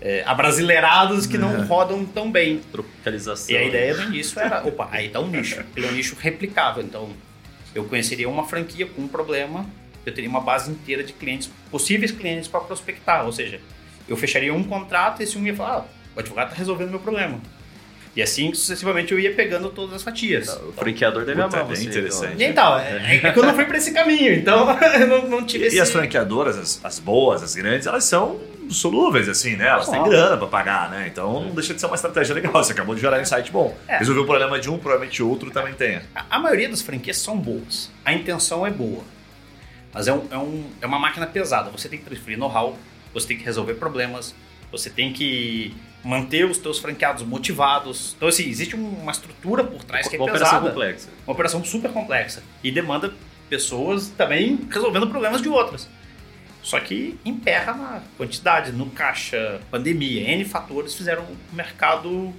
é, 0.01 0.23
abrasileirados 0.27 1.27
que 1.27 1.39
não 1.39 1.67
rodam 1.67 2.05
tão 2.05 2.31
bem. 2.31 2.61
Tropicalização. 2.71 3.55
E 3.55 3.57
a 3.57 3.65
ideia 3.65 3.95
do 3.95 4.03
início 4.05 4.39
era, 4.39 4.67
opa, 4.67 4.89
aí 4.93 5.09
tá 5.09 5.21
um 5.21 5.29
nicho. 5.29 5.65
Ele 5.75 5.87
é 5.87 5.89
um 5.89 5.93
nicho 5.93 6.17
replicável. 6.19 6.83
Então, 6.83 7.11
eu 7.75 7.85
conheceria 7.85 8.29
uma 8.29 8.47
franquia 8.47 8.87
com 8.87 9.03
um 9.03 9.09
problema, 9.09 9.67
eu 10.07 10.13
teria 10.13 10.29
uma 10.29 10.41
base 10.41 10.71
inteira 10.71 11.03
de 11.03 11.13
clientes, 11.13 11.51
possíveis 11.71 12.13
clientes 12.13 12.49
para 12.49 12.61
prospectar. 12.61 13.25
Ou 13.25 13.33
seja, 13.33 13.61
eu 14.09 14.17
fecharia 14.17 14.53
um 14.53 14.63
contrato 14.63 15.21
e 15.21 15.25
esse 15.25 15.39
um 15.39 15.47
ia 15.47 15.55
falar, 15.55 15.79
ah, 15.79 15.85
o 16.15 16.21
advogado 16.21 16.51
tá 16.51 16.55
resolvendo 16.57 16.91
meu 16.91 17.01
problema. 17.01 17.41
E 18.17 18.23
assim, 18.23 18.55
sucessivamente, 18.55 19.13
eu 19.13 19.19
ia 19.19 19.35
pegando 19.35 19.69
todas 19.71 19.97
as 19.97 20.03
fatias. 20.03 20.49
O 20.49 20.73
franqueador 20.73 21.25
deve 21.25 21.43
Puta, 21.43 21.57
amar 21.57 21.67
bem 21.69 21.77
você. 21.77 21.85
interessante. 21.85 22.41
E 22.41 22.45
então, 22.45 22.79
é, 22.79 23.21
é 23.25 23.33
que 23.33 23.39
eu 23.39 23.43
não 23.43 23.55
fui 23.55 23.65
para 23.65 23.77
esse 23.77 23.93
caminho, 23.93 24.33
então 24.33 24.69
eu 25.01 25.07
não, 25.09 25.29
não 25.29 25.45
tive 25.45 25.65
E, 25.65 25.67
esse... 25.67 25.77
e 25.77 25.81
as 25.81 25.91
franqueadoras, 25.91 26.57
as, 26.57 26.81
as 26.85 26.99
boas, 27.01 27.43
as 27.43 27.57
grandes, 27.57 27.87
elas 27.89 28.05
são 28.05 28.39
solúveis, 28.71 29.29
assim, 29.29 29.57
né? 29.57 29.67
Elas 29.67 29.89
têm 29.89 30.03
grana 30.05 30.37
pra 30.37 30.47
pagar, 30.47 30.91
né? 30.91 31.09
Então 31.11 31.43
não 31.45 31.51
deixa 31.55 31.75
de 31.75 31.81
ser 31.81 31.87
uma 31.87 31.97
estratégia 31.97 32.35
legal. 32.37 32.53
Você 32.55 32.73
acabou 32.73 32.95
de 32.95 33.01
gerar 33.01 33.19
um 33.19 33.21
insight 33.21 33.51
bom. 33.51 33.77
É. 33.89 33.99
Resolveu 33.99 34.23
o 34.23 34.27
problema 34.27 34.61
de 34.61 34.71
um, 34.71 34.79
provavelmente 34.79 35.21
outro 35.23 35.51
também 35.51 35.75
tenha. 35.75 36.03
A, 36.15 36.37
a 36.37 36.39
maioria 36.39 36.69
das 36.69 36.81
franquias 36.83 37.17
são 37.19 37.37
boas. 37.37 37.91
A 38.05 38.13
intenção 38.13 38.65
é 38.67 38.71
boa. 38.71 39.03
Mas 39.93 40.07
é, 40.09 40.13
um- 40.13 40.27
é 40.31 40.39
um- 40.39 40.65
é 40.81 40.87
uma 40.87 40.99
máquina 41.01 41.27
pesada. 41.27 41.69
Você 41.71 41.89
tem 41.89 41.99
que 41.99 42.05
transferir 42.05 42.39
know-how, 42.39 42.79
você 43.13 43.27
tem 43.29 43.37
que 43.37 43.45
resolver 43.45 43.75
problemas, 43.75 44.35
você 44.71 44.91
tem 44.91 45.13
que 45.13 45.75
manter 46.05 46.45
os 46.45 46.59
teus 46.59 46.79
franqueados 46.79 47.23
motivados. 47.23 48.15
Então, 48.17 48.29
assim, 48.29 48.49
existe 48.49 48.77
um- 48.77 48.89
uma 49.01 49.13
estrutura 49.13 49.65
por 49.65 49.83
trás 49.85 50.07
que 50.09 50.17
é 50.17 50.19
Uma 50.19 50.25
operação 50.31 50.49
pesada. 50.59 50.69
complexa. 50.71 51.09
Uma 51.27 51.33
operação 51.33 51.65
super 51.65 51.91
complexa. 51.93 52.43
E 52.63 52.71
demanda 52.71 53.13
pessoas 53.49 54.09
também 54.09 54.59
resolvendo 54.71 55.09
problemas 55.09 55.41
de 55.41 55.49
outras. 55.49 55.89
Só 56.63 56.81
que 56.81 57.19
emperra 57.25 57.75
na 57.75 58.03
quantidade, 58.17 58.73
no 58.73 58.87
caixa, 58.91 59.61
pandemia, 59.71 60.23
N 60.31 60.45
fatores 60.45 60.95
fizeram 60.95 61.23
o 61.25 61.37
mercado 61.55 62.33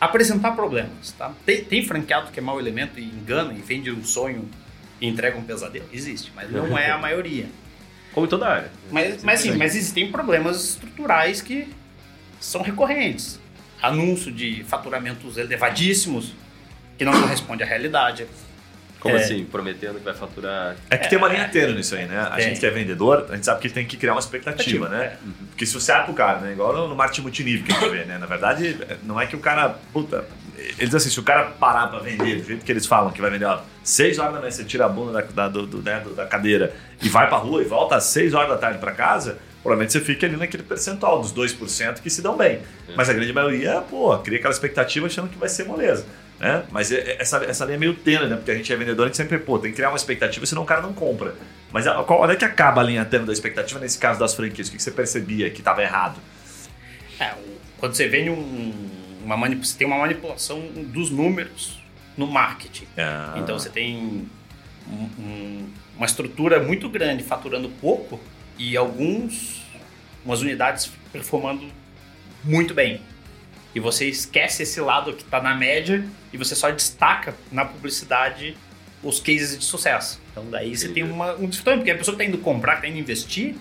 apresentar 0.00 0.52
problemas. 0.52 1.12
Tá? 1.12 1.32
Tem, 1.44 1.64
tem 1.64 1.84
franqueado 1.84 2.30
que 2.30 2.38
é 2.38 2.42
mau 2.42 2.58
elemento 2.58 2.98
e 2.98 3.04
engana 3.04 3.52
e 3.52 3.60
vende 3.60 3.90
um 3.90 4.04
sonho 4.04 4.48
e 5.00 5.06
entrega 5.08 5.36
um 5.38 5.42
pesadelo? 5.42 5.86
Existe, 5.92 6.32
mas 6.36 6.50
não 6.50 6.76
é 6.78 6.90
a 6.90 6.98
maioria. 6.98 7.46
Como 8.14 8.26
em 8.26 8.28
toda 8.28 8.46
área. 8.48 8.70
Mas, 8.90 9.22
mas, 9.24 9.40
sim, 9.40 9.56
mas 9.56 9.74
existem 9.74 10.10
problemas 10.10 10.62
estruturais 10.64 11.42
que 11.42 11.68
são 12.40 12.62
recorrentes. 12.62 13.40
Anúncio 13.82 14.30
de 14.32 14.64
faturamentos 14.64 15.36
elevadíssimos 15.36 16.32
que 16.96 17.04
não 17.04 17.12
corresponde 17.20 17.62
à 17.62 17.66
realidade. 17.66 18.26
Como 19.00 19.16
É. 19.16 19.20
assim? 19.20 19.44
Prometendo 19.44 19.98
que 19.98 20.04
vai 20.04 20.14
faturar. 20.14 20.76
É 20.88 20.96
que 20.96 21.10
tem 21.10 21.18
uma 21.18 21.28
linha 21.28 21.46
tênue 21.48 21.74
nisso 21.74 21.94
aí, 21.94 22.06
né? 22.06 22.18
A 22.20 22.36
Tem. 22.36 22.44
gente 22.48 22.60
que 22.60 22.64
é 22.66 22.70
vendedor, 22.70 23.26
a 23.28 23.34
gente 23.34 23.44
sabe 23.44 23.60
que 23.60 23.68
tem 23.68 23.84
que 23.84 23.98
criar 23.98 24.12
uma 24.14 24.20
expectativa, 24.20 24.88
né? 24.88 25.04
É. 25.04 25.16
Porque 25.50 25.66
se 25.66 25.74
você 25.74 25.92
abre 25.92 26.12
o 26.12 26.14
cara, 26.14 26.38
né? 26.40 26.52
Igual 26.52 26.72
no, 26.74 26.88
no 26.88 26.96
marketing 26.96 27.20
multinível 27.22 27.66
que 27.66 27.72
a 27.72 27.80
gente 27.80 27.90
vê, 27.90 28.04
né? 28.06 28.16
Na 28.16 28.24
verdade, 28.24 28.78
não 29.02 29.20
é 29.20 29.26
que 29.26 29.36
o 29.36 29.40
cara. 29.40 29.76
Puta. 29.92 30.24
Eles 30.64 30.78
dizem 30.90 30.96
assim, 30.96 31.10
se 31.10 31.20
o 31.20 31.22
cara 31.22 31.44
parar 31.44 31.88
pra 31.88 31.98
vender 32.00 32.36
do 32.40 32.44
jeito 32.44 32.64
que 32.64 32.72
eles 32.72 32.86
falam 32.86 33.10
que 33.10 33.20
vai 33.20 33.30
vender, 33.30 33.44
ó, 33.44 33.60
6 33.82 34.18
horas 34.18 34.32
da 34.34 34.40
manhã, 34.40 34.50
você 34.50 34.64
tira 34.64 34.86
a 34.86 34.88
bunda 34.88 35.12
da, 35.12 35.20
da, 35.22 35.48
do- 35.48 35.66
do- 35.66 35.82
né, 35.82 36.00
do- 36.00 36.14
da 36.14 36.26
cadeira 36.26 36.74
e 37.02 37.08
vai 37.08 37.28
pra 37.28 37.36
rua 37.38 37.60
e 37.62 37.64
volta 37.64 37.96
às 37.96 38.04
6 38.04 38.32
horas 38.34 38.48
da 38.50 38.56
tarde 38.56 38.78
pra 38.78 38.92
casa, 38.92 39.38
provavelmente 39.62 39.92
você 39.92 40.00
fica 40.00 40.26
ali 40.26 40.36
naquele 40.36 40.62
percentual 40.62 41.20
dos 41.20 41.32
2% 41.32 42.00
que 42.02 42.08
se 42.10 42.22
dão 42.22 42.36
bem. 42.36 42.60
Mas 42.96 43.08
a 43.08 43.12
grande 43.12 43.32
maioria, 43.32 43.82
pô, 43.88 44.16
cria 44.18 44.38
aquela 44.38 44.52
expectativa 44.52 45.06
achando 45.06 45.28
que 45.28 45.38
vai 45.38 45.48
ser 45.48 45.64
moleza. 45.64 46.04
Né? 46.40 46.64
Mas 46.72 46.90
é- 46.90 46.96
é- 47.12 47.16
essa, 47.22 47.36
essa 47.44 47.64
linha 47.64 47.76
é 47.76 47.78
meio 47.78 47.94
tênue, 47.94 48.26
né? 48.28 48.36
Porque 48.36 48.50
a 48.50 48.54
gente 48.56 48.72
é 48.72 48.76
vendedor, 48.76 49.04
a 49.04 49.06
gente 49.06 49.16
sempre, 49.16 49.38
pô, 49.38 49.56
tem 49.58 49.70
que 49.70 49.76
criar 49.76 49.90
uma 49.90 49.96
expectativa, 49.96 50.44
senão 50.44 50.62
o 50.62 50.66
cara 50.66 50.82
não 50.82 50.92
compra. 50.92 51.34
Mas 51.72 51.86
a- 51.86 52.02
qual, 52.02 52.22
onde 52.22 52.32
é 52.32 52.36
que 52.36 52.44
acaba 52.44 52.80
a 52.80 52.84
linha 52.84 53.04
tênue 53.04 53.26
da 53.26 53.32
expectativa 53.32 53.78
nesse 53.78 53.98
caso 53.98 54.18
das 54.18 54.34
franquias? 54.34 54.66
O 54.68 54.70
que 54.72 54.76
que 54.78 54.82
você 54.82 54.90
percebia 54.90 55.48
que 55.50 55.60
estava 55.60 55.80
errado? 55.82 56.18
É, 57.20 57.32
quando 57.78 57.94
você 57.94 58.08
vende 58.08 58.30
um, 58.30 58.72
uma 59.24 59.36
manipulação, 59.36 59.72
você 59.72 59.78
tem 59.78 59.86
uma 59.86 59.98
manipulação 59.98 60.60
dos 60.92 61.10
números 61.10 61.78
no 62.16 62.26
marketing. 62.26 62.86
Ah. 62.96 63.34
Então 63.38 63.58
você 63.58 63.68
tem 63.70 63.96
um- 64.88 65.08
um- 65.18 65.68
uma 65.96 66.06
estrutura 66.06 66.62
muito 66.62 66.88
grande 66.88 67.22
faturando 67.24 67.68
pouco 67.80 68.20
e 68.58 68.76
alguns 68.76 69.62
umas 70.24 70.40
unidades 70.40 70.90
performando 71.12 71.66
muito 72.42 72.72
bem. 72.74 73.00
E 73.74 73.80
você 73.80 74.08
esquece 74.08 74.62
esse 74.62 74.80
lado 74.80 75.12
que 75.12 75.22
está 75.22 75.40
na 75.42 75.54
média 75.54 76.04
e 76.32 76.36
você 76.36 76.54
só 76.54 76.70
destaca 76.70 77.34
na 77.50 77.64
publicidade 77.64 78.56
os 79.02 79.20
cases 79.20 79.58
de 79.58 79.64
sucesso. 79.64 80.20
Então 80.30 80.46
daí 80.50 80.76
você 80.76 80.88
tem 80.88 81.02
uma, 81.02 81.34
um 81.34 81.46
dificuldade, 81.48 81.78
porque 81.80 81.90
a 81.90 81.96
pessoa 81.98 82.16
que 82.16 82.22
está 82.22 82.32
indo 82.34 82.42
comprar, 82.42 82.74
que 82.74 82.78
está 82.78 82.88
indo 82.88 82.98
investir, 82.98 83.54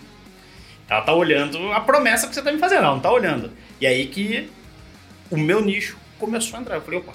ela 0.88 1.02
tá 1.02 1.14
olhando 1.14 1.72
a 1.72 1.80
promessa 1.82 2.28
que 2.28 2.36
você 2.36 2.42
tá 2.42 2.52
me 2.52 2.60
fazendo, 2.60 2.84
ela 2.84 2.92
não 2.94 3.00
tá 3.00 3.12
olhando. 3.12 3.52
E 3.82 3.88
aí 3.88 4.08
que 4.08 4.50
o 5.30 5.38
meu 5.38 5.62
nicho 5.62 5.98
começou 6.20 6.58
a 6.58 6.62
entrar. 6.62 6.76
Eu 6.76 6.82
falei, 6.82 7.00
opa, 7.00 7.14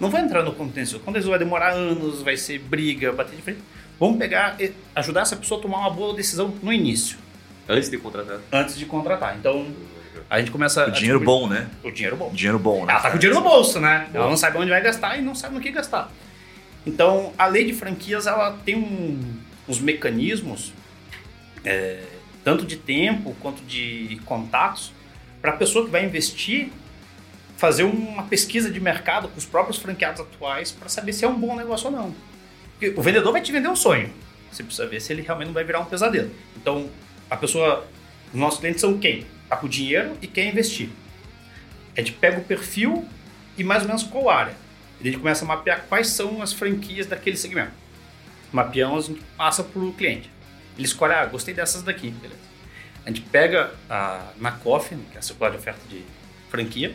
não 0.00 0.10
vou 0.10 0.18
entrar 0.20 0.42
no 0.42 0.52
contencioso. 0.54 0.98
O 1.02 1.04
contencioso 1.04 1.30
vai 1.30 1.38
demorar 1.38 1.70
anos, 1.72 2.22
vai 2.22 2.36
ser 2.36 2.58
briga, 2.58 3.12
bater 3.12 3.36
de 3.36 3.42
frente. 3.42 3.60
Vamos 4.00 4.18
pegar, 4.18 4.60
e 4.60 4.72
ajudar 4.96 5.20
essa 5.22 5.36
pessoa 5.36 5.60
a 5.60 5.62
tomar 5.62 5.78
uma 5.78 5.90
boa 5.90 6.14
decisão 6.14 6.52
no 6.62 6.72
início, 6.72 7.16
Antes 7.68 7.88
de 7.88 7.96
contratar. 7.98 8.40
antes 8.50 8.76
de 8.76 8.84
contratar. 8.84 9.36
Então, 9.38 9.66
a 10.28 10.40
gente 10.40 10.50
começa 10.50 10.84
O 10.84 10.86
a 10.88 10.90
dinheiro 10.90 11.20
bom, 11.20 11.46
né? 11.48 11.68
O 11.84 11.90
dinheiro 11.92 12.16
bom. 12.16 12.30
Dinheiro 12.32 12.58
bom, 12.58 12.84
né? 12.84 12.92
Ela 12.94 13.00
tá 13.02 13.10
com 13.10 13.16
o 13.16 13.20
dinheiro 13.20 13.38
no 13.40 13.46
bolso, 13.48 13.78
né? 13.78 14.08
Ela 14.12 14.28
não 14.28 14.36
sabe 14.36 14.58
onde 14.58 14.70
vai 14.70 14.80
gastar 14.80 15.16
e 15.18 15.22
não 15.22 15.34
sabe 15.36 15.54
no 15.54 15.60
que 15.60 15.70
gastar. 15.70 16.10
Então, 16.84 17.32
a 17.38 17.46
lei 17.46 17.64
de 17.64 17.72
franquias, 17.72 18.26
ela 18.26 18.58
tem 18.64 18.74
um- 18.74 19.20
uns 19.68 19.78
mecanismos, 19.78 20.72
é, 21.64 22.02
tanto 22.42 22.66
de 22.66 22.76
tempo 22.76 23.36
quanto 23.40 23.62
de 23.62 24.20
contatos, 24.24 24.92
para 25.40 25.52
a 25.52 25.56
pessoa 25.56 25.84
que 25.84 25.90
vai 25.92 26.04
investir 26.04 26.70
fazer 27.62 27.84
uma 27.84 28.24
pesquisa 28.24 28.68
de 28.68 28.80
mercado 28.80 29.28
com 29.28 29.38
os 29.38 29.44
próprios 29.44 29.78
franqueados 29.78 30.20
atuais 30.20 30.72
para 30.72 30.88
saber 30.88 31.12
se 31.12 31.24
é 31.24 31.28
um 31.28 31.38
bom 31.38 31.54
negócio 31.54 31.86
ou 31.86 31.92
não. 31.92 32.12
Porque 32.72 32.92
o 32.98 33.00
vendedor 33.00 33.30
vai 33.30 33.40
te 33.40 33.52
vender 33.52 33.68
um 33.68 33.76
sonho. 33.76 34.12
Você 34.50 34.64
precisa 34.64 34.84
ver 34.88 35.00
se 35.00 35.12
ele 35.12 35.22
realmente 35.22 35.46
não 35.46 35.54
vai 35.54 35.62
virar 35.62 35.78
um 35.78 35.84
pesadelo. 35.84 36.28
Então, 36.56 36.90
a 37.30 37.36
pessoa, 37.36 37.86
os 38.34 38.40
nossos 38.40 38.58
clientes 38.58 38.80
são 38.80 38.98
quem? 38.98 39.24
Tá 39.48 39.56
com 39.56 39.68
dinheiro 39.68 40.18
e 40.20 40.26
quer 40.26 40.44
investir. 40.48 40.88
A 41.96 42.00
gente 42.00 42.14
pega 42.14 42.40
o 42.40 42.42
perfil 42.42 43.06
e 43.56 43.62
mais 43.62 43.82
ou 43.82 43.86
menos 43.86 44.02
qual 44.02 44.28
área. 44.28 44.56
A 45.00 45.04
gente 45.04 45.18
começa 45.18 45.44
a 45.44 45.46
mapear 45.46 45.84
quais 45.88 46.08
são 46.08 46.42
as 46.42 46.52
franquias 46.52 47.06
daquele 47.06 47.36
segmento. 47.36 47.70
Mapeamos, 48.52 49.04
a 49.04 49.12
gente 49.12 49.22
passa 49.36 49.62
para 49.62 49.80
o 49.80 49.92
cliente. 49.92 50.28
Ele 50.76 50.84
escolhe, 50.84 51.14
ah, 51.14 51.24
gostei 51.26 51.54
dessas 51.54 51.84
daqui, 51.84 52.10
beleza. 52.10 52.40
A 53.06 53.08
gente 53.08 53.20
pega 53.20 53.72
a, 53.88 54.32
na 54.38 54.50
Coffee, 54.50 54.98
que 55.12 55.16
é 55.16 55.20
a 55.20 55.22
circular 55.22 55.50
de 55.50 55.58
oferta 55.58 55.80
de 55.88 56.02
franquia, 56.50 56.92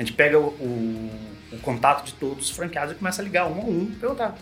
a 0.00 0.04
gente 0.04 0.14
pega 0.14 0.38
o, 0.38 0.46
o- 0.48 1.30
o 1.52 1.58
contato 1.58 2.04
de 2.06 2.12
todos 2.14 2.48
os 2.48 2.56
franqueados 2.56 2.92
e 2.92 2.96
começa 2.96 3.20
a 3.20 3.24
ligar 3.24 3.44
um 3.46 3.60
a 3.60 3.64
um, 3.64 3.86
perguntar. 4.00 4.34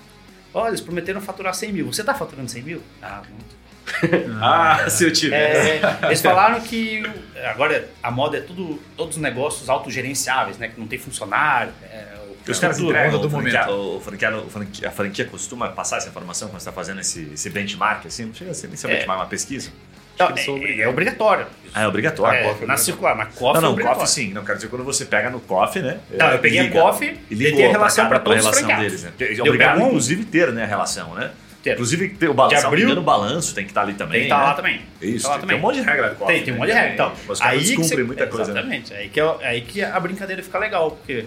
Olha, 0.55 0.69
eles 0.69 0.81
prometeram 0.81 1.21
faturar 1.21 1.55
100 1.55 1.73
mil. 1.73 1.87
Você 1.93 2.03
está 2.03 2.15
faturando 2.15 2.49
100 2.51 2.63
mil? 2.63 2.83
Ah, 3.03 3.23
muito. 3.29 3.59
Ah, 4.43 4.89
se 4.91 5.05
eu 5.05 5.13
tivesse. 5.13 5.69
É, 5.71 5.81
eles 6.05 6.21
falaram 6.21 6.61
que 6.61 7.03
agora 7.51 7.89
a 8.03 8.11
moda 8.11 8.37
é 8.37 8.41
tudo, 8.43 8.79
todos 8.97 9.17
os 9.17 9.23
negócios 9.23 9.69
autogerenciáveis, 9.71 10.59
né? 10.59 10.69
Que 10.69 10.79
não 10.79 10.87
tem 10.87 10.99
funcionário. 10.99 11.73
é, 11.85 12.07
Os 12.47 12.59
caras 12.59 12.79
entregam, 12.79 13.19
do 13.21 13.31
franqueado, 13.31 13.73
o 13.97 14.01
franqueado, 14.01 14.39
o 14.47 14.51
franqui- 14.51 14.87
a 14.87 14.91
franquia 14.91 15.25
costuma 15.25 15.69
passar 15.71 15.97
essa 15.99 16.09
informação 16.11 16.49
quando 16.49 16.61
você 16.61 16.69
está 16.69 16.73
fazendo 16.73 17.01
esse, 17.01 17.31
esse 17.33 17.49
benchmark, 17.51 18.05
assim? 18.07 18.27
Não 18.27 18.35
chega 18.35 18.51
a 18.51 18.55
ser 18.55 18.69
nem 18.69 18.77
ser 18.77 18.91
É. 18.91 18.97
benchmark, 18.97 19.21
uma 19.21 19.27
pesquisa? 19.27 19.71
Não, 20.19 20.57
é, 20.67 20.81
é 20.81 20.89
obrigatório. 20.89 21.47
Ah, 21.75 21.83
é 21.83 21.87
obrigatório. 21.87 22.39
É, 22.63 22.67
na 22.67 22.77
circular, 22.77 23.15
na 23.17 23.27
Coffee 23.27 23.43
não, 23.45 23.59
é 23.59 23.61
não, 23.63 23.71
obrigatório. 23.73 24.01
coffee 24.07 24.25
sim. 24.27 24.33
Não 24.33 24.45
quero 24.45 24.57
dizer 24.59 24.69
quando 24.69 24.85
você 24.85 25.05
pega 25.05 25.31
no 25.31 25.39
coffee, 25.41 25.83
né? 25.83 25.99
Não, 26.11 26.31
eu 26.31 26.39
peguei 26.39 26.61
a 26.61 26.63
liga. 26.65 26.81
Coffee 26.81 27.19
e 27.31 27.35
ligou 27.35 27.57
tem 27.59 27.67
a 27.67 27.71
relação 27.71 28.09
pra, 28.09 28.19
para 28.19 28.25
todos 28.37 28.47
os 28.47 28.59
relação 28.59 28.81
deles, 28.83 29.03
né? 29.05 29.13
É 29.21 29.33
Eu 29.35 29.45
obrigado, 29.45 29.81
um- 29.83 29.87
inclusive, 29.89 30.25
ter 30.25 30.53
né, 30.53 30.65
a 30.65 30.67
relação, 30.67 31.15
né? 31.15 31.31
inteiro. 31.61 31.77
Inclusive, 31.77 32.09
tem 32.11 32.29
o 32.29 32.35
balanço, 32.35 32.67
abril- 32.67 32.99
o 32.99 33.03
balanço 33.03 33.55
tem 33.55 33.65
que 33.65 33.71
estar 33.71 33.83
ali 33.83 33.95
também. 33.95 34.13
Tem 34.13 34.21
que 34.23 34.27
estar 34.27 34.39
né? 34.39 34.45
lá 34.45 34.55
também. 34.55 34.81
Isso, 35.03 35.25
Tá 35.25 35.29
lá 35.31 35.35
tem, 35.35 35.41
também. 35.43 35.57
tem 35.57 35.59
um 35.59 35.69
monte 35.69 35.75
de 35.81 35.83
regra. 35.83 36.09
de 36.11 36.25
Tem, 36.27 36.43
tem 36.45 36.55
um 36.55 36.57
monte 36.57 36.67
de 36.69 36.73
regra. 36.73 36.93
Então, 36.95 37.13
Os 37.29 37.39
caras 37.41 37.55
aí 37.55 37.59
muita 38.05 38.27
coisa. 38.29 38.53
né? 38.53 38.61
Exatamente. 38.61 38.95
Aí 38.95 39.09
que, 39.09 39.21
é- 39.21 39.37
aí 39.43 39.61
que 39.61 39.83
a 39.83 40.01
brincadeira 40.01 40.43
fica 40.43 40.59
legal, 40.59 40.93
porque 40.93 41.25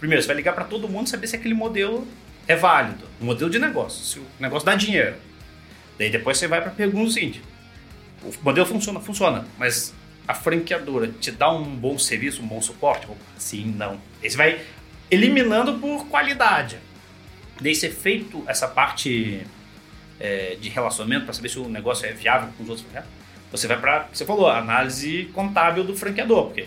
primeiro 0.00 0.22
você 0.22 0.26
vai 0.26 0.36
ligar 0.36 0.54
para 0.54 0.64
todo 0.64 0.88
mundo 0.88 1.08
saber 1.08 1.26
se 1.26 1.36
aquele 1.36 1.54
modelo 1.54 2.06
é 2.48 2.56
válido, 2.56 3.04
um 3.20 3.26
modelo 3.26 3.50
de 3.50 3.58
negócio, 3.58 4.04
se 4.04 4.18
o 4.18 4.24
negócio 4.40 4.64
dá 4.66 4.74
dinheiro. 4.74 5.14
Daí 5.98 6.10
depois 6.10 6.38
você 6.38 6.48
vai 6.48 6.60
para 6.60 6.70
a 6.70 6.74
pergunta 6.74 7.10
seguinte: 7.12 7.42
o 8.24 8.32
modelo 8.42 8.66
funciona, 8.66 9.00
funciona, 9.00 9.44
mas 9.58 9.94
a 10.26 10.34
franqueadora 10.34 11.08
te 11.08 11.30
dá 11.30 11.50
um 11.50 11.64
bom 11.64 11.98
serviço, 11.98 12.42
um 12.42 12.46
bom 12.46 12.60
suporte? 12.62 13.06
Sim, 13.38 13.74
não. 13.76 13.98
Aí 14.22 14.30
você 14.30 14.36
vai 14.36 14.60
eliminando 15.10 15.74
por 15.74 16.06
qualidade. 16.06 16.78
Daí 17.60 17.74
ser 17.74 17.90
feito 17.90 18.42
essa 18.46 18.66
parte 18.66 19.42
é, 20.18 20.56
de 20.60 20.68
relacionamento 20.68 21.24
para 21.24 21.34
saber 21.34 21.48
se 21.48 21.58
o 21.58 21.68
negócio 21.68 22.06
é 22.06 22.12
viável 22.12 22.48
com 22.56 22.62
os 22.64 22.68
outros 22.68 22.84
franqueados, 22.86 23.10
você 23.50 23.68
vai 23.68 23.78
para, 23.78 24.08
você 24.12 24.24
falou, 24.24 24.48
análise 24.48 25.30
contábil 25.32 25.84
do 25.84 25.94
franqueador, 25.96 26.46
porque 26.46 26.66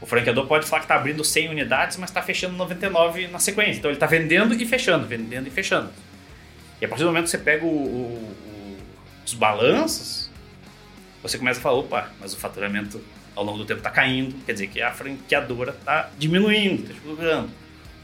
o 0.00 0.06
franqueador 0.06 0.46
pode 0.46 0.66
falar 0.66 0.80
que 0.80 0.84
está 0.86 0.94
abrindo 0.94 1.22
100 1.22 1.50
unidades, 1.50 1.96
mas 1.98 2.08
está 2.08 2.22
fechando 2.22 2.56
99 2.56 3.26
na 3.28 3.38
sequência. 3.38 3.78
Então 3.80 3.90
ele 3.90 3.96
está 3.96 4.06
vendendo 4.06 4.54
e 4.54 4.64
fechando, 4.64 5.06
vendendo 5.06 5.46
e 5.46 5.50
fechando. 5.50 5.90
E 6.80 6.84
a 6.86 6.88
partir 6.88 7.02
do 7.04 7.08
momento 7.08 7.24
que 7.24 7.30
você 7.30 7.36
pega 7.38 7.66
o- 7.66 7.68
o- 7.68 8.78
os 9.26 9.34
balanços, 9.34 10.29
você 11.22 11.38
começa 11.38 11.60
a 11.60 11.62
falar, 11.62 11.76
opa, 11.78 12.10
mas 12.20 12.32
o 12.32 12.36
faturamento 12.36 13.02
ao 13.34 13.44
longo 13.44 13.58
do 13.58 13.64
tempo 13.64 13.78
está 13.78 13.90
caindo, 13.90 14.34
quer 14.44 14.52
dizer 14.52 14.66
que 14.68 14.80
a 14.82 14.90
franqueadora 14.92 15.72
está 15.72 16.10
diminuindo, 16.18 16.82
está 16.82 16.94
explorando. 16.94 17.50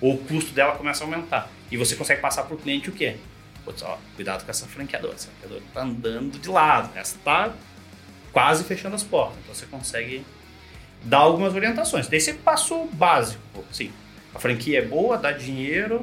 Ou 0.00 0.14
o 0.14 0.18
custo 0.18 0.52
dela 0.52 0.76
começa 0.76 1.04
a 1.04 1.06
aumentar. 1.06 1.50
E 1.70 1.76
você 1.76 1.96
consegue 1.96 2.20
passar 2.20 2.44
para 2.44 2.54
o 2.54 2.58
cliente 2.58 2.90
o 2.90 2.92
quê? 2.92 3.16
Putz, 3.64 3.82
ó, 3.82 3.98
cuidado 4.14 4.44
com 4.44 4.50
essa 4.50 4.66
franqueadora. 4.66 5.14
Essa 5.14 5.28
franqueadora 5.28 5.62
está 5.66 5.82
andando 5.82 6.38
de 6.38 6.48
lado, 6.48 6.90
essa 6.96 7.16
está 7.16 7.52
quase 8.32 8.64
fechando 8.64 8.94
as 8.94 9.02
portas. 9.02 9.38
Então 9.42 9.54
você 9.54 9.66
consegue 9.66 10.24
dar 11.02 11.18
algumas 11.18 11.54
orientações. 11.54 12.06
Daí 12.08 12.20
você 12.20 12.34
passa 12.34 12.74
o 12.74 12.86
básico. 12.86 13.42
Sim, 13.72 13.90
a 14.34 14.38
franquia 14.38 14.78
é 14.78 14.82
boa, 14.82 15.16
dá 15.16 15.32
dinheiro 15.32 16.02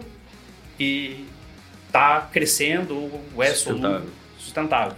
e 0.79 1.25
tá 1.91 2.21
crescendo 2.33 2.95
ou 2.95 3.43
é 3.43 3.53
Sustentável. 3.53 4.09
sustentável. 4.39 4.97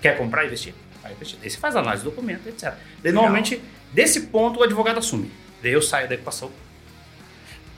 Quer 0.00 0.16
comprar 0.16 0.44
e 0.44 0.46
investir? 0.46 0.72
Daí 1.02 1.50
você 1.50 1.58
faz 1.58 1.74
análise 1.76 2.02
do 2.04 2.10
documento, 2.10 2.46
etc. 2.48 2.74
Daí 3.02 3.12
normalmente, 3.12 3.60
desse 3.92 4.22
ponto, 4.22 4.60
o 4.60 4.62
advogado 4.62 4.98
assume. 4.98 5.30
Daí 5.62 5.72
eu 5.72 5.82
saio 5.82 6.08
da 6.08 6.14
equação. 6.14 6.50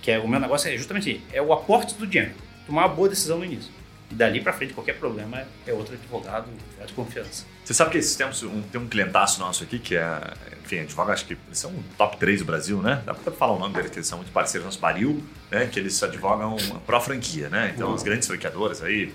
Que 0.00 0.10
é 0.10 0.18
o 0.18 0.26
meu 0.26 0.40
negócio 0.40 0.68
é 0.70 0.76
justamente 0.76 1.22
é 1.32 1.40
o 1.40 1.52
aporte 1.52 1.94
do 1.94 2.06
dinheiro. 2.06 2.34
Tomar 2.66 2.86
uma 2.86 2.94
boa 2.94 3.08
decisão 3.08 3.38
no 3.38 3.44
início. 3.44 3.70
E 4.10 4.14
dali 4.14 4.40
pra 4.40 4.52
frente, 4.52 4.74
qualquer 4.74 4.98
problema 4.98 5.46
é- 5.66 5.72
outro 5.72 5.94
advogado 5.94 6.46
é 6.80 6.84
de 6.84 6.92
confiança. 6.92 7.46
Você 7.64 7.72
sabe 7.72 7.92
que 7.92 7.98
esses 7.98 8.14
tempos 8.16 8.42
um, 8.42 8.60
tem 8.60 8.80
um 8.80 8.88
clientaço 8.88 9.38
nosso 9.40 9.62
aqui 9.62 9.78
que 9.78 9.96
é, 9.96 10.20
enfim, 10.64 10.80
advogado, 10.80 11.14
acho 11.14 11.24
que 11.24 11.34
eles 11.46 11.58
são 11.58 11.70
o 11.70 11.84
top 11.96 12.16
3 12.18 12.40
do 12.40 12.44
Brasil, 12.44 12.82
né? 12.82 13.00
Dá 13.06 13.14
pra 13.14 13.32
falar 13.32 13.52
o 13.52 13.58
nome 13.58 13.74
deles, 13.74 13.90
que 13.90 13.98
eles 13.98 14.06
são 14.08 14.18
muito 14.18 14.32
parceiros, 14.32 14.66
nosso 14.66 14.80
Baril, 14.80 15.22
né? 15.50 15.66
Que 15.66 15.78
eles 15.78 16.02
advogam 16.02 16.56
pró 16.84 17.00
franquia, 17.00 17.48
né? 17.48 17.72
Então, 17.74 17.94
as 17.94 18.02
grandes 18.02 18.26
franqueadoras 18.26 18.82
aí, 18.82 19.14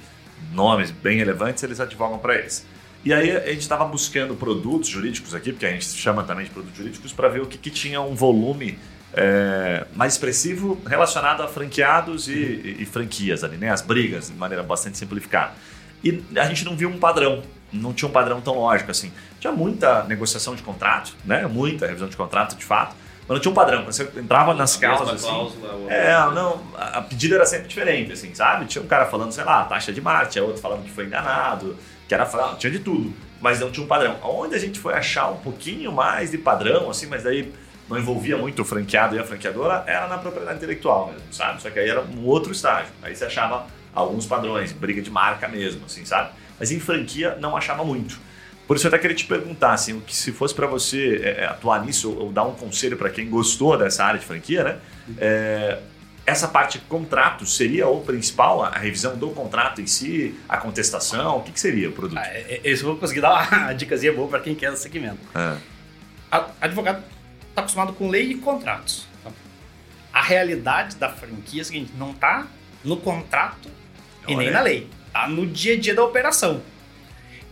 nomes 0.51 0.89
bem 0.89 1.17
relevantes, 1.17 1.61
eles 1.63 1.79
advogam 1.81 2.17
para 2.17 2.35
eles. 2.35 2.65
E 3.07 3.13
aí 3.13 3.31
a 3.31 3.39
gente 3.47 3.61
estava 3.61 3.85
buscando 3.85 4.35
produtos 4.35 4.89
jurídicos 4.89 5.33
aqui, 5.33 5.53
porque 5.53 5.65
a 5.65 5.71
gente 5.71 5.85
chama 5.85 6.23
também 6.23 6.43
de 6.43 6.51
produtos 6.51 6.77
jurídicos, 6.77 7.13
para 7.13 7.29
ver 7.29 7.41
o 7.41 7.45
que, 7.45 7.57
que 7.57 7.69
tinha 7.69 8.01
um 8.01 8.13
volume 8.13 8.77
é, 9.13 9.85
mais 9.95 10.11
expressivo 10.11 10.77
relacionado 10.85 11.41
a 11.41 11.47
franqueados 11.47 12.27
e, 12.27 12.33
e- 12.33 12.75
e 12.81 12.85
franquias 12.85 13.45
ali, 13.45 13.55
né? 13.55 13.69
As 13.71 13.81
brigas, 13.81 14.27
de 14.27 14.33
maneira 14.35 14.61
bastante 14.61 14.97
simplificada. 14.97 15.53
E 16.03 16.21
a 16.35 16.43
gente 16.47 16.65
não 16.65 16.75
viu 16.75 16.89
um 16.89 16.99
padrão, 16.99 17.43
não 17.71 17.93
tinha 17.93 18.09
um 18.09 18.11
padrão 18.11 18.41
tão 18.41 18.55
lógico 18.59 18.91
assim. 18.91 19.09
Tinha 19.39 19.53
muita 19.53 20.03
negociação 20.03 20.53
de 20.53 20.61
contrato, 20.61 21.15
né? 21.23 21.47
Muita 21.47 21.87
revisão 21.87 22.09
de 22.09 22.17
contrato, 22.17 22.57
de 22.57 22.65
fato, 22.65 22.93
mas 23.25 23.35
não 23.35 23.39
tinha 23.39 23.51
um 23.53 23.55
padrão. 23.55 23.83
Quando 23.83 23.93
você 23.93 24.03
entrava 24.17 24.53
nas 24.53 24.75
A 24.75 24.79
causas, 24.81 25.09
assim, 25.15 25.27
cláusula, 25.29 25.75
o- 25.75 25.89
é, 25.89 26.11
não, 26.35 26.61
a 26.75 27.01
pedida 27.03 27.35
era 27.35 27.45
sempre 27.45 27.69
diferente, 27.69 28.11
assim, 28.11 28.35
sabe? 28.35 28.65
Tinha 28.65 28.83
um 28.83 28.87
cara 28.87 29.05
falando, 29.05 29.31
sei 29.31 29.45
lá, 29.45 29.63
taxa 29.63 29.93
de 29.93 30.01
marcha, 30.01 30.31
tinha 30.31 30.43
outro 30.43 30.61
falando 30.61 30.83
que 30.83 30.91
foi 30.91 31.05
enganado, 31.05 31.77
que 32.07 32.13
era 32.13 32.25
fraude, 32.25 32.59
tinha 32.59 32.71
de 32.71 32.79
tudo, 32.79 33.13
mas 33.41 33.59
não 33.59 33.71
tinha 33.71 33.83
um 33.83 33.87
padrão. 33.87 34.17
Onde 34.23 34.55
a 34.55 34.59
gente 34.59 34.79
foi 34.79 34.93
achar 34.93 35.29
um 35.29 35.37
pouquinho 35.37 35.91
mais 35.91 36.31
de 36.31 36.37
padrão, 36.37 36.89
assim, 36.89 37.07
mas 37.07 37.23
daí 37.23 37.53
não 37.89 37.97
envolvia 37.97 38.37
muito 38.37 38.61
o 38.61 38.65
franqueado 38.65 39.15
e 39.15 39.19
a 39.19 39.23
franqueadora, 39.23 39.83
era 39.87 40.07
na 40.07 40.17
propriedade 40.17 40.57
intelectual 40.57 41.07
mesmo, 41.07 41.31
sabe? 41.31 41.61
Só 41.61 41.69
que 41.69 41.79
aí 41.79 41.89
era 41.89 42.01
um 42.01 42.25
outro 42.25 42.51
estágio. 42.51 42.91
Aí 43.01 43.15
você 43.15 43.25
achava 43.25 43.65
alguns 43.93 44.25
padrões, 44.25 44.71
briga 44.71 45.01
de 45.01 45.09
marca 45.09 45.47
mesmo, 45.47 45.85
assim, 45.85 46.05
sabe? 46.05 46.31
Mas 46.59 46.71
em 46.71 46.79
franquia 46.79 47.37
não 47.39 47.55
achava 47.55 47.83
muito. 47.83 48.19
Por 48.67 48.75
isso 48.75 48.85
eu 48.85 48.89
até 48.89 48.97
queria 48.97 49.15
te 49.15 49.25
perguntar, 49.25 49.71
assim, 49.71 49.93
o 49.93 50.01
que 50.01 50.13
se 50.13 50.33
fosse 50.33 50.53
para 50.53 50.67
você 50.67 51.21
é, 51.23 51.43
é, 51.43 51.45
atuar 51.45 51.85
nisso 51.85 52.11
ou, 52.11 52.25
ou 52.25 52.31
dar 52.31 52.43
um 52.43 52.53
conselho 52.53 52.97
para 52.97 53.09
quem 53.09 53.29
gostou 53.29 53.77
dessa 53.77 54.03
área 54.03 54.19
de 54.19 54.25
franquia, 54.25 54.63
né? 54.63 54.77
É, 55.17 55.79
essa 56.27 56.45
parte 56.49 56.77
de 56.77 56.83
contrato 56.85 57.45
seria 57.45 57.87
o 57.87 58.01
principal, 58.01 58.61
a 58.61 58.69
revisão 58.71 59.15
do 59.17 59.29
contrato 59.29 59.79
em 59.81 59.87
si, 59.87 60.35
a 60.49 60.57
contestação, 60.57 61.37
o 61.37 61.41
que, 61.43 61.53
que 61.53 61.59
seria 61.59 61.87
o 61.89 61.93
produto? 61.93 62.19
Ah, 62.19 62.27
é- 62.27 62.59
é- 62.65 62.73
eu 62.73 62.77
vou 62.79 62.97
conseguir 62.97 63.21
dar 63.21 63.47
uma 63.49 63.71
dicasinha 63.73 64.11
boa 64.11 64.27
para 64.27 64.41
quem 64.41 64.53
quer 64.53 64.73
esse 64.73 64.83
segmento. 64.83 65.19
A- 65.33 66.47
advogado 66.59 67.01
está 67.49 67.61
acostumado 67.61 67.93
com 67.93 68.09
lei 68.09 68.31
e 68.31 68.35
contratos. 68.35 69.07
A 70.11 70.21
realidade 70.21 70.97
da 70.97 71.07
franquia 71.09 71.61
é 71.61 71.63
a 71.63 71.65
seguinte: 71.65 71.93
não 71.97 72.11
está 72.11 72.45
no 72.83 72.97
contrato 72.97 73.69
e 74.27 74.35
nem 74.35 74.47
Olha. 74.47 74.51
na 74.51 74.61
lei, 74.61 74.89
está 75.07 75.29
no 75.29 75.47
dia 75.47 75.75
a 75.75 75.79
dia 75.79 75.95
da 75.95 76.03
operação. 76.03 76.61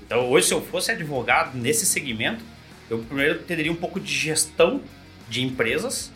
Então, 0.06 0.30
hoje, 0.30 0.48
se 0.48 0.54
eu 0.54 0.62
fosse 0.62 0.92
advogado 0.92 1.58
nesse 1.58 1.86
segmento, 1.86 2.44
eu 2.90 3.00
primeiro 3.00 3.40
entenderia 3.40 3.72
um 3.72 3.76
pouco 3.76 4.00
de 4.02 4.12
gestão 4.14 4.82
de 5.30 5.42
empresas 5.44 6.12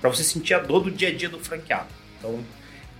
para 0.00 0.10
você 0.10 0.24
sentir 0.24 0.54
a 0.54 0.58
dor 0.58 0.84
do 0.84 0.90
dia 0.90 1.08
a 1.08 1.14
dia 1.14 1.28
do 1.28 1.38
franqueado. 1.38 1.88
Então, 2.18 2.40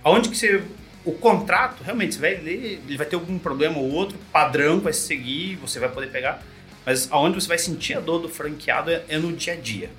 aonde 0.03 0.29
que 0.29 0.37
você. 0.37 0.63
O 1.03 1.13
contrato, 1.13 1.83
realmente, 1.83 2.13
você 2.13 2.21
vai 2.21 2.35
ler, 2.35 2.79
ele 2.87 2.95
vai 2.95 3.07
ter 3.07 3.15
algum 3.15 3.39
problema 3.39 3.79
ou 3.79 3.91
outro, 3.91 4.19
padrão 4.31 4.79
vai 4.79 4.93
se 4.93 5.01
seguir, 5.01 5.55
você 5.55 5.79
vai 5.79 5.89
poder 5.89 6.11
pegar. 6.11 6.43
Mas 6.85 7.11
aonde 7.11 7.41
você 7.41 7.47
vai 7.47 7.57
sentir 7.57 7.95
a 7.95 7.99
dor 7.99 8.19
do 8.19 8.29
franqueado 8.29 8.91
é, 8.91 9.03
é 9.09 9.17
no 9.17 9.33
dia 9.33 9.53
a 9.53 9.55
dia. 9.55 9.89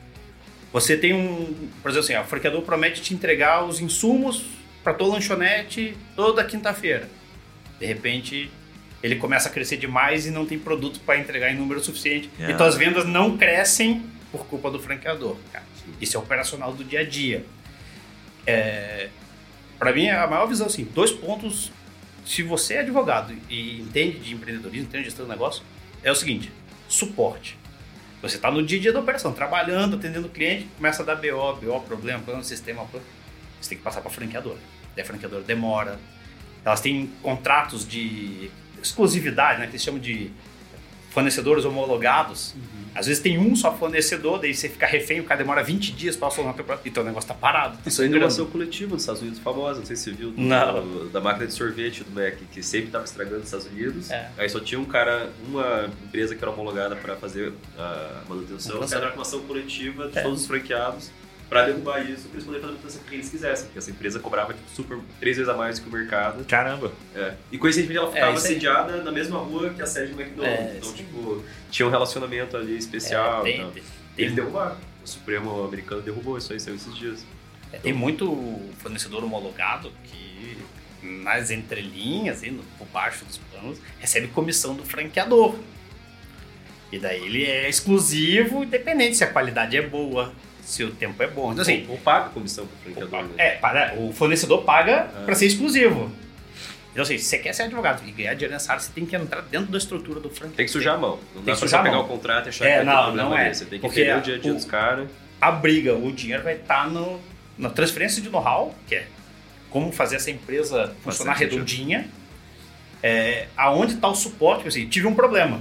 Você 0.72 0.96
tem 0.96 1.12
um. 1.12 1.68
Por 1.82 1.90
exemplo, 1.90 2.04
assim, 2.04 2.14
ó, 2.14 2.22
o 2.22 2.24
franqueador 2.24 2.62
promete 2.62 3.02
te 3.02 3.12
entregar 3.12 3.64
os 3.64 3.80
insumos 3.80 4.44
para 4.82 4.94
tua 4.94 5.08
lanchonete 5.08 5.96
toda 6.16 6.42
quinta-feira. 6.44 7.08
De 7.78 7.86
repente, 7.86 8.50
ele 9.02 9.16
começa 9.16 9.48
a 9.48 9.52
crescer 9.52 9.76
demais 9.76 10.26
e 10.26 10.30
não 10.30 10.46
tem 10.46 10.58
produto 10.58 11.00
para 11.00 11.18
entregar 11.18 11.50
em 11.50 11.56
número 11.56 11.82
suficiente. 11.82 12.30
Yeah. 12.38 12.54
E 12.54 12.56
tuas 12.56 12.76
vendas 12.76 13.04
não 13.04 13.36
crescem 13.36 14.04
por 14.30 14.46
culpa 14.46 14.70
do 14.70 14.78
franqueador. 14.78 15.36
Cara. 15.52 15.64
Isso 16.00 16.16
é 16.16 16.20
operacional 16.20 16.72
do 16.72 16.84
dia 16.84 17.00
a 17.00 17.04
dia. 17.04 17.44
É, 18.46 19.08
para 19.78 19.92
mim, 19.92 20.08
a 20.08 20.26
maior 20.26 20.46
visão, 20.46 20.66
assim, 20.66 20.84
dois 20.84 21.10
pontos. 21.10 21.72
Se 22.24 22.42
você 22.42 22.74
é 22.74 22.80
advogado 22.80 23.34
e 23.50 23.80
entende 23.80 24.20
de 24.20 24.34
empreendedorismo, 24.34 24.86
entende 24.86 25.04
de 25.04 25.10
gestão 25.10 25.26
do 25.26 25.32
negócio, 25.32 25.62
é 26.04 26.10
o 26.10 26.14
seguinte: 26.14 26.52
suporte. 26.88 27.58
Você 28.22 28.36
está 28.36 28.48
no 28.50 28.64
dia 28.64 28.78
a 28.78 28.80
dia 28.80 28.92
da 28.92 29.00
operação, 29.00 29.32
trabalhando, 29.32 29.96
atendendo 29.96 30.28
o 30.28 30.30
cliente, 30.30 30.68
começa 30.76 31.02
a 31.02 31.04
dar 31.04 31.16
BO, 31.16 31.56
BO, 31.56 31.80
problema, 31.80 32.18
problema 32.18 32.38
no 32.38 32.44
sistema, 32.44 32.82
problema. 32.82 33.04
você 33.60 33.70
tem 33.70 33.78
que 33.78 33.82
passar 33.82 34.00
para 34.00 34.10
a 34.10 34.14
franqueadora. 34.14 34.58
A 34.96 35.04
franqueadora 35.04 35.42
demora. 35.42 35.98
Elas 36.64 36.80
têm 36.80 37.10
contratos 37.20 37.86
de 37.86 38.48
exclusividade, 38.80 39.58
né, 39.58 39.66
que 39.66 39.72
eles 39.72 39.82
chamam 39.82 40.00
de 40.00 40.30
fornecedores 41.12 41.64
homologados. 41.64 42.54
Às 42.94 43.06
vezes 43.06 43.22
tem 43.22 43.38
um 43.38 43.56
só 43.56 43.74
fornecedor, 43.74 44.38
daí 44.38 44.54
você 44.54 44.68
fica 44.68 44.84
refém, 44.86 45.18
o 45.20 45.24
cara 45.24 45.38
demora 45.38 45.62
20 45.62 45.92
dias 45.92 46.14
para 46.14 46.30
soltar 46.30 46.52
teu 46.52 46.62
produto, 46.62 46.86
então 46.86 47.02
o 47.02 47.06
negócio 47.06 47.26
tá 47.26 47.32
parado. 47.34 47.78
Isso 47.86 48.02
é 48.02 48.06
inovação 48.06 48.44
coletiva 48.46 48.92
nos 48.92 49.02
Estados 49.02 49.22
Unidos 49.22 49.38
famosa, 49.40 49.78
não 49.78 49.86
sei 49.86 49.96
se 49.96 50.04
você 50.04 50.10
viu, 50.12 50.30
do- 50.32 51.08
da 51.10 51.18
máquina 51.18 51.46
de 51.46 51.54
sorvete 51.54 52.04
do 52.04 52.10
Mac, 52.10 52.34
que 52.52 52.62
sempre 52.62 52.88
estava 52.88 53.04
estragando 53.04 53.36
nos 53.38 53.46
Estados 53.46 53.66
Unidos. 53.66 54.10
É. 54.10 54.30
Aí 54.36 54.46
só 54.48 54.60
tinha 54.60 54.78
um 54.78 54.84
cara, 54.84 55.30
uma 55.48 55.88
empresa 56.04 56.34
que 56.34 56.44
era 56.44 56.50
homologada 56.52 56.94
para 56.94 57.16
fazer 57.16 57.54
a 57.78 58.20
manutenção, 58.28 58.74
Manutenção. 58.74 58.98
era 59.02 59.14
uma 59.14 59.22
ação 59.22 59.40
coletiva 59.40 60.08
de 60.08 60.18
É. 60.18 60.22
todos 60.22 60.42
os 60.42 60.46
franqueados 60.46 61.10
para 61.52 61.66
derrubar 61.66 62.00
isso, 62.10 62.22
para 62.28 62.32
eles 62.32 62.44
poderem 62.44 62.60
fazer 62.62 62.64
a 62.64 62.66
manutenção 62.76 63.02
que 63.08 63.14
eles 63.14 63.28
quisessem, 63.28 63.64
porque 63.66 63.78
essa 63.78 63.90
empresa 63.90 64.18
cobrava 64.20 64.54
tipo, 64.54 64.68
super 64.70 64.98
três 65.20 65.36
vezes 65.36 65.48
a 65.52 65.56
mais 65.56 65.78
que 65.78 65.88
o 65.88 65.92
mercado. 65.92 66.44
Caramba! 66.46 66.92
É. 67.14 67.34
E 67.50 67.58
coincidentemente 67.58 67.98
ela 68.04 68.10
ficava 68.12 68.36
isso 68.36 68.46
aí. 68.46 68.54
sediada 68.54 69.02
na 69.02 69.12
mesma 69.12 69.38
rua 69.38 69.70
que 69.70 69.82
a 69.82 69.86
sede 69.86 70.12
do 70.12 70.20
McDonald's. 70.20 70.58
É, 70.72 70.76
então, 70.78 70.92
tipo, 70.94 71.44
tinha 71.70 71.86
um 71.86 71.90
relacionamento 71.90 72.56
ali 72.56 72.76
especial. 72.76 73.40
É, 73.40 73.42
tem, 73.44 73.56
então. 73.60 73.70
tem- 73.70 73.82
Eles 74.16 74.34
derrubaram. 74.34 74.76
O 75.04 75.06
Supremo 75.08 75.64
americano 75.64 76.00
derrubou 76.00 76.38
isso 76.38 76.52
aí, 76.52 76.60
saiu 76.60 76.76
esses 76.76 76.94
dias. 76.96 77.24
É, 77.72 77.78
Tem 77.78 77.92
muito 77.92 78.60
fornecedor 78.78 79.24
homologado 79.24 79.90
que, 80.04 80.56
nas 81.02 81.50
entrelinhas, 81.50 82.38
assim, 82.38 82.50
no- 82.50 82.62
por 82.78 82.86
baixo 82.88 83.24
dos 83.24 83.38
planos, 83.38 83.78
recebe 83.98 84.28
comissão 84.28 84.74
do 84.74 84.84
franqueador. 84.84 85.56
E 86.92 86.98
daí 86.98 87.24
ele 87.24 87.44
é 87.44 87.68
exclusivo, 87.68 88.62
independente 88.64 89.16
se 89.16 89.24
a 89.24 89.26
qualidade 89.26 89.76
é 89.76 89.82
boa, 89.82 90.32
se 90.62 90.82
o 90.84 90.90
tempo 90.92 91.22
é 91.22 91.26
bom. 91.26 91.50
Então, 91.52 91.62
assim, 91.62 91.84
ou, 91.88 91.92
ou 91.92 91.98
paga 91.98 92.30
comissão 92.30 92.66
pro 92.66 92.76
franqueador. 92.92 93.24
né? 93.24 93.34
é, 93.36 93.50
para, 93.56 93.94
o 93.98 94.12
fornecedor 94.12 94.62
paga 94.62 95.10
É. 95.20 95.24
para 95.24 95.34
ser 95.34 95.46
exclusivo. 95.46 96.10
Então, 96.92 97.02
assim, 97.02 97.16
se 97.18 97.24
você 97.24 97.38
quer 97.38 97.52
ser 97.54 97.62
advogado 97.64 98.02
e 98.06 98.12
ganhar 98.12 98.34
dinheiro 98.34 98.52
nessa 98.52 98.72
área, 98.72 98.82
você 98.82 98.92
tem 98.92 99.04
que 99.06 99.16
entrar 99.16 99.40
dentro 99.42 99.72
da 99.72 99.78
estrutura 99.78 100.20
do 100.20 100.28
franquia. 100.30 100.56
Tem 100.58 100.66
que 100.66 100.72
sujar 100.72 100.94
a 100.94 100.98
mão. 100.98 101.18
Não 101.34 101.42
Tem 101.42 101.44
dá 101.46 101.52
que 101.54 101.58
sujar 101.58 101.82
pegar 101.82 101.96
mão. 101.96 102.04
o 102.04 102.08
contrato 102.08 102.46
e 102.46 102.48
achar 102.50 102.64
É, 102.66 102.78
que 102.80 102.84
vai 102.84 102.94
ter 102.96 103.12
não, 103.12 103.14
não 103.30 103.36
é. 103.38 103.52
Você 103.52 103.64
tem 103.64 103.78
que 103.78 103.86
Porque 103.86 104.00
entender 104.02 104.18
o 104.18 104.20
dia 104.22 104.34
a 104.36 104.38
dia 104.38 104.52
o- 104.52 104.54
dos 104.54 104.64
caras. 104.66 105.08
A 105.40 105.50
briga, 105.50 105.94
o 105.94 106.12
dinheiro 106.12 106.42
vai 106.42 106.54
estar 106.54 106.88
no, 106.90 107.18
na 107.58 107.70
transferência 107.70 108.20
de 108.22 108.28
know-how, 108.28 108.74
que 108.86 108.94
é 108.94 109.06
como 109.70 109.90
fazer 109.90 110.16
essa 110.16 110.30
empresa 110.30 110.94
funcionar 111.02 111.32
redondinha, 111.32 112.06
é, 113.02 113.46
aonde 113.56 113.94
está 113.94 114.08
o 114.08 114.14
suporte. 114.14 114.68
Assim, 114.68 114.86
tive 114.86 115.06
um 115.06 115.14
problema. 115.14 115.60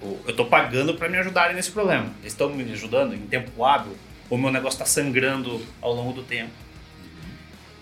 Eu 0.00 0.20
estou 0.28 0.46
pagando 0.46 0.94
para 0.94 1.08
me 1.08 1.18
ajudarem 1.18 1.56
nesse 1.56 1.70
problema. 1.70 2.12
Eles 2.20 2.32
estão 2.32 2.48
me 2.50 2.62
ajudando 2.72 3.14
em 3.14 3.26
tempo 3.26 3.64
hábil, 3.64 3.96
ou 4.30 4.38
meu 4.38 4.50
negócio 4.50 4.76
está 4.76 4.84
sangrando 4.84 5.60
ao 5.80 5.92
longo 5.92 6.12
do 6.12 6.22
tempo. 6.22 6.52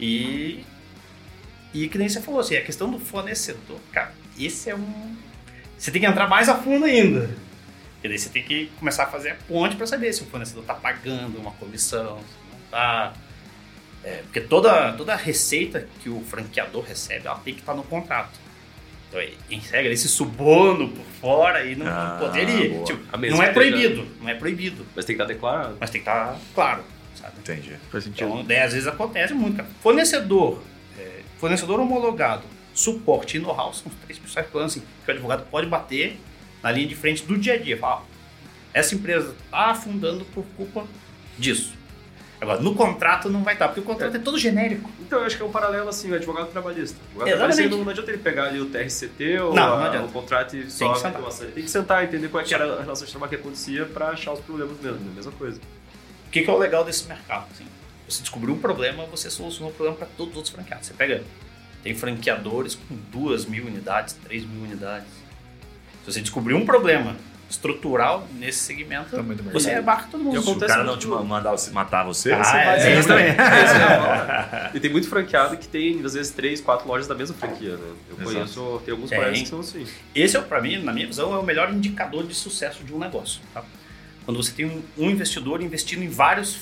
E, 0.01 0.65
e 1.75 1.89
que 1.89 1.99
nem 1.99 2.09
você 2.09 2.21
falou, 2.21 2.41
assim, 2.41 2.57
a 2.57 2.63
questão 2.63 2.91
do 2.91 2.99
fornecedor, 2.99 3.79
cara, 3.93 4.15
esse 4.39 4.71
é 4.71 4.75
um. 4.75 5.17
Você 5.77 5.91
tem 5.91 6.01
que 6.01 6.07
entrar 6.07 6.27
mais 6.27 6.49
a 6.49 6.57
fundo 6.57 6.87
ainda. 6.87 7.31
E 8.03 8.09
daí 8.09 8.19
você 8.19 8.29
tem 8.29 8.43
que 8.43 8.67
começar 8.79 9.05
a 9.05 9.07
fazer 9.07 9.31
a 9.31 9.35
ponte 9.35 9.77
para 9.77 9.87
saber 9.87 10.13
se 10.13 10.23
o 10.23 10.27
fornecedor 10.27 10.63
está 10.63 10.75
pagando 10.75 11.39
uma 11.39 11.51
comissão, 11.53 12.19
se 12.19 12.53
não 12.53 12.59
está. 12.65 13.13
porque 14.23 14.41
toda, 14.41 14.93
toda 14.93 15.17
receita 15.17 15.89
que 16.01 16.09
o 16.09 16.21
franqueador 16.23 16.85
recebe, 16.85 17.27
ela 17.27 17.39
tem 17.39 17.53
que 17.53 17.61
estar 17.61 17.75
no 17.75 17.83
contrato. 17.83 18.46
Então, 19.17 19.37
em 19.51 19.59
regra, 19.61 19.93
esse 19.93 20.09
suborno 20.09 20.89
por 20.89 21.05
fora 21.21 21.65
e 21.65 21.75
não 21.75 21.87
Ah, 21.87 22.17
poderia. 22.21 22.83
Tipo, 22.85 23.01
não 23.31 23.43
é 23.43 23.53
proibido, 23.53 24.07
não 24.21 24.29
é 24.29 24.35
proibido. 24.35 24.87
Mas 24.95 25.05
tem 25.05 25.17
que 25.17 25.23
estar 25.23 25.33
declarado. 25.33 25.77
Mas 25.81 25.91
tem 25.91 26.01
que 26.03 26.09
estar 26.09 26.37
claro, 26.55 26.85
sabe? 27.15 27.35
Entendi. 27.39 27.73
Faz 27.91 28.05
sentido. 28.05 28.29
Então, 28.29 28.45
daí, 28.45 28.61
às 28.61 28.73
vezes 28.73 28.87
acontece 28.87 29.33
muito, 29.35 29.57
cara. 29.57 29.69
Fornecedor, 29.83 30.63
é, 30.99 31.21
fornecedor 31.39 31.81
homologado, 31.81 32.45
suporte 32.75 33.37
e 33.39 33.41
know-how 33.41 33.73
são 33.73 33.91
os 33.91 33.95
três 34.05 34.19
principais 34.19 34.47
planos 34.49 34.73
assim, 34.73 34.83
que 35.05 35.11
o 35.11 35.15
advogado 35.15 35.47
pode 35.51 35.67
bater 35.67 36.19
na 36.63 36.71
linha 36.71 36.87
de 36.87 36.95
frente 36.95 37.25
do 37.25 37.39
dia 37.39 37.55
a 37.55 37.59
dia. 37.59 37.79
Ó, 37.81 38.03
essa 38.75 38.95
empresa 38.95 39.35
está 39.45 39.71
afundando 39.71 40.25
por 40.27 40.45
culpa 40.57 40.85
disso. 41.39 41.73
Agora, 42.47 42.61
no 42.63 42.75
contrato 42.77 43.29
não 43.29 43.43
vai 43.43 43.55
estar, 43.55 43.67
porque 43.67 43.81
o 43.81 43.83
contrato 43.83 44.15
é, 44.17 44.21
todo 44.21 44.39
genérico. 44.39 44.89
Então, 45.01 45.19
eu 45.19 45.27
acho 45.27 45.37
que 45.37 45.43
é 45.43 45.47
um 45.47 45.51
paralelo 45.51 45.89
assim, 45.89 46.11
o 46.13 46.15
advogado 46.15 46.47
trabalhista. 46.49 46.97
O 46.97 47.23
advogado 47.23 47.29
Exatamente. 47.29 47.57
trabalhista 47.57 47.77
não, 47.77 47.85
não 47.85 47.91
adianta 47.91 48.11
ele 48.13 48.19
pegar 48.19 48.45
ali 48.45 48.61
o 48.61 48.67
TRCT 48.67 49.39
ou 49.41 49.55
Não, 49.55 49.67
não 49.67 49.85
a- 49.85 49.87
adianta. 49.89 50.07
o 50.07 50.13
contrato 50.13 50.57
e 50.57 50.71
só 50.71 50.95
ele 51.43 51.53
tem 51.53 51.65
que 51.65 51.71
sentar 51.71 52.05
e 52.05 52.07
entender 52.07 52.29
qual 52.29 52.45
é 52.45 52.53
era 52.55 52.65
a 52.79 52.83
relação 52.83 53.05
de 53.05 53.11
trabalho 53.11 53.31
que 53.31 53.37
acontecia 53.37 53.85
pra 53.87 54.11
achar 54.11 54.33
os 54.33 54.41
problemas 54.41 54.81
mesmo, 54.81 54.99
é 55.09 55.11
a 55.11 55.15
mesma 55.15 55.33
coisa. 55.33 55.61
O 56.27 56.31
que, 56.31 56.43
que 56.43 56.49
é 56.51 56.53
o 56.53 56.57
legal 56.59 56.85
desse 56.85 57.07
mercado? 57.09 57.47
Assim, 57.53 57.67
você 58.09 58.21
descobriu 58.21 58.55
um 58.55 58.59
problema, 58.59 59.05
você 59.07 59.29
solucionou 59.29 59.71
o 59.71 59.75
problema 59.75 59.99
para 59.99 60.07
todos 60.17 60.33
os 60.33 60.37
outros 60.37 60.55
franqueados. 60.55 60.87
Você 60.87 60.95
pega, 60.95 61.25
tem 61.83 61.95
franqueadores 61.97 62.77
com 62.77 62.95
duas 63.11 63.45
mil 63.45 63.67
unidades, 63.67 64.15
três 64.23 64.45
mil 64.45 64.63
unidades. 64.63 65.09
Se 66.05 66.13
você 66.13 66.21
descobriu 66.21 66.57
um 66.57 66.65
problema 66.65 67.17
estrutural 67.49 68.27
nesse 68.35 68.59
segmento, 68.59 69.17
mercado. 69.23 69.53
você 69.53 69.71
abarca 69.73 70.09
todo 70.11 70.25
mundo. 70.25 70.43
Se 70.43 70.51
o 70.51 70.59
cara 70.59 70.83
não 70.85 70.97
te 70.99 71.07
ma- 71.07 71.23
mandar 71.23 71.53
você 71.53 71.71
matar 71.71 72.05
você, 72.05 72.33
Ah, 72.33 72.43
você 72.43 72.57
é, 72.57 72.93
é 72.95 72.99
isso 72.99 73.09
também. 73.09 73.27
É 73.31 73.35
falar. 73.35 74.71
E 74.75 74.81
tem 74.81 74.91
muito 74.91 75.09
franqueado 75.09 75.57
que 75.57 75.69
tem, 75.69 76.05
às 76.05 76.15
vezes, 76.15 76.33
três, 76.33 76.61
quatro 76.61 76.87
lojas 76.89 77.07
da 77.07 77.15
mesma 77.15 77.37
franquia, 77.37 77.77
né? 77.77 77.79
Eu 78.11 78.17
Exato. 78.17 78.25
conheço, 78.25 78.83
tem 78.85 78.93
alguns 78.93 79.11
Tem. 79.11 79.19
colegas 79.19 79.41
que 79.43 79.49
são 79.49 79.61
assim. 79.61 79.87
Esse, 80.15 80.37
é, 80.37 80.41
para 80.41 80.61
mim, 80.61 80.79
na 80.83 80.93
minha 80.93 81.07
visão, 81.07 81.33
é 81.35 81.39
o 81.39 81.43
melhor 81.43 81.73
indicador 81.73 82.27
de 82.27 82.35
sucesso 82.35 82.83
de 82.85 82.93
um 82.93 82.99
negócio. 82.99 83.41
tá? 83.55 83.63
Quando 84.25 84.43
você 84.43 84.51
tem 84.53 84.67
um, 84.67 84.83
um 84.99 85.09
investidor 85.11 85.63
investindo 85.63 86.03
em 86.03 86.09
vários, 86.09 86.59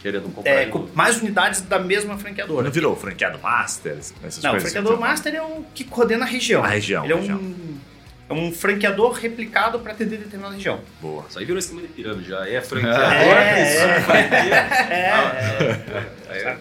Querendo 0.00 0.32
comprar. 0.32 0.50
é, 0.52 0.64
de 0.66 0.70
com 0.70 0.88
mais 0.94 1.20
unidades 1.20 1.60
da 1.62 1.78
mesma 1.78 2.16
franqueadora. 2.16 2.62
Não 2.64 2.70
virou 2.70 2.94
franqueado 2.96 3.38
master, 3.40 3.96
essas 3.98 4.42
Não, 4.42 4.52
o 4.52 4.56
assim, 4.56 4.64
franqueador 4.66 4.92
então. 4.94 5.06
master 5.08 5.34
é 5.34 5.42
o 5.42 5.64
que 5.74 5.84
coordena 5.84 6.24
a 6.24 6.28
região. 6.28 6.62
A 6.64 6.68
região, 6.68 7.04
Ele 7.04 7.12
é 7.12 7.16
a 7.16 7.20
região. 7.20 7.38
um, 7.38 7.78
é 7.91 7.91
um 8.32 8.52
franqueador 8.52 9.12
replicado 9.12 9.78
para 9.80 9.92
atender 9.92 10.18
determinada 10.18 10.54
região. 10.54 10.80
Boa. 11.00 11.24
Isso 11.28 11.38
aí 11.38 11.44
virou 11.44 11.58
esquema 11.58 11.82
de 11.82 11.88
pirâmide, 11.88 12.28
já 12.30 12.48
é 12.48 12.60
franquia. 12.62 12.90
É, 12.90 13.22
agora 13.22 13.40
é. 13.40 14.00
franquia. 14.00 14.68
É, 16.32 16.38
é- 16.48 16.56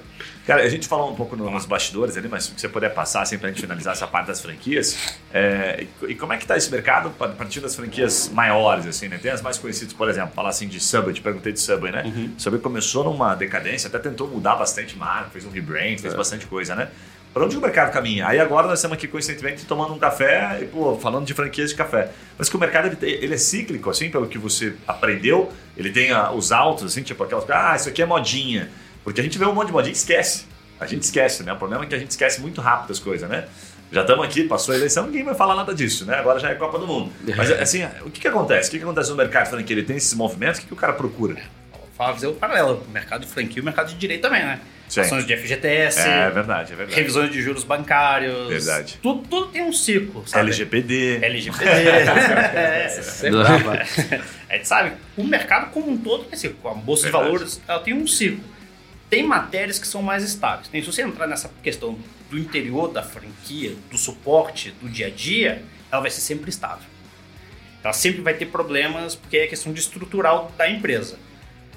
Cara, 0.46 0.64
a 0.64 0.70
gente 0.70 0.88
falou 0.88 1.12
um 1.12 1.16
pouco 1.16 1.36
no- 1.36 1.50
nos 1.52 1.68
bastidores 1.68 2.18
ali, 2.18 2.28
mas 2.28 2.46
se 2.46 2.52
você 2.58 2.68
puder 2.68 2.90
passar 2.94 3.22
assim 3.22 3.38
pra 3.38 3.48
gente 3.50 3.62
finalizar 3.62 3.94
essa 3.94 4.08
parte 4.08 4.28
das 4.28 4.42
franquias. 4.42 4.98
é, 5.32 5.86
e, 6.08 6.16
como 6.16 6.34
é 6.34 6.38
que 6.38 6.48
tá 6.48 6.58
esse 6.58 6.70
mercado 6.72 7.14
a 7.20 7.28
partir 7.30 7.60
das 7.60 7.76
franquias 7.76 8.28
maiores, 8.34 8.88
assim, 8.88 9.08
né? 9.08 9.20
Tem 9.22 9.32
as 9.32 9.42
mais 9.42 9.60
conhecidas, 9.60 9.94
por 9.94 10.10
exemplo, 10.10 10.32
falar 10.36 10.50
assim 10.50 10.68
de 10.68 10.80
Subway, 10.80 11.14
te 11.14 11.22
perguntei 11.22 11.54
de 11.54 11.60
Subway, 11.60 11.92
né? 11.92 12.04
Uhum. 12.06 12.34
Subway 12.40 12.60
começou 12.60 13.04
numa 13.04 13.36
decadência, 13.36 13.88
até 13.88 14.00
tentou 14.00 14.28
mudar 14.28 14.56
bastante 14.56 14.98
marca, 14.98 15.30
fez 15.30 15.46
um 15.46 15.52
rebrand, 15.52 15.94
É. 15.94 15.98
fez 16.00 16.14
bastante 16.16 16.48
coisa, 16.48 16.74
né? 16.76 16.90
Para 17.34 17.46
onde 17.46 17.56
o 17.56 17.62
mercado 17.62 17.92
caminha? 17.94 18.28
Aí 18.28 18.40
agora 18.40 18.68
nós 18.68 18.80
estamos 18.80 18.98
aqui 18.98 19.08
coincidentemente 19.08 19.66
tomando 19.66 19.94
um 19.94 20.00
café 20.00 20.60
e, 20.62 20.66
pô, 20.66 20.98
falando 20.98 21.26
de 21.26 21.34
franquias 21.34 21.70
de 21.70 21.76
café. 21.76 22.12
Mas 22.38 22.50
que 22.50 22.58
o 22.58 22.60
mercado 22.60 22.88
ele, 22.88 22.98
ele 23.02 23.34
é 23.34 23.38
cíclico, 23.38 23.90
assim, 23.90 24.10
pelo 24.10 24.28
que 24.28 24.38
você 24.38 24.74
aprendeu. 24.86 25.52
Ele 25.78 25.92
tem 25.92 26.12
ah, 26.12 26.32
os 26.32 26.52
altos, 26.52 26.92
assim, 26.92 27.02
tipo 27.04 27.24
aquelas 27.24 27.50
ah, 27.50 27.74
isso 27.76 27.88
aqui 27.88 28.02
é 28.02 28.06
modinha. 28.06 28.70
Porque 29.04 29.22
a 29.22 29.24
gente 29.24 29.38
vê 29.38 29.46
um 29.46 29.54
monte 29.54 29.68
de 29.68 29.74
modinha 29.74 29.94
e 29.94 29.96
esquece. 29.96 30.46
A 30.78 30.86
gente 30.86 31.04
esquece, 31.04 31.44
né? 31.44 31.54
O 31.54 31.58
problema 31.58 31.86
é 31.86 31.88
que 31.88 31.96
a 31.96 32.00
gente 32.00 32.12
esquece 32.12 32.42
muito 32.42 32.60
rápido 32.60 32.92
as 32.92 33.00
coisas, 33.00 33.30
né? 33.30 33.48
Já 33.92 34.02
estamos 34.02 34.26
aqui, 34.26 34.44
passou 34.44 34.74
a 34.74 34.78
eleição, 34.78 35.06
ninguém 35.06 35.24
vai 35.24 35.36
falar 35.36 35.56
nada 35.56 35.74
disso, 35.74 36.06
né? 36.06 36.16
Agora 36.16 36.40
já 36.40 36.50
é 36.50 36.56
Copa 36.56 36.80
do 36.80 36.88
Mundo. 36.88 37.12
Mas, 37.36 37.52
assim, 37.52 37.84
o 38.06 38.10
que, 38.10 38.22
que 38.22 38.28
acontece? 38.28 38.70
O 38.70 38.72
que, 38.72 38.78
que 38.78 38.84
acontece 38.84 39.10
no 39.10 39.16
mercado 39.16 39.50
franquia? 39.50 39.76
Ele 39.76 39.86
tem 39.86 39.98
esses 39.98 40.14
movimentos, 40.14 40.60
o 40.60 40.62
que, 40.62 40.68
que 40.68 40.74
o 40.74 40.78
cara 40.78 40.94
procura? 40.94 41.36
Fala, 42.02 42.14
fazer 42.16 42.26
o 42.26 42.34
paralelo. 42.34 42.84
O 42.88 42.90
mercado 42.90 43.24
de 43.24 43.32
franquia 43.32 43.60
e 43.60 43.62
o 43.62 43.64
mercado 43.64 43.90
de 43.90 43.96
direito 43.96 44.24
também, 44.24 44.44
né? 44.44 44.60
Sim. 44.90 45.02
Ações 45.02 45.24
de 45.24 45.38
FGTS, 45.38 46.00
É 46.00 46.32
verdade, 46.32 46.74
é 46.74 46.76
verdade. 46.76 47.00
revisões 47.00 47.32
de 47.32 47.40
juros 47.44 47.64
bancários. 47.64 48.50
Verdade. 48.50 48.98
Tudo, 49.04 49.22
tudo 49.28 49.52
tem 49.52 49.62
um 49.62 49.72
ciclo, 49.72 50.28
sabe? 50.28 50.46
LGPD. 50.46 51.20
LGPD. 51.22 51.70
é, 51.70 52.88
é 54.50 54.58
gente 54.58 54.68
sabe, 54.68 54.94
o 55.16 55.24
mercado 55.24 55.70
como 55.70 55.92
um 55.92 55.98
todo 55.98 56.24
tem 56.24 56.40
ciclo. 56.40 56.72
A 56.72 56.74
bolsa 56.74 57.04
Verdade. 57.04 57.24
de 57.24 57.30
valores 57.30 57.62
ela 57.68 57.80
tem 57.82 57.94
um 57.94 58.08
ciclo. 58.08 58.44
Tem 59.08 59.22
matérias 59.22 59.78
que 59.78 59.88
são 59.88 60.02
mais 60.02 60.24
estáveis. 60.24 60.70
Tem, 60.70 60.82
se 60.82 60.92
você 60.92 61.04
entrar 61.04 61.28
nessa 61.28 61.52
questão 61.62 62.00
do 62.32 62.40
interior 62.40 62.92
da 62.92 63.04
franquia, 63.04 63.76
do 63.92 63.98
suporte, 64.00 64.72
do 64.82 64.90
dia 64.90 65.06
a 65.06 65.12
dia, 65.12 65.62
ela 65.92 66.02
vai 66.02 66.10
ser 66.10 66.22
sempre 66.22 66.50
estável. 66.50 66.90
Ela 67.84 67.94
sempre 67.94 68.22
vai 68.22 68.34
ter 68.34 68.48
problemas, 68.48 69.14
porque 69.14 69.38
é 69.38 69.46
questão 69.46 69.72
de 69.72 69.80
estrutural 69.80 70.52
da 70.58 70.68
empresa. 70.68 71.20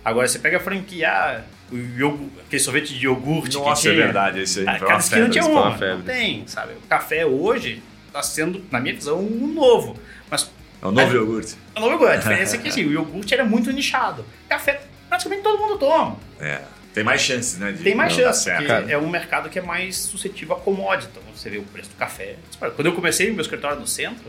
Agora, 0.05 0.29
você 0.29 0.39
pega 0.39 0.59
a 0.59 0.61
franquia, 0.61 1.09
ah, 1.11 1.41
o 1.73 2.31
aquele 2.47 2.61
sorvete 2.63 2.95
de 2.95 3.07
iogurte 3.07 3.57
Nossa, 3.57 3.83
que 3.83 3.89
é 3.89 3.93
tinha, 3.93 4.05
verdade. 4.05 4.41
Esse 4.41 4.61
aí 4.61 4.67
ah, 4.69 4.79
foi 4.79 4.89
cada 4.89 5.01
esquina 5.01 5.21
febre. 5.23 5.33
tinha 5.41 5.47
uma 5.47 5.63
uma. 5.69 5.79
febre. 5.79 5.97
Não 5.97 6.03
tem, 6.03 6.47
sabe? 6.47 6.73
O 6.75 6.87
café 6.89 7.25
hoje 7.25 7.83
está 8.07 8.23
sendo, 8.23 8.63
na 8.71 8.79
minha 8.81 8.95
visão, 8.95 9.19
um 9.19 9.47
novo. 9.49 9.97
Mas 10.31 10.51
É 10.83 10.87
o 10.87 10.91
novo 10.93 11.15
iogurte. 11.15 11.55
a 11.75 11.81
nova 11.81 11.93
iogurte, 11.95 12.13
a 12.13 12.17
diferença 12.19 12.57
é 12.57 12.59
que 12.59 12.69
assim, 12.69 12.85
o 12.85 12.93
iogurte 12.93 13.33
era 13.35 13.45
muito 13.45 13.73
nichado. 13.73 14.25
Café, 14.49 14.83
praticamente 15.09 15.43
todo 15.43 15.59
mundo 15.59 15.79
toma. 15.79 16.17
É. 16.39 16.61
Tem 16.93 17.03
mais 17.03 17.23
chances, 17.23 17.59
né? 17.59 17.73
de 17.73 17.83
Tem 17.83 17.93
mais 17.95 18.13
não 18.13 18.21
dar 18.23 18.27
chance, 18.29 18.45
certo. 18.45 18.59
porque 18.59 18.73
cara. 18.73 18.93
é 18.93 18.97
um 18.97 19.09
mercado 19.11 19.49
que 19.49 19.59
é 19.59 19.63
mais 19.63 19.97
suscetível 19.97 20.55
a 20.55 20.61
commodity. 20.61 21.09
Então, 21.11 21.23
você 21.35 21.51
vê 21.51 21.59
o 21.59 21.63
preço 21.65 21.91
do 21.91 21.97
café. 21.97 22.37
Quando 22.77 22.87
eu 22.87 22.93
comecei 22.93 23.33
meu 23.33 23.41
escritório 23.41 23.81
no 23.81 23.87
centro, 23.87 24.29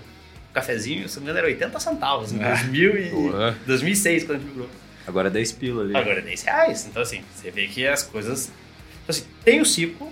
o 0.50 0.54
cafezinho, 0.54 1.08
se 1.08 1.18
não 1.18 1.26
me 1.26 1.30
engano, 1.30 1.46
era 1.46 1.48
80 1.54 1.80
centavos 1.80 2.32
em 2.32 2.40
2000 2.40 2.98
e 2.98 3.10
Boa. 3.10 3.56
2006, 3.68 4.24
quando 4.24 4.38
a 4.38 4.40
gente 4.40 4.48
migrou. 4.48 4.70
Agora 5.08 5.28
é 5.28 5.32
10 5.32 5.52
pila 5.54 5.84
ali. 5.84 5.96
Agora 5.96 6.20
é 6.20 6.22
10 6.22 6.44
reais. 6.44 6.86
Então, 6.88 7.02
assim, 7.02 7.24
você 7.34 7.52
vê 7.52 7.68
que 7.68 7.86
as 7.88 8.04
coisas. 8.04 8.48
Então, 9.04 9.10
assim, 9.10 9.24
tem 9.44 9.62
o 9.62 9.66
ciclo, 9.66 10.12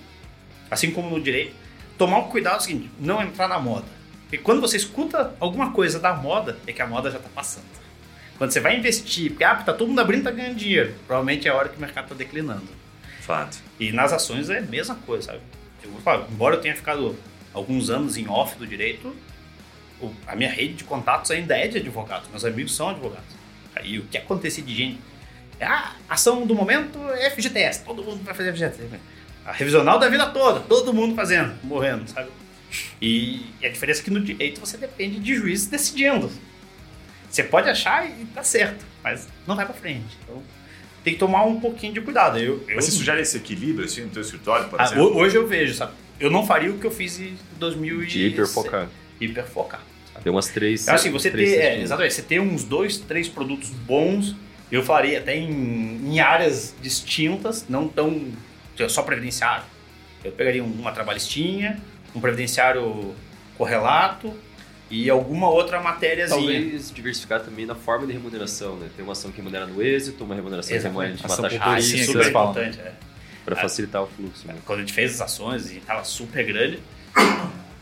assim 0.70 0.92
como 0.92 1.10
no 1.10 1.22
direito, 1.22 1.56
tomar 1.98 2.20
um 2.20 2.30
cuidado 2.30 2.56
é 2.56 2.58
o 2.58 2.62
seguinte: 2.62 2.90
não 3.00 3.22
entrar 3.22 3.48
na 3.48 3.60
moda. 3.60 3.86
Porque 4.24 4.38
quando 4.38 4.62
você 4.62 4.78
escuta 4.78 5.36
alguma 5.40 5.72
coisa 5.72 6.00
da 6.00 6.14
moda, 6.14 6.58
é 6.68 6.72
que 6.74 6.82
a 6.82 6.88
moda 6.88 7.10
já 7.12 7.18
está 7.18 7.30
passando. 7.30 7.66
Quando 8.38 8.52
você 8.52 8.60
vai 8.60 8.78
investir, 8.78 9.30
porque 9.32 9.44
ah, 9.44 9.56
tá 9.56 9.74
todo 9.74 9.88
mundo 9.88 10.00
abrindo, 10.02 10.24
tá 10.24 10.32
ganhando 10.32 10.56
dinheiro. 10.56 10.94
Provavelmente 11.06 11.48
é 11.48 11.52
a 11.52 11.56
hora 11.56 11.70
que 11.70 11.78
o 11.78 11.80
mercado 11.80 12.06
está 12.06 12.16
declinando. 12.16 12.68
Fato. 13.22 13.58
E 13.80 13.92
nas 13.92 14.12
ações 14.12 14.50
é 14.50 14.58
a 14.58 14.62
mesma 14.62 14.96
coisa, 14.96 15.28
sabe? 15.28 15.40
Eu 15.84 15.92
vou 15.92 16.02
falar, 16.02 16.28
embora 16.32 16.56
eu 16.56 16.62
tenha 16.62 16.76
ficado 16.76 17.16
alguns 17.54 17.90
anos 17.90 18.18
em 18.18 18.28
off 18.28 18.58
do 18.58 18.66
direito, 18.66 19.16
o- 20.02 20.12
a 20.28 20.36
minha 20.36 20.50
rede 20.50 20.74
de 20.74 20.84
contatos 20.84 21.30
ainda 21.32 21.56
é 21.56 21.68
de 21.68 21.78
advogados. 21.78 22.28
Meus 22.30 22.44
amigos 22.44 22.76
são 22.76 22.90
advogados. 22.90 23.26
Aí 23.76 24.00
o 24.00 24.04
que 24.04 24.18
acontecia 24.18 24.64
de 24.64 24.74
gente? 24.74 25.00
Ah, 25.62 25.94
ação 26.10 26.46
do 26.46 26.54
momento 26.54 27.00
é 27.12 27.30
FGTS. 27.30 27.84
Todo 27.84 28.04
mundo 28.04 28.24
vai 28.24 28.34
fazer 28.34 28.52
FGTS. 28.52 29.00
A 29.46 29.52
revisional 29.52 30.00
da 30.00 30.10
vida 30.10 30.26
toda, 30.28 30.62
todo 30.62 30.94
mundo 30.94 31.16
fazendo, 31.16 31.54
morrendo, 31.64 32.10
sabe? 32.10 32.30
E, 33.02 33.46
e 33.62 33.66
a 33.66 33.70
diferença 33.70 34.02
é 34.02 34.04
que 34.04 34.12
no 34.12 34.22
direito 34.22 34.60
você 34.60 34.78
depende 34.78 35.20
de 35.20 35.36
juízes 35.36 35.68
decidindo. 35.68 36.32
Você 37.30 37.44
pode 37.44 37.70
achar 37.70 38.08
e 38.10 38.26
tá 38.26 38.44
certo, 38.44 38.86
mas 39.04 39.28
não 39.48 39.56
vai 39.56 39.66
pra 39.66 39.74
frente. 39.74 40.18
Então 40.24 40.42
tem 41.04 41.14
que 41.14 41.20
tomar 41.20 41.44
um 41.44 41.60
pouquinho 41.60 41.94
de 41.94 42.02
cuidado. 42.02 42.38
Eu, 42.38 42.64
eu 42.68 42.76
Mas 42.76 42.86
você 42.86 42.92
sugere 42.92 43.22
esse 43.22 43.36
equilíbrio, 43.38 43.86
assim, 43.86 44.04
no 44.04 44.10
teu 44.10 44.22
escritório, 44.22 44.70
por 44.70 44.80
ah, 44.80 44.86
exemplo? 44.86 45.04
ho- 45.06 45.18
hoje 45.18 45.36
eu 45.36 45.46
vejo, 45.46 45.74
sabe? 45.74 45.94
Eu 46.20 46.32
não 46.32 46.46
faria 46.46 46.72
o 46.72 46.80
que 46.80 46.86
eu 46.86 46.92
fiz 46.92 47.20
em 47.20 47.38
2000 47.58 48.06
De 48.06 48.28
hiperfocar. 48.28 48.88
Hiperfocar. 49.20 49.82
Tem 50.24 50.32
umas 50.32 50.48
três. 50.48 50.84
Então, 50.84 50.96
assim, 50.96 51.12
você 51.12 51.30
três 51.30 51.52
ter, 51.52 51.58
é, 51.60 51.82
exatamente, 51.82 52.14
você 52.14 52.22
ter 52.22 52.40
uns 52.40 52.64
dois, 52.64 52.98
três 52.98 53.28
produtos 53.28 53.70
bons, 53.70 54.36
eu 54.72 54.82
faria 54.84 55.20
até 55.20 55.36
em, 55.36 56.00
em 56.14 56.20
áreas 56.20 56.74
distintas, 56.82 57.66
não 57.68 57.88
tão 57.88 58.32
só 58.88 59.04
previdenciário. 59.04 59.66
Eu 60.24 60.32
pegaria 60.32 60.64
uma 60.64 60.92
trabalhistinha, 60.92 61.80
um 62.16 62.22
previdenciário 62.22 63.14
correlato 63.58 64.34
e 64.90 65.10
alguma 65.10 65.50
outra 65.50 65.82
matériazinha. 65.82 66.40
Talvez 66.62 66.92
diversificar 66.92 67.42
também 67.42 67.66
na 67.66 67.76
forma 67.76 68.08
de 68.08 68.14
remuneração, 68.14 68.78
né? 68.78 68.88
Tem 68.96 69.04
uma 69.04 69.12
ação 69.12 69.32
que 69.32 69.38
remunera 69.38 69.66
no 69.68 69.82
êxito, 69.82 70.24
uma 70.24 70.36
remuneração 70.36 70.76
que 70.78 70.82
remunera 70.84 71.14
de 71.16 71.26
uma 71.26 71.38
taxa 71.38 71.60
por 71.60 71.68
Ah, 71.68 71.78
é 71.78 71.82
super 71.82 72.32
falam. 72.32 72.52
importante. 72.52 72.80
é. 72.80 72.94
para 73.44 73.58
facilitar 73.58 74.02
o 74.02 74.08
fluxo. 74.08 74.48
Né? 74.48 74.56
Quando 74.66 74.80
a 74.80 74.82
gente 74.84 74.94
fez 74.94 75.16
as 75.16 75.22
ações 75.22 75.70
e 75.70 75.82
tava 75.82 76.06
super 76.06 76.46
grande 76.46 76.80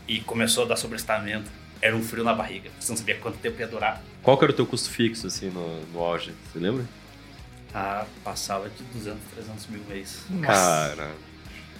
e 0.08 0.18
começou 0.20 0.64
a 0.64 0.66
dar 0.66 0.76
sobrestamento, 0.76 1.48
era 1.82 1.94
um 1.96 2.02
frio 2.02 2.22
na 2.22 2.32
barriga. 2.32 2.70
Você 2.78 2.92
não 2.92 2.96
sabia 2.96 3.16
quanto 3.16 3.38
tempo 3.38 3.60
ia 3.60 3.66
durar. 3.66 4.00
Qual 4.22 4.38
que 4.38 4.44
era 4.44 4.52
o 4.52 4.56
teu 4.56 4.64
custo 4.64 4.88
fixo, 4.88 5.26
assim, 5.26 5.50
no, 5.50 5.84
no 5.86 6.00
auge? 6.00 6.32
Você 6.52 6.58
lembra? 6.60 6.84
Ah, 7.74 8.06
passava 8.22 8.68
de 8.70 8.82
200, 8.84 9.18
300 9.34 9.66
mil 9.66 9.82
mês. 9.88 10.24
Cara, 10.42 11.10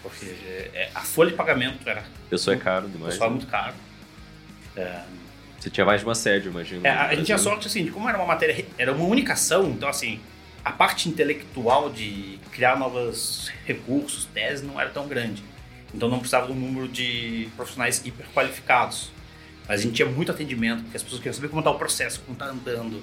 Porque 0.03 0.27
é, 0.75 0.91
a 0.95 1.01
folha 1.01 1.31
de 1.31 1.37
pagamento 1.37 1.89
era, 1.89 2.03
pessoa 2.29 2.57
é 2.57 2.59
caro 2.59 2.89
demais. 2.89 3.15
pessoal, 3.15 3.31
né? 3.31 3.37
muito 3.37 3.49
caro. 3.49 3.75
É, 4.75 5.03
Você 5.61 5.71
tinha 5.71 5.85
mais 5.87 6.01
de 6.01 6.07
uma 6.07 6.15
sede, 6.15 6.49
imagino. 6.49 6.85
É, 6.87 6.91
a, 6.91 7.09
a 7.09 7.15
gente 7.15 7.27
tinha 7.27 7.39
sorte 7.39 7.69
assim, 7.69 7.85
de 7.85 7.91
como 7.91 8.09
era 8.09 8.19
uma 8.19 8.27
matéria, 8.27 8.67
era 8.77 8.93
uma 8.93 9.05
única 9.05 9.35
ação, 9.35 9.71
então 9.71 9.89
assim, 9.89 10.19
a 10.65 10.73
parte 10.73 11.09
intelectual 11.09 11.91
de 11.91 12.39
criar 12.51 12.77
novos 12.77 13.53
recursos, 13.67 14.25
teses, 14.25 14.65
não 14.67 14.81
era 14.81 14.91
tão 14.91 15.07
grande. 15.07 15.45
Então 15.95 16.09
não 16.09 16.19
precisava 16.19 16.47
de 16.47 16.53
um 16.53 16.57
número 16.57 16.89
de 16.89 17.49
profissionais 17.55 18.03
hiper 18.05 18.27
qualificados. 18.35 19.11
Mas 19.13 19.22
a 19.69 19.77
gente 19.77 19.95
tinha 19.95 20.09
muito 20.09 20.31
atendimento, 20.33 20.83
porque 20.83 20.97
as 20.97 21.03
pessoas 21.03 21.21
queriam 21.21 21.35
saber 21.35 21.49
como 21.49 21.61
está 21.61 21.71
o 21.71 21.79
processo, 21.79 22.21
como 22.21 22.33
está 22.35 22.47
andando, 22.47 23.03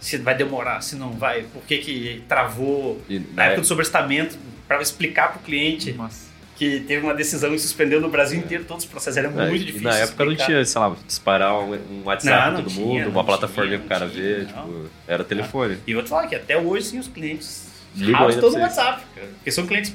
se 0.00 0.16
vai 0.18 0.34
demorar, 0.36 0.80
se 0.82 0.96
não 0.96 1.12
vai, 1.12 1.42
por 1.44 1.62
que, 1.62 1.78
que 1.78 2.22
travou. 2.28 3.00
E 3.08 3.18
Na 3.18 3.24
na 3.34 3.44
época 3.44 3.60
do 3.62 3.66
sobrestamento, 3.66 4.36
para 4.66 4.80
explicar 4.82 5.28
para 5.32 5.40
o 5.40 5.42
cliente 5.42 5.92
Nossa. 5.92 6.28
que 6.56 6.80
teve 6.80 7.04
uma 7.04 7.14
decisão 7.14 7.54
e 7.54 7.58
suspendeu 7.58 8.00
no 8.00 8.08
Brasil 8.08 8.38
inteiro 8.38 8.64
todos 8.64 8.84
os 8.84 8.90
processos, 8.90 9.16
era 9.18 9.28
É, 9.28 9.30
muito 9.48 9.62
e 9.62 9.66
difícil. 9.66 9.88
na 9.88 9.96
época 9.96 10.24
não 10.24 10.32
explicar. 10.32 10.46
tinha, 10.46 10.64
sei 10.64 10.80
lá, 10.80 10.96
disparar 11.06 11.58
um, 11.60 11.74
um 11.74 12.02
WhatsApp 12.04 12.46
Não, 12.46 12.52
não 12.58 12.62
todo 12.64 12.72
tinha, 12.74 12.86
mundo, 12.86 13.02
não 13.04 13.10
uma 13.10 13.24
plataforma 13.24 13.66
tinha, 13.68 13.78
pro 13.78 13.88
cara 13.88 14.06
não 14.06 14.12
ver, 14.12 14.46
tinha, 14.46 14.62
tipo, 14.62 14.90
era 15.08 15.24
telefone. 15.24 15.78
E 15.86 15.94
vou 15.94 16.02
te 16.02 16.08
falar 16.08 16.26
que 16.28 16.34
até 16.34 16.56
hoje, 16.56 16.86
sim, 16.86 16.98
os 16.98 17.08
clientes 17.08 17.68
Ligam 17.96 18.28
estão 18.30 18.50
no. 18.50 18.58
WhatsApp, 18.60 19.02
cara. 19.14 19.26
Porque 19.36 19.50
são 19.50 19.66
clientes 19.66 19.92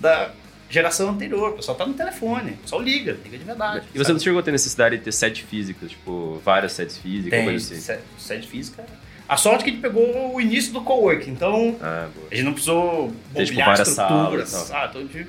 da 0.00 0.30
geração 0.72 1.10
anterior. 1.10 1.50
O 1.50 1.56
pessoal 1.56 1.76
tá 1.76 1.86
no 1.86 1.94
telefone. 1.94 2.52
O 2.52 2.56
pessoal 2.58 2.80
liga, 2.82 3.16
liga 3.24 3.38
de 3.38 3.44
verdade. 3.44 3.86
E 3.94 3.98
você 3.98 4.12
não 4.12 4.18
chegou 4.20 4.40
a 4.40 4.42
ter 4.42 4.52
necessidade 4.52 4.96
de 4.98 5.04
ter 5.04 5.12
sede 5.12 5.42
físicas, 5.42 5.90
tipo, 5.90 6.40
várias 6.44 6.72
sedes 6.72 6.96
físicas, 6.96 7.30
tem 7.30 7.44
coisa 7.44 7.64
assim? 7.74 7.80
sede, 7.82 8.02
sede 8.18 8.48
física. 8.48 8.84
A 9.28 9.36
sorte 9.36 9.60
é 9.60 9.64
que 9.64 9.70
a 9.70 9.72
gente 9.74 9.82
pegou 9.82 10.34
o 10.34 10.40
início 10.40 10.72
do 10.72 10.80
coworking, 10.82 11.30
então 11.30 11.76
Ah, 11.80 12.08
a 12.30 12.34
gente 12.34 12.44
não 12.44 12.52
precisou 12.52 13.12
Tem, 13.34 13.44
tipo, 13.44 13.60
estruturas. 13.60 14.48
salas. 14.48 14.70
Ah, 14.72 14.86
então 14.90 15.00
a 15.00 15.04
gente 15.04 15.26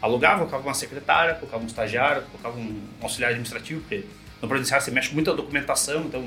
alugava, 0.00 0.38
colocava 0.38 0.62
uma 0.64 0.74
secretária, 0.74 1.34
colocava 1.34 1.62
um 1.62 1.66
estagiário, 1.66 2.22
colocava 2.22 2.56
um 2.58 2.80
auxiliar 3.02 3.30
administrativo, 3.30 3.80
porque 3.80 4.04
no 4.40 4.48
presencial 4.48 4.80
você 4.80 4.90
mexe 4.90 5.12
muito 5.12 5.30
a 5.30 5.34
documentação, 5.34 6.02
então 6.04 6.24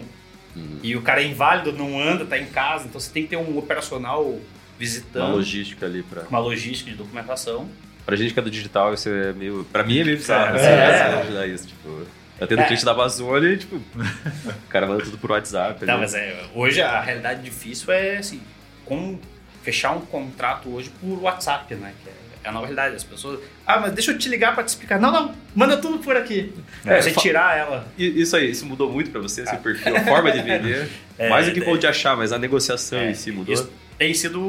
Uhum. 0.56 0.80
e 0.82 0.96
o 0.96 1.02
cara 1.04 1.22
é 1.22 1.26
inválido, 1.28 1.72
não 1.72 2.00
anda, 2.02 2.26
tá 2.26 2.38
em 2.38 2.48
casa, 2.48 2.88
então 2.88 3.00
você 3.00 3.12
tem 3.12 3.22
que 3.24 3.30
ter 3.30 3.38
um 3.38 3.56
operacional 3.58 4.40
visitando. 4.80 5.26
Uma 5.28 5.36
logística 5.36 5.86
ali 5.86 6.02
pra... 6.04 6.24
uma 6.24 6.40
logística 6.40 6.90
de 6.90 6.98
documentação. 6.98 7.70
Pra 8.10 8.16
gente 8.18 8.34
que 8.34 8.40
é 8.40 8.42
do 8.44 8.50
digital, 8.50 8.92
isso 8.94 9.08
é 9.08 9.34
meio... 9.34 9.64
Pra 9.72 9.84
mim 9.84 10.00
é 10.00 10.04
meio 10.04 10.18
bizarro, 10.18 10.58
É. 10.58 10.60
assim, 10.60 10.66
É. 10.68 10.98
você 10.98 11.14
imaginar 11.14 11.48
isso, 11.48 11.68
tipo... 11.68 12.08
Eu 12.40 12.48
tendo 12.48 12.62
É. 12.62 12.66
cliente 12.66 12.84
da 12.86 12.92
Amazônia 12.92 13.50
e, 13.50 13.58
tipo, 13.58 13.76
o 13.76 14.68
cara 14.70 14.88
manda 14.88 15.04
tudo 15.04 15.18
por 15.18 15.30
WhatsApp. 15.32 15.86
Não, 15.86 15.94
ali. 15.96 16.02
mas 16.04 16.14
é, 16.16 16.44
hoje 16.56 16.82
a 16.82 17.00
realidade 17.02 17.42
difícil 17.44 17.94
é 17.94 18.18
assim, 18.18 18.42
como 18.86 19.20
fechar 19.62 19.92
um 19.92 20.00
contrato 20.02 20.74
hoje 20.74 20.90
por 21.02 21.22
WhatsApp, 21.22 21.76
né? 21.76 21.92
Que 22.02 22.10
é, 22.10 22.14
é 22.46 22.50
a 22.50 22.52
nova 22.54 22.66
realidade. 22.66 22.96
As 22.96 23.04
pessoas. 23.04 23.42
Ah, 23.68 23.80
mas 23.82 23.92
deixa 23.92 24.12
eu 24.12 24.18
te 24.18 24.28
ligar 24.30 24.56
pra 24.56 24.64
te 24.64 24.70
explicar. 24.70 25.00
Não, 25.00 25.12
não, 25.12 25.36
manda 25.54 25.76
tudo 25.78 26.00
por 26.00 26.16
aqui. 26.16 26.54
É, 26.86 27.02
você 27.02 27.12
fa- 27.12 27.20
tirar 27.22 27.58
ela. 27.58 27.86
Isso 27.98 28.36
aí, 28.38 28.50
isso 28.50 28.66
mudou 28.66 28.90
muito 28.90 29.12
pra 29.12 29.20
você, 29.20 29.42
esse 29.44 29.58
perfil, 29.58 29.98
a 29.98 30.00
forma 30.06 30.32
de 30.32 30.42
vender? 30.42 30.90
É, 31.20 31.28
mais 31.28 31.46
do 31.46 31.52
que 31.52 31.60
é. 31.60 31.64
ponto 31.66 31.78
de 31.80 31.86
achar, 31.88 32.16
mas 32.16 32.32
a 32.32 32.40
negociação 32.40 32.98
É, 33.00 33.12
em 33.12 33.14
si 33.14 33.30
mudou? 33.34 33.54
Isso 33.54 33.70
tem 33.98 34.14
sido 34.14 34.40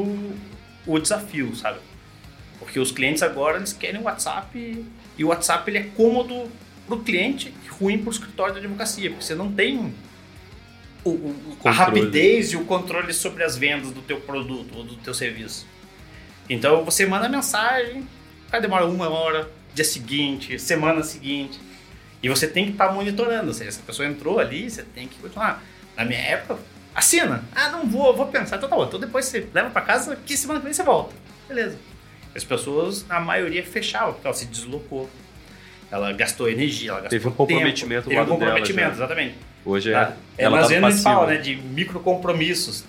o 0.87 0.99
desafio, 1.01 1.57
sabe? 1.57 1.81
Porque 2.61 2.79
os 2.79 2.93
clientes 2.93 3.23
agora 3.23 3.57
eles 3.57 3.73
querem 3.73 4.01
o 4.01 4.05
WhatsApp 4.05 4.87
e 5.19 5.25
o 5.25 5.29
WhatsApp 5.29 5.69
ele 5.69 5.79
é 5.79 5.83
cômodo 5.97 6.49
pro 6.87 7.01
cliente 7.01 7.53
e 7.65 7.69
ruim 7.69 7.99
pro 7.99 8.11
escritório 8.13 8.53
da 8.55 8.61
advocacia, 8.61 9.11
porque 9.11 9.25
você 9.25 9.35
não 9.35 9.51
tem 9.51 9.93
o- 11.05 11.11
o- 11.11 11.57
a 11.65 11.71
rapidez 11.73 12.53
e 12.53 12.57
o 12.57 12.65
controle 12.65 13.13
sobre 13.15 13.43
as 13.43 13.57
vendas 13.57 13.91
do 13.91 14.03
teu 14.03 14.21
produto 14.21 14.77
ou 14.77 14.85
do 14.85 14.95
teu 14.97 15.15
serviço. 15.15 15.67
Então 16.49 16.85
você 16.85 17.07
manda 17.07 17.29
mensagem, 17.29 18.07
aí 18.53 18.61
demora 18.61 18.85
uma 18.87 19.09
hora, 19.09 19.51
dia 19.75 19.85
seguinte, 19.85 20.59
semana 20.59 21.03
seguinte, 21.03 21.59
e 22.23 22.29
você 22.29 22.47
tem 22.47 22.67
que 22.67 22.73
estar 22.73 22.93
monitorando. 22.93 23.49
Ou 23.49 23.55
seja, 23.55 23.73
se 23.73 23.81
a 23.81 23.83
pessoa 23.83 24.07
entrou 24.07 24.39
ali, 24.39 24.69
você 24.69 24.83
tem 24.83 25.09
que 25.09 25.19
continuar. 25.19 25.63
Na 25.97 26.05
minha 26.05 26.19
época, 26.21 26.59
assina. 26.95 27.43
Ah, 27.55 27.71
não 27.71 27.87
vou, 27.89 28.15
vou 28.15 28.27
pensar. 28.27 28.57
Então 28.57 28.69
tá 28.69 28.77
bom. 28.77 28.85
Então 28.85 29.01
depois 29.01 29.25
você 29.25 29.47
leva 29.55 29.71
pra 29.71 29.81
casa, 29.81 30.17
que 30.17 30.37
semana 30.37 30.61
que 30.61 30.65
vem 30.65 30.75
você 30.75 30.83
volta. 30.83 31.15
Beleza. 31.49 31.79
As 32.35 32.45
pessoas, 32.45 33.05
a 33.09 33.19
maioria, 33.21 33.63
fechavam, 33.65 34.13
porque 34.15 34.27
ela 34.27 34.37
se 34.37 34.47
deslocou. 34.47 35.09
Ela 35.91 36.13
gastou 36.13 36.49
energia, 36.49 36.91
ela 36.91 37.01
gastou 37.01 37.19
Teve 37.19 37.27
um 37.27 37.31
tempo, 37.33 37.37
comprometimento 37.47 38.03
do 38.05 38.09
teve 38.11 38.21
um 38.21 38.25
dela 38.25 38.39
comprometimento, 38.39 38.89
já. 38.91 38.95
exatamente. 39.05 39.35
Hoje 39.65 39.91
é, 39.91 39.93
Tá? 39.93 40.17
É, 40.39 40.45
ela 40.45 40.57
vendas 40.59 40.71
a 40.71 40.75
gente 40.75 40.83
passiva. 40.83 41.03
fala 41.03 41.27
né, 41.27 41.37
de 41.39 41.57
micro 41.57 41.99
compromissos. 42.01 42.85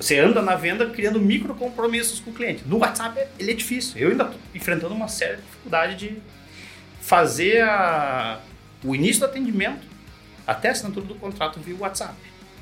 Você 0.00 0.18
anda 0.18 0.42
na 0.42 0.56
venda 0.56 0.86
criando 0.90 1.20
micro 1.20 1.54
compromissos 1.54 2.18
com 2.20 2.30
o 2.30 2.34
cliente. 2.34 2.62
No 2.66 2.78
WhatsApp 2.78 3.20
ele 3.38 3.52
é 3.52 3.54
difícil. 3.54 4.00
Eu 4.00 4.10
ainda 4.10 4.24
estou 4.24 4.38
enfrentando 4.54 4.94
uma 4.94 5.06
séria 5.08 5.36
dificuldade 5.36 5.94
de 5.96 6.16
fazer 7.00 7.62
a- 7.62 8.40
o 8.82 8.94
início 8.94 9.20
do 9.20 9.26
atendimento 9.26 9.86
até 10.46 10.68
a 10.68 10.72
assinatura 10.72 11.06
do 11.06 11.14
contrato 11.14 11.60
via 11.60 11.76
WhatsApp. 11.76 12.14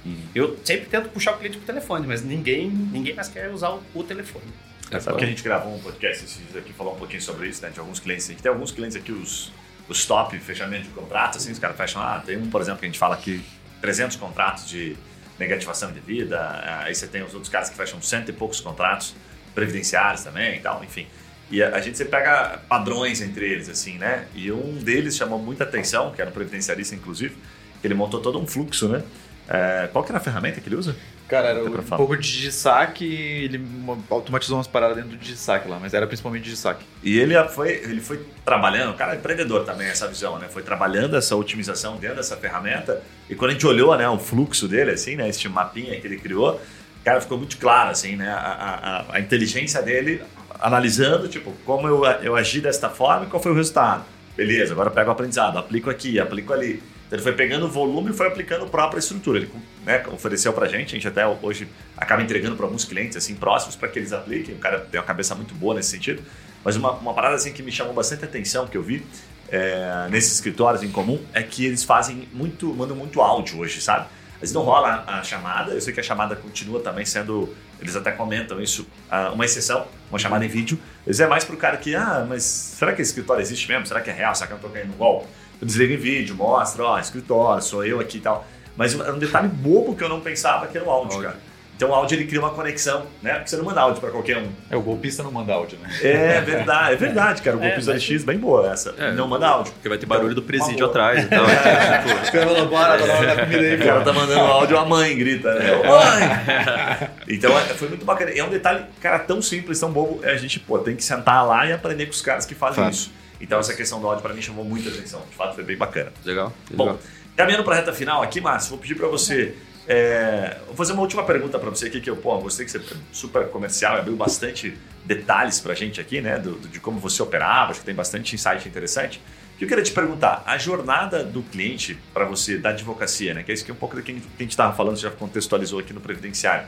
Uhum. 0.04 0.16
Eu 0.34 0.58
sempre 0.64 0.86
tento 0.86 1.08
puxar 1.10 1.32
o 1.32 1.38
cliente 1.38 1.56
pro 1.58 1.66
telefone, 1.66 2.06
mas 2.06 2.22
ninguém, 2.22 2.68
ninguém 2.68 3.14
mais 3.14 3.28
quer 3.28 3.48
usar 3.50 3.70
o, 3.70 3.82
o 3.94 4.02
telefone. 4.04 4.44
É, 4.90 5.00
sabe 5.00 5.18
que 5.18 5.24
a 5.24 5.28
gente 5.28 5.42
gravou 5.42 5.74
um 5.74 5.78
podcast 5.78 6.24
esses 6.24 6.38
dias 6.38 6.56
aqui, 6.56 6.72
falou 6.72 6.94
um 6.94 6.98
pouquinho 6.98 7.20
sobre 7.20 7.48
isso, 7.48 7.62
né? 7.62 7.70
De 7.70 7.78
alguns 7.78 8.00
clientes. 8.00 8.26
A 8.26 8.32
gente 8.32 8.42
tem 8.42 8.50
alguns 8.50 8.70
clientes 8.70 8.96
aqui, 8.96 9.12
os, 9.12 9.52
os 9.88 10.06
top 10.06 10.38
fechamento 10.38 10.84
de 10.84 10.90
contrato, 10.90 11.36
assim, 11.36 11.52
os 11.52 11.58
caras 11.58 11.76
fecham, 11.76 12.00
ah, 12.00 12.22
tem 12.24 12.36
um, 12.36 12.48
por 12.48 12.60
exemplo, 12.60 12.80
que 12.80 12.86
a 12.86 12.88
gente 12.88 12.98
fala 12.98 13.14
aqui, 13.14 13.44
300 13.80 14.16
contratos 14.16 14.68
de 14.68 14.96
negativação 15.38 15.92
de 15.92 16.00
vida, 16.00 16.40
aí 16.82 16.94
você 16.94 17.06
tem 17.06 17.22
os 17.22 17.32
outros 17.32 17.50
caras 17.50 17.70
que 17.70 17.76
fecham 17.76 18.02
cento 18.02 18.28
e 18.30 18.32
poucos 18.32 18.60
contratos 18.60 19.14
previdenciários 19.54 20.24
também 20.24 20.56
e 20.56 20.60
tal, 20.60 20.82
enfim. 20.82 21.06
E 21.50 21.62
a, 21.62 21.76
a 21.76 21.80
gente 21.80 21.96
sempre 21.96 22.10
pega 22.10 22.60
padrões 22.68 23.20
entre 23.20 23.48
eles, 23.48 23.68
assim, 23.68 23.98
né? 23.98 24.26
E 24.34 24.50
um 24.50 24.74
deles 24.74 25.16
chamou 25.16 25.38
muita 25.38 25.64
atenção, 25.64 26.12
que 26.12 26.20
era 26.20 26.30
um 26.30 26.32
previdenciarista, 26.32 26.94
inclusive, 26.94 27.36
que 27.80 27.86
ele 27.86 27.94
montou 27.94 28.20
todo 28.20 28.38
um 28.38 28.46
fluxo, 28.46 28.88
né? 28.88 29.02
É, 29.48 29.88
qual 29.92 30.04
que 30.04 30.10
era 30.10 30.18
a 30.18 30.20
ferramenta 30.20 30.60
que 30.60 30.68
ele 30.68 30.76
usa? 30.76 30.94
Cara, 31.28 31.48
era 31.48 31.62
um 31.62 31.82
pouco 31.98 32.16
de 32.16 32.22
digisaque 32.32 33.04
e 33.04 33.44
ele 33.44 33.62
automatizou 34.08 34.56
umas 34.56 34.66
paradas 34.66 34.96
dentro 34.96 35.10
do 35.10 35.16
digisaque 35.18 35.68
lá, 35.68 35.78
mas 35.78 35.92
era 35.92 36.06
principalmente 36.06 36.44
digisaque. 36.44 36.82
E 37.02 37.18
ele 37.18 37.34
foi, 37.48 37.68
ele 37.68 38.00
foi 38.00 38.24
trabalhando, 38.46 38.92
o 38.92 38.94
cara 38.94 39.12
é 39.12 39.16
empreendedor 39.16 39.64
também, 39.64 39.88
essa 39.88 40.08
visão, 40.08 40.38
né? 40.38 40.48
Foi 40.48 40.62
trabalhando 40.62 41.14
essa 41.18 41.36
otimização 41.36 41.96
dentro 41.98 42.16
dessa 42.16 42.34
ferramenta. 42.38 43.02
E 43.28 43.34
quando 43.34 43.50
a 43.50 43.52
gente 43.52 43.66
olhou 43.66 43.94
né, 43.94 44.08
o 44.08 44.18
fluxo 44.18 44.66
dele, 44.66 44.92
assim, 44.92 45.16
né? 45.16 45.28
Esse 45.28 45.46
mapinha 45.50 46.00
que 46.00 46.06
ele 46.06 46.16
criou, 46.18 46.58
cara, 47.04 47.20
ficou 47.20 47.36
muito 47.36 47.58
claro, 47.58 47.90
assim, 47.90 48.16
né? 48.16 48.30
A, 48.30 48.36
a, 48.38 49.00
a- 49.00 49.04
a 49.16 49.20
inteligência 49.20 49.82
dele 49.82 50.22
analisando, 50.58 51.28
tipo, 51.28 51.52
como 51.66 51.86
eu, 51.86 52.04
eu 52.22 52.36
agi 52.36 52.60
desta 52.62 52.88
forma 52.88 53.26
e 53.26 53.28
qual 53.28 53.42
foi 53.42 53.52
o 53.52 53.54
resultado. 53.54 54.02
Beleza, 54.34 54.72
agora 54.72 54.88
eu 54.88 54.94
pego 54.94 55.10
o 55.10 55.12
aprendizado, 55.12 55.58
aplico 55.58 55.90
aqui, 55.90 56.18
aplico 56.18 56.54
ali. 56.54 56.82
Ele 57.10 57.22
foi 57.22 57.32
pegando 57.32 57.66
o 57.66 57.68
volume 57.68 58.10
e 58.10 58.12
foi 58.12 58.26
aplicando 58.26 58.64
a 58.64 58.68
própria 58.68 58.98
estrutura. 58.98 59.38
Ele 59.38 59.50
né, 59.84 60.04
ofereceu 60.12 60.52
pra 60.52 60.68
gente, 60.68 60.88
a 60.88 60.94
gente 60.98 61.08
até 61.08 61.26
hoje 61.26 61.66
acaba 61.96 62.22
entregando 62.22 62.54
para 62.54 62.66
alguns 62.66 62.84
clientes 62.84 63.16
assim 63.16 63.34
próximos 63.34 63.76
para 63.76 63.88
que 63.88 63.98
eles 63.98 64.12
apliquem. 64.12 64.54
O 64.54 64.58
cara 64.58 64.80
tem 64.80 65.00
uma 65.00 65.06
cabeça 65.06 65.34
muito 65.34 65.54
boa 65.54 65.74
nesse 65.74 65.90
sentido. 65.90 66.22
Mas 66.64 66.76
uma, 66.76 66.92
uma 66.92 67.14
parada 67.14 67.36
assim 67.36 67.52
que 67.52 67.62
me 67.62 67.72
chamou 67.72 67.94
bastante 67.94 68.24
atenção 68.24 68.66
que 68.66 68.76
eu 68.76 68.82
vi 68.82 69.04
é, 69.50 70.06
nesses 70.10 70.34
escritórios 70.34 70.82
em 70.82 70.90
comum 70.90 71.18
é 71.32 71.42
que 71.42 71.64
eles 71.64 71.82
fazem 71.82 72.28
muito, 72.32 72.66
mandam 72.74 72.96
muito 72.96 73.20
áudio 73.20 73.60
hoje, 73.60 73.80
sabe? 73.80 74.06
Vezes 74.40 74.54
não 74.54 74.62
rola 74.62 75.04
a, 75.06 75.22
chamada, 75.24 75.72
eu 75.72 75.80
sei 75.80 75.92
que 75.92 75.98
a 75.98 76.02
chamada 76.02 76.36
continua 76.36 76.80
também 76.80 77.04
sendo, 77.04 77.52
eles 77.80 77.96
até 77.96 78.12
comentam 78.12 78.60
isso, 78.60 78.86
ah, 79.10 79.32
uma 79.32 79.44
exceção, 79.44 79.86
uma 80.10 80.18
chamada 80.18 80.44
em 80.44 80.48
vídeo. 80.48 80.78
Mas 81.04 81.18
é 81.18 81.26
mais 81.26 81.44
pro 81.44 81.56
cara 81.56 81.76
que, 81.76 81.96
ah, 81.96 82.24
mas 82.28 82.44
será 82.44 82.92
que 82.92 83.02
esse 83.02 83.10
escritório 83.10 83.42
existe 83.42 83.66
mesmo? 83.66 83.86
Será 83.86 84.00
que 84.00 84.10
é 84.10 84.12
real? 84.12 84.34
Será 84.36 84.46
que 84.46 84.52
eu 84.52 84.58
tô 84.58 84.68
caindo 84.68 84.90
no 84.90 84.94
golpe? 84.94 85.26
Eu 85.60 85.66
desligo 85.66 85.92
em 85.94 85.96
vídeo, 85.96 86.34
mostro, 86.36 86.84
ó, 86.84 86.98
escritório, 86.98 87.62
sou 87.62 87.84
eu 87.84 88.00
aqui 88.00 88.18
e 88.18 88.20
tal. 88.20 88.46
Mas 88.76 88.98
era 88.98 89.12
um 89.12 89.18
detalhe 89.18 89.48
bobo 89.48 89.94
que 89.96 90.04
eu 90.04 90.08
não 90.08 90.20
pensava 90.20 90.66
que 90.68 90.76
era 90.78 90.86
o 90.86 90.90
áudio, 90.90 91.14
Áudio. 91.16 91.28
cara. 91.30 91.48
Então 91.76 91.90
o 91.90 91.94
áudio 91.94 92.16
ele 92.16 92.26
cria 92.26 92.40
uma 92.40 92.50
conexão, 92.50 93.06
né? 93.22 93.34
Porque 93.34 93.50
você 93.50 93.56
não 93.56 93.64
manda 93.64 93.80
áudio 93.80 94.00
pra 94.00 94.10
qualquer 94.10 94.36
um. 94.38 94.48
É, 94.68 94.76
o 94.76 94.80
golpista 94.82 95.22
não 95.22 95.30
manda 95.30 95.52
áudio, 95.52 95.78
né? 95.78 95.88
É 96.02 96.40
verdade, 96.40 96.92
é 96.92 96.96
verdade, 96.96 97.40
cara. 97.42 97.56
O 97.56 97.62
É, 97.62 97.68
golpe 97.70 97.84
mas- 97.86 98.02
X, 98.02 98.24
bem 98.24 98.36
boa 98.36 98.68
essa. 98.72 98.92
É, 98.98 99.12
não 99.12 99.28
manda 99.28 99.46
áudio. 99.46 99.72
Porque 99.74 99.88
vai 99.88 99.96
ter 99.96 100.06
barulho 100.06 100.34
do 100.34 100.42
presídio 100.42 100.86
atrás 100.86 101.22
e 101.22 101.26
tal. 101.30 101.44
Então, 101.44 102.20
Os 102.22 102.30
caras 102.30 102.52
falam, 102.52 102.66
bora, 102.68 102.98
bora, 102.98 103.44
comida 103.44 103.62
aí, 103.62 103.76
O 103.76 103.84
cara 103.84 104.00
tá 104.00 104.12
mandando 104.12 104.40
áudio, 104.40 104.76
a 104.76 104.84
mãe 104.84 105.16
grita, 105.16 105.54
né? 105.54 105.72
Ô, 105.76 105.86
Mãe! 105.86 107.08
Então 107.30 107.56
é, 107.56 107.60
foi 107.62 107.88
muito 107.88 108.04
bacana. 108.04 108.32
E 108.32 108.38
é 108.40 108.44
um 108.44 108.48
detalhe, 108.50 108.84
cara, 109.00 109.20
tão 109.20 109.40
simples, 109.40 109.78
tão 109.78 109.92
bobo. 109.92 110.18
É 110.24 110.32
a 110.32 110.36
gente, 110.36 110.58
pô, 110.58 110.78
tem 110.80 110.96
que 110.96 111.04
sentar 111.04 111.46
lá 111.46 111.64
e 111.66 111.72
aprender 111.72 112.06
com 112.06 112.12
os 112.12 112.22
caras 112.22 112.44
que 112.44 112.54
fazem 112.56 112.82
Fato. 112.82 112.92
isso. 112.94 113.12
Então 113.40 113.58
essa 113.58 113.74
questão 113.74 114.00
do 114.00 114.06
áudio 114.06 114.22
para 114.22 114.34
mim 114.34 114.42
chamou 114.42 114.64
muita 114.64 114.88
atenção. 114.90 115.22
De 115.30 115.36
fato, 115.36 115.54
foi 115.54 115.64
bem 115.64 115.76
bacana. 115.76 116.12
Legal. 116.24 116.52
Bom, 116.72 116.84
legal. 116.84 116.98
caminhando 117.36 117.64
para 117.64 117.74
a 117.74 117.76
reta 117.76 117.92
final 117.92 118.22
aqui, 118.22 118.40
Márcio, 118.40 118.70
vou 118.70 118.78
pedir 118.78 118.94
para 118.94 119.06
você. 119.08 119.54
é, 119.86 120.58
vou 120.66 120.76
fazer 120.76 120.92
uma 120.92 121.00
última 121.02 121.22
pergunta 121.24 121.58
para 121.58 121.70
você 121.70 121.86
aqui, 121.86 122.00
que 122.00 122.10
eu 122.10 122.16
pô, 122.16 122.36
gostei 122.38 122.66
que 122.66 122.70
você 122.72 122.78
é 122.78 122.82
super 123.10 123.48
comercial, 123.48 123.96
abriu 123.96 124.14
bastante 124.16 124.76
detalhes 125.04 125.60
para 125.60 125.72
a 125.72 125.74
gente 125.74 125.98
aqui, 126.00 126.20
né? 126.20 126.38
do- 126.38 126.56
do- 126.56 126.68
de 126.68 126.78
como 126.78 127.00
você 127.00 127.22
operava, 127.22 127.70
acho 127.70 127.80
que 127.80 127.86
tem 127.86 127.94
bastante 127.94 128.34
insight 128.34 128.68
interessante. 128.68 129.18
O 129.54 129.58
que 129.58 129.64
eu 129.64 129.68
queria 129.68 129.82
te 129.82 129.90
perguntar, 129.92 130.42
a 130.46 130.58
jornada 130.58 131.24
do 131.24 131.42
cliente 131.42 131.98
para 132.12 132.24
você 132.26 132.58
da 132.58 132.68
advocacia, 132.68 133.32
né? 133.34 133.42
Que 133.42 133.50
é 133.50 133.54
isso 133.54 133.64
que 133.64 133.70
é 133.70 133.74
um 133.74 133.78
pouco 133.78 133.96
do 133.96 134.02
que 134.02 134.12
a 134.12 134.14
gente 134.42 134.50
estava 134.50 134.72
falando, 134.76 134.96
você 134.96 135.02
já 135.04 135.10
contextualizou 135.10 135.78
aqui 135.80 135.92
no 135.94 136.00
Previdenciário. 136.00 136.66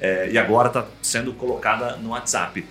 É, 0.00 0.30
e 0.30 0.38
agora 0.38 0.66
está 0.68 0.86
sendo 1.02 1.32
colocada 1.34 1.96
no 1.98 2.10
WhatsApp. 2.10 2.64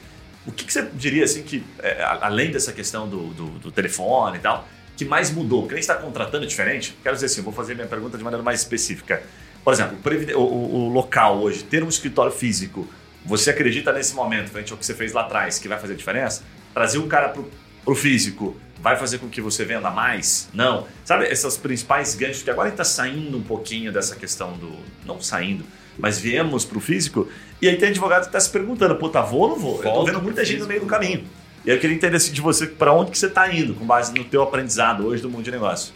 O 0.46 0.52
que, 0.52 0.66
que 0.66 0.74
você 0.74 0.90
diria 0.94 1.24
assim 1.24 1.44
que, 1.44 1.64
é, 1.80 2.02
a- 2.04 2.20
além 2.26 2.52
dessa 2.52 2.72
questão 2.74 3.08
do, 3.08 3.28
do, 3.34 3.46
do 3.60 3.72
telefone 3.72 4.38
e 4.38 4.42
tal, 4.42 4.68
que 4.98 5.06
mais 5.06 5.30
mudou? 5.32 5.64
O 5.64 5.68
cliente 5.68 5.82
está 5.82 5.96
contratando 5.96 6.46
diferente? 6.48 6.96
Quero 7.04 7.16
dizer 7.16 7.28
assim, 7.28 7.42
vou 7.42 7.54
fazer 7.54 7.76
minha 7.76 7.88
pergunta 7.88 8.18
de 8.18 8.24
maneira 8.24 8.44
mais 8.44 8.60
específica. 8.62 9.22
Por 9.64 9.74
exemplo, 9.74 9.98
o, 10.36 10.40
o- 10.40 10.44
o- 10.44 10.76
o 10.86 10.90
local 10.90 11.40
hoje, 11.40 11.64
ter 11.64 11.84
um 11.84 11.90
escritório 11.90 12.32
físico, 12.32 12.88
você 13.24 13.52
acredita 13.52 13.94
nesse 13.94 14.16
momento, 14.16 14.50
frente 14.50 14.72
ao 14.72 14.78
que 14.78 14.86
você 14.86 14.96
fez 14.96 15.14
lá 15.14 15.22
atrás, 15.22 15.60
que 15.60 15.68
vai 15.68 15.80
fazer 15.80 15.96
diferença? 15.96 16.44
Trazer 16.74 16.98
um 16.98 17.08
cara 17.08 17.30
pro, 17.30 17.50
pro 17.86 17.94
físico 17.96 18.56
vai 18.80 18.96
fazer 18.98 19.20
com 19.20 19.30
que 19.30 19.40
você 19.40 19.64
venda 19.64 19.92
mais? 19.92 20.50
Não. 20.52 20.88
Sabe, 21.06 21.26
essas 21.28 21.56
principais 21.56 22.16
ganchos 22.16 22.42
que 22.42 22.50
agora 22.50 22.70
está 22.70 22.84
saindo 22.84 23.38
um 23.38 23.44
pouquinho 23.44 23.92
dessa 23.92 24.16
questão 24.16 24.54
do. 24.54 24.76
Não 25.06 25.22
saindo, 25.22 25.64
mas 25.98 26.20
viemos 26.20 26.66
pro 26.66 26.80
físico. 26.80 27.30
E 27.62 27.68
aí 27.70 27.78
tem 27.78 27.90
advogado 27.90 28.22
que 28.22 28.28
está 28.28 28.40
se 28.40 28.50
perguntando, 28.50 28.96
puta, 28.96 29.22
vou 29.22 29.42
ou 29.42 29.50
não 29.50 29.56
vou? 29.58 29.78
eu 29.78 29.84
tô 29.84 29.92
Volta 29.92 30.12
vendo 30.12 30.24
muita 30.24 30.44
gente 30.46 30.60
no 30.62 30.66
físico. 30.66 30.70
meio 30.70 30.82
do 30.82 30.88
caminho. 30.88 31.28
E 31.64 31.70
aí 31.70 31.78
eu 31.78 31.80
queria 31.80 31.96
entender 31.96 32.18
assim, 32.18 32.32
de 32.32 32.42
você 32.42 32.66
para 32.68 32.92
onde 32.94 33.12
que 33.12 33.18
você 33.18 33.28
está 33.28 33.54
indo, 33.54 33.74
com 33.76 33.86
base 33.86 34.14
no 34.14 34.24
teu 34.24 34.42
aprendizado 34.42 35.06
hoje 35.06 35.22
do 35.22 35.30
mundo 35.30 35.44
de 35.44 35.52
negócio. 35.52 35.94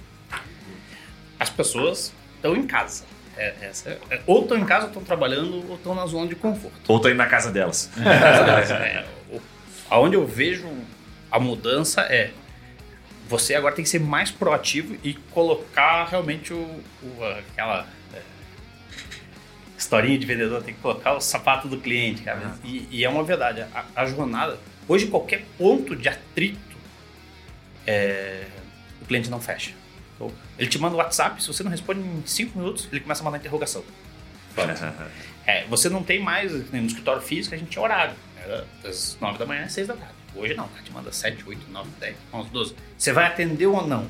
As 1.39 1.49
pessoas 1.49 2.13
estão 2.35 2.55
em 2.55 2.65
casa. 2.67 3.03
É, 3.37 3.53
essa 3.61 3.89
é- 3.89 3.99
é- 4.11 4.21
ou 4.25 4.43
estão 4.43 4.57
em 4.57 4.63
casa, 4.65 4.83
ou 4.83 4.87
estão 4.89 5.03
trabalhando, 5.03 5.67
ou 5.69 5.75
estão 5.75 5.93
na 5.93 6.05
zona 6.05 6.27
de 6.27 6.35
conforto. 6.35 6.77
Ou 6.87 6.99
tô 6.99 7.09
indo 7.09 7.17
na 7.17 7.25
casa 7.25 7.51
delas. 7.51 7.89
É, 7.99 9.05
o- 9.29 9.41
aonde 9.89 10.15
eu 10.15 10.25
vejo 10.25 10.69
a 11.31 11.39
mudança 11.39 12.01
é 12.01 12.31
você 13.27 13.55
agora 13.55 13.73
tem 13.75 13.83
que 13.83 13.89
ser 13.89 13.99
mais 13.99 14.29
proativo 14.29 14.95
e 15.03 15.15
colocar 15.31 16.05
realmente 16.05 16.53
o, 16.53 16.57
o- 17.03 17.23
aquela 17.51 17.81
é, 17.81 17.85
historinha 19.85 20.17
de 20.17 20.25
vendedor, 20.25 20.63
tem 20.63 20.73
que 20.73 20.81
colocar 20.81 21.13
o 21.13 21.21
sapato 21.21 21.67
do 21.67 21.77
cliente, 21.77 22.23
cara. 22.23 22.57
E, 22.63 22.87
e 22.91 23.05
é 23.05 23.09
uma 23.09 23.23
verdade, 23.23 23.61
a, 23.61 23.85
a 23.95 24.05
jornada, 24.05 24.59
hoje 24.87 25.07
qualquer 25.07 25.45
ponto 25.57 25.95
de 25.95 26.09
atrito, 26.09 26.75
é, 27.85 28.45
o 29.01 29.05
cliente 29.05 29.29
não 29.29 29.39
fecha. 29.39 29.73
Então, 30.15 30.31
ele 30.57 30.69
te 30.69 30.79
manda 30.79 30.95
o 30.95 30.97
WhatsApp, 30.97 31.41
se 31.41 31.47
você 31.47 31.63
não 31.63 31.71
responde 31.71 31.99
em 31.99 32.23
5 32.25 32.57
minutos, 32.57 32.87
ele 32.91 33.01
começa 33.01 33.21
a 33.21 33.25
mandar 33.25 33.37
interrogação. 33.37 33.83
É, 35.45 35.65
você 35.65 35.89
não 35.89 36.01
tem 36.01 36.19
mais, 36.19 36.51
né, 36.71 36.79
no 36.79 36.87
escritório 36.87 37.21
físico 37.21 37.53
a 37.53 37.57
gente 37.57 37.69
tinha 37.69 37.83
horário. 37.83 38.15
Era 38.43 38.65
das 38.81 39.17
9 39.21 39.37
da 39.37 39.45
manhã 39.45 39.63
às 39.63 39.73
6 39.73 39.87
da 39.87 39.95
tarde. 39.95 40.15
Hoje 40.35 40.53
não, 40.55 40.67
cara, 40.67 40.83
te 40.83 40.91
manda 40.91 41.11
7, 41.11 41.43
8, 41.47 41.69
9, 41.69 41.89
10, 41.99 42.15
11, 42.33 42.49
12. 42.49 42.75
Você 42.97 43.13
vai 43.13 43.25
atender 43.25 43.67
ou 43.67 43.85
não? 43.85 44.07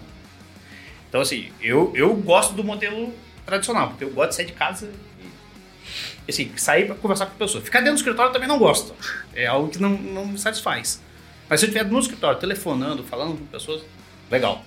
Então, 1.09 1.21
assim, 1.21 1.51
eu, 1.61 1.91
eu 1.95 2.15
gosto 2.15 2.53
do 2.53 2.63
modelo 2.63 3.13
tradicional, 3.45 3.89
porque 3.89 4.03
eu 4.03 4.11
gosto 4.11 4.29
de 4.29 4.35
sair 4.35 4.45
de 4.45 4.53
casa 4.53 4.91
assim, 6.27 6.51
sair 6.57 6.85
para 6.85 6.95
conversar 6.95 7.27
com 7.27 7.33
a 7.33 7.37
pessoa. 7.37 7.63
Ficar 7.63 7.79
dentro 7.79 7.95
do 7.95 7.97
escritório 7.97 8.31
também 8.31 8.47
não 8.47 8.57
gosto. 8.57 8.93
É 9.33 9.45
algo 9.45 9.69
que 9.69 9.79
não, 9.79 9.91
não 9.91 10.25
me 10.25 10.37
satisfaz. 10.37 11.01
Mas 11.49 11.59
se 11.59 11.65
eu 11.65 11.69
estiver 11.69 11.89
no 11.89 11.99
escritório, 11.99 12.39
telefonando, 12.39 13.03
falando 13.03 13.37
com 13.37 13.45
pessoas, 13.45 13.83
legal. 14.31 14.63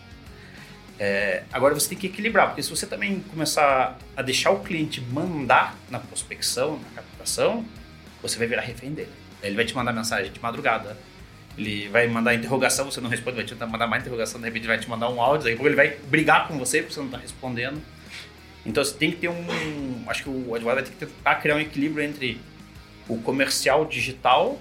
É, 0.99 1.45
agora 1.53 1.75
você 1.75 1.89
tem 1.89 1.99
que 1.99 2.09
equilibrar, 2.09 2.49
porque 2.49 2.63
se 2.63 2.71
você 2.71 2.87
também 2.87 3.21
começar 3.31 3.99
a 4.17 4.23
deixar 4.23 4.51
o 4.51 4.61
cliente 4.61 5.01
mandar 5.01 5.77
na 5.89 5.99
prospecção, 5.99 6.79
na 6.79 7.03
captação, 7.03 7.65
você 8.21 8.37
vai 8.37 8.49
virar 8.49 8.63
refém 8.63 8.93
dele. 8.93 9.13
Ele 9.43 9.55
vai 9.55 9.65
te 9.65 9.75
mandar 9.75 9.93
mensagem 9.93 10.33
de 10.33 10.41
madrugada, 10.41 10.97
ele 11.57 11.89
vai 11.89 12.09
mandar 12.09 12.35
interrogação, 12.35 12.91
você 12.91 13.01
não 13.01 13.09
responde, 13.09 13.37
vai 13.37 13.45
te 13.45 13.55
mandar 13.55 13.87
mais 13.87 14.03
interrogação, 14.03 14.41
de 14.41 14.47
repente 14.47 14.67
vai 14.67 14.79
te 14.79 14.89
mandar 14.89 15.09
um 15.09 15.21
áudio, 15.21 15.45
daqui 15.45 15.55
a 15.55 15.57
pouco 15.57 15.69
ele 15.69 15.77
vai 15.77 15.97
brigar 16.09 16.49
com 16.49 16.59
você 16.59 16.79
porque 16.79 16.95
você 16.95 17.01
não 17.01 17.07
está 17.07 17.19
respondendo. 17.19 17.81
Então 18.67 18.85
você 18.85 18.95
tem 18.95 19.11
que 19.11 19.17
ter 19.19 19.29
um. 19.29 20.05
Acho 20.07 20.25
que 20.25 20.29
o 20.29 20.55
advogado 20.55 20.77
vai 20.77 20.85
ter 20.85 20.91
que 20.91 21.07
tentar 21.07 21.37
criar 21.37 21.57
um 21.57 21.61
equilíbrio 21.61 22.05
entre 22.05 22.41
o 23.09 23.19
comercial 23.19 23.85
digital, 23.87 24.61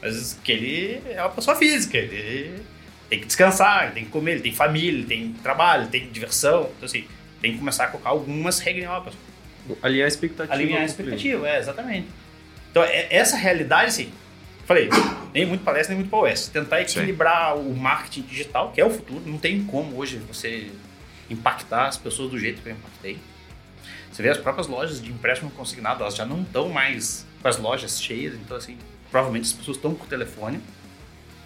mas 0.00 0.38
que 0.44 0.52
ele 0.52 1.02
é 1.10 1.20
uma 1.20 1.30
pessoa 1.30 1.56
física, 1.56 1.98
ele 1.98 2.62
tem 3.08 3.20
que 3.20 3.26
descansar, 3.26 3.84
ele 3.84 3.92
tem 3.92 4.04
que 4.04 4.10
comer, 4.10 4.32
ele 4.32 4.40
tem 4.42 4.52
família, 4.52 4.98
ele 4.98 5.06
tem 5.06 5.32
trabalho, 5.42 5.82
ele 5.82 5.90
tem 5.90 6.08
diversão. 6.08 6.70
Então, 6.76 6.86
assim, 6.86 7.04
tem 7.40 7.52
que 7.52 7.58
começar 7.58 7.84
a 7.84 7.88
colocar 7.88 8.10
algumas 8.10 8.60
regras 8.60 8.86
novas. 8.86 9.14
Alinhar 9.82 10.04
a 10.04 10.08
expectativa. 10.08 10.54
Alinhar 10.54 10.82
a 10.82 10.84
expectativa, 10.84 11.48
é, 11.48 11.58
exatamente. 11.58 12.06
Então, 12.70 12.82
é- 12.84 13.08
essa 13.10 13.36
realidade, 13.36 13.86
assim, 13.88 14.12
falei, 14.64 14.88
nem 15.34 15.44
muito 15.44 15.64
palestra, 15.64 15.94
nem 15.94 16.02
muito 16.04 16.10
POS. 16.10 16.48
Tentar 16.48 16.76
Sim. 16.76 17.00
equilibrar 17.00 17.56
o 17.56 17.74
marketing 17.76 18.22
digital, 18.22 18.70
que 18.72 18.80
é 18.80 18.86
o 18.86 18.90
futuro. 18.90 19.20
Não 19.26 19.38
tem 19.38 19.64
como 19.64 19.96
hoje 19.96 20.16
você 20.18 20.70
impactar 21.30 21.86
as 21.86 21.96
pessoas 21.96 22.30
do 22.30 22.38
jeito 22.38 22.60
que 22.62 22.68
eu 22.68 22.72
impactei. 22.72 23.18
Você 24.10 24.22
vê 24.22 24.28
as 24.28 24.38
próprias 24.38 24.66
lojas 24.66 25.00
de 25.00 25.10
empréstimo 25.10 25.50
consignado, 25.52 26.02
elas 26.02 26.16
já 26.16 26.26
não 26.26 26.42
estão 26.42 26.68
mais 26.68 27.26
com 27.40 27.48
as 27.48 27.56
lojas 27.56 28.02
cheias. 28.02 28.34
Então, 28.34 28.56
assim, 28.56 28.76
provavelmente 29.10 29.46
as 29.46 29.52
pessoas 29.52 29.76
estão 29.76 29.94
por 29.94 30.06
telefone. 30.06 30.60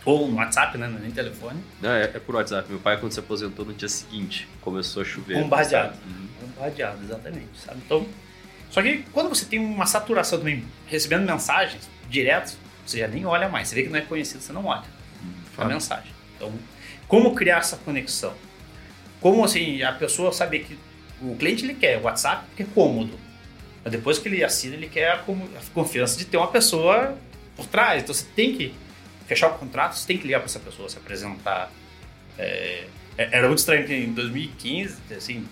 Ou 0.05 0.29
no 0.29 0.37
WhatsApp, 0.37 0.77
né? 0.77 0.87
Não 0.87 0.99
é 0.99 1.01
nem 1.01 1.11
telefone. 1.11 1.63
Não, 1.81 1.91
é, 1.91 2.03
é 2.03 2.19
por 2.19 2.35
WhatsApp. 2.35 2.69
Meu 2.69 2.79
pai, 2.79 2.99
quando 2.99 3.13
se 3.13 3.21
aposentou 3.21 3.65
no 3.65 3.73
dia 3.73 3.89
seguinte, 3.89 4.47
começou 4.61 5.01
a 5.01 5.05
chover. 5.05 5.41
Bombardeado. 5.43 5.97
Uhum. 6.07 6.29
Bombardeado, 6.43 7.03
exatamente, 7.03 7.59
sabe? 7.59 7.81
Então, 7.85 8.07
só 8.71 8.83
que 8.83 9.05
quando 9.13 9.31
você 9.31 9.47
tem 9.47 9.59
uma 9.59 9.87
saturação 9.87 10.39
também, 10.39 10.65
recebendo 10.87 11.25
mensagens 11.25 11.89
direto, 12.11 12.55
você 12.85 12.99
já 12.99 13.09
nem 13.09 13.25
olha 13.25 13.49
mais. 13.49 13.69
Você 13.69 13.77
vê 13.77 13.83
que 13.85 13.89
não 13.89 13.99
é 13.99 14.03
conhecido, 14.03 14.43
você 14.43 14.53
não 14.53 14.67
olha 14.67 14.83
a 14.83 15.57
fato. 15.57 15.69
mensagem. 15.69 16.13
Então, 16.37 16.53
como 17.09 17.35
criar 17.35 17.59
essa 17.59 17.77
conexão? 17.79 18.35
Como, 19.25 19.43
assim, 19.43 19.83
a 19.83 19.91
pessoa 19.91 20.31
saber 20.35 20.65
que 20.65 20.79
o 21.23 21.35
cliente, 21.35 21.65
ele 21.65 21.73
quer 21.73 21.99
WhatsApp 21.99 22.45
porque 22.49 22.63
é 22.63 22.67
cômodo. 22.75 23.19
Mas 23.83 23.91
depois 23.91 24.19
que 24.19 24.29
ele 24.29 24.45
assina, 24.45 24.75
ele 24.75 24.87
quer 24.87 25.13
a 25.13 25.25
confiança 25.73 26.19
de 26.19 26.27
ter 26.27 26.37
uma 26.37 26.49
pessoa 26.49 27.17
por 27.57 27.65
trás. 27.65 28.03
Então, 28.03 28.15
você 28.15 28.27
tem 28.37 28.55
que 28.55 28.75
fechar 29.27 29.49
o 29.49 29.55
contrato, 29.55 29.95
você 29.95 30.07
tem 30.07 30.19
que 30.19 30.27
ligar 30.27 30.41
para 30.41 30.45
essa 30.45 30.61
pessoa, 30.61 30.91
se 30.91 30.99
apresentar. 30.99 31.73
É, 32.39 32.85
é- 33.17 33.39
era 33.39 33.47
muito 33.47 33.61
estranho 33.61 33.87
que 33.87 33.95
em 33.95 34.13
2015, 34.13 34.99
assim, 35.17 35.49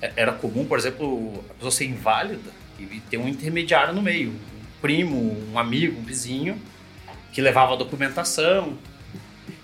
é- 0.00 0.12
era 0.14 0.30
comum, 0.30 0.64
por 0.64 0.78
exemplo, 0.78 1.44
a 1.50 1.54
pessoa 1.54 1.72
ser 1.72 1.86
inválida 1.86 2.52
e 2.78 3.00
ter 3.10 3.16
um 3.16 3.26
intermediário 3.26 3.92
no 3.92 4.02
meio, 4.02 4.30
um 4.30 4.80
primo, 4.80 5.36
um 5.52 5.58
amigo, 5.58 5.98
um 5.98 6.04
vizinho, 6.04 6.56
que 7.32 7.40
levava 7.40 7.72
a 7.72 7.76
documentação 7.76 8.78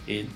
e, 0.09 0.27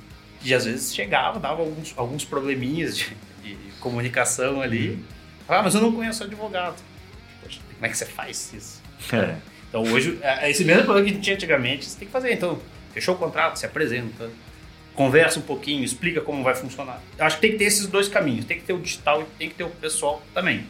e 0.51 0.55
às 0.55 0.65
vezes 0.65 0.95
chegava, 0.95 1.39
dava 1.41 1.63
alguns, 1.63 1.93
alguns 1.97 2.25
probleminhas 2.25 2.97
de, 2.97 3.07
de 3.43 3.57
comunicação 3.81 4.61
ali. 4.61 5.03
Ah, 5.49 5.63
mas 5.63 5.75
eu 5.75 5.81
não 5.81 5.93
conheço 5.93 6.25
advogado. 6.25 6.83
Poxa, 7.43 7.61
como 7.75 7.87
é 7.87 7.89
que 7.89 7.97
você 7.97 8.07
faz 8.07 8.53
isso? 8.53 8.83
É. 9.13 9.37
Então 9.69 9.83
hoje, 9.83 10.19
é- 10.23 10.47
é 10.47 10.51
esse 10.51 10.65
mesmo 10.65 10.85
problema 10.85 11.07
que 11.07 11.11
a 11.13 11.15
gente 11.15 11.25
tinha 11.25 11.37
antigamente, 11.37 11.85
você 11.85 11.99
tem 11.99 12.07
que 12.07 12.13
fazer. 12.13 12.33
Então, 12.33 12.61
fechou 12.93 13.15
o 13.15 13.19
contrato, 13.19 13.59
se 13.59 13.67
apresenta, 13.67 14.31
conversa 14.95 15.39
um 15.39 15.43
pouquinho, 15.43 15.85
explica 15.85 16.21
como 16.21 16.43
vai 16.43 16.55
funcionar. 16.55 17.01
Eu 17.19 17.25
acho 17.27 17.37
que 17.37 17.43
tem 17.43 17.53
que 17.53 17.59
ter 17.59 17.65
esses 17.65 17.87
dois 17.87 18.09
caminhos. 18.09 18.45
Tem 18.45 18.59
que 18.59 18.65
ter 18.65 18.73
o 18.73 18.79
digital 18.81 19.23
e 19.23 19.25
tem 19.39 19.49
que 19.49 19.55
ter 19.55 19.65
o 19.65 19.69
pessoal 19.71 20.23
também. 20.35 20.67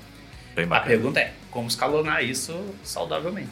Bem 0.55 0.65
A 0.65 0.69
bacana. 0.69 0.89
pergunta 0.91 1.21
é, 1.21 1.33
como 1.51 1.69
escalonar 1.69 2.25
isso 2.25 2.59
saudavelmente 2.83 3.49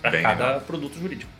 para 0.00 0.10
Bem 0.12 0.22
cada 0.22 0.44
legal. 0.46 0.60
produto 0.62 0.98
jurídico. 0.98 1.30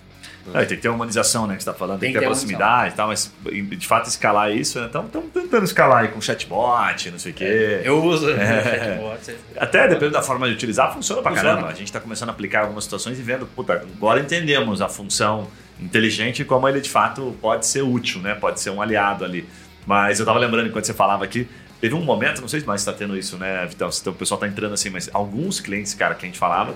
É, 0.55 0.65
tem 0.65 0.77
que 0.77 0.83
ter 0.83 0.89
uma 0.89 0.95
humanização, 0.97 1.47
né, 1.47 1.57
que 1.57 1.63
você 1.63 1.69
está 1.71 1.79
falando, 1.79 2.01
tem, 2.01 2.09
Tem 2.09 2.15
que 2.15 2.19
ter 2.21 2.27
proximidade 2.27 2.95
e 2.95 2.97
tal, 2.97 3.09
mas 3.09 3.33
de 3.45 3.87
fato 3.87 4.09
escalar 4.09 4.53
isso, 4.53 4.79
né? 4.81 4.87
Estamos 4.87 5.11
tentando 5.33 5.65
escalar 5.65 6.03
aí 6.03 6.09
com 6.09 6.21
chatbot, 6.21 7.11
não 7.11 7.19
sei 7.19 7.33
o 7.33 7.35
quê. 7.35 7.81
Eu 7.85 8.03
uso 8.05 8.31
É. 8.31 8.63
chatbot, 9.19 9.37
Até 9.57 9.83
dependendo 9.89 10.13
da 10.13 10.23
forma 10.23 10.47
de 10.49 10.55
utilizar, 10.55 10.93
funciona 10.93 11.23
pra 11.23 11.31
Funciona. 11.33 11.55
caramba. 11.55 11.69
A 11.73 11.75
gente 11.75 11.87
está 11.89 12.01
começando 12.01 12.29
a 12.29 12.33
aplicar 12.33 12.61
algumas 12.63 12.85
situações 12.85 13.19
e 13.19 13.23
vendo, 13.23 13.47
puta, 13.47 13.73
agora 13.75 14.21
entendemos 14.21 14.81
a 14.81 14.89
função 14.89 15.49
inteligente 15.81 16.43
e 16.43 16.45
como 16.45 16.69
ele 16.69 16.81
de 16.81 16.89
fato 16.91 17.37
pode 17.41 17.67
ser 17.67 17.83
útil, 17.83 18.21
né? 18.21 18.35
Pode 18.35 18.61
ser 18.61 18.71
um 18.71 18.81
aliado 18.81 19.25
ali. 19.25 19.47
Mas 19.85 20.19
eu 20.21 20.27
tava 20.27 20.39
lembrando 20.39 20.69
enquanto 20.69 20.85
você 20.87 20.95
falava 20.95 21.25
aqui, 21.25 21.47
teve 21.81 21.95
um 21.95 22.03
momento, 22.03 22.41
não 22.41 22.49
sei 22.49 22.61
se 22.61 22.67
mais 22.67 22.81
está 22.81 22.93
tendo 22.93 23.17
isso, 23.17 23.37
né, 23.37 23.67
Vitão? 23.67 23.91
Se 23.93 24.09
o 24.09 24.13
pessoal 24.13 24.41
tá 24.41 24.49
entrando 24.49 24.73
assim, 24.73 24.91
mas 24.91 25.09
alguns 25.13 25.61
clientes, 25.61 25.93
cara, 25.95 26.15
que 26.15 26.25
a 26.25 26.29
gente 26.29 26.39
falava, 26.39 26.75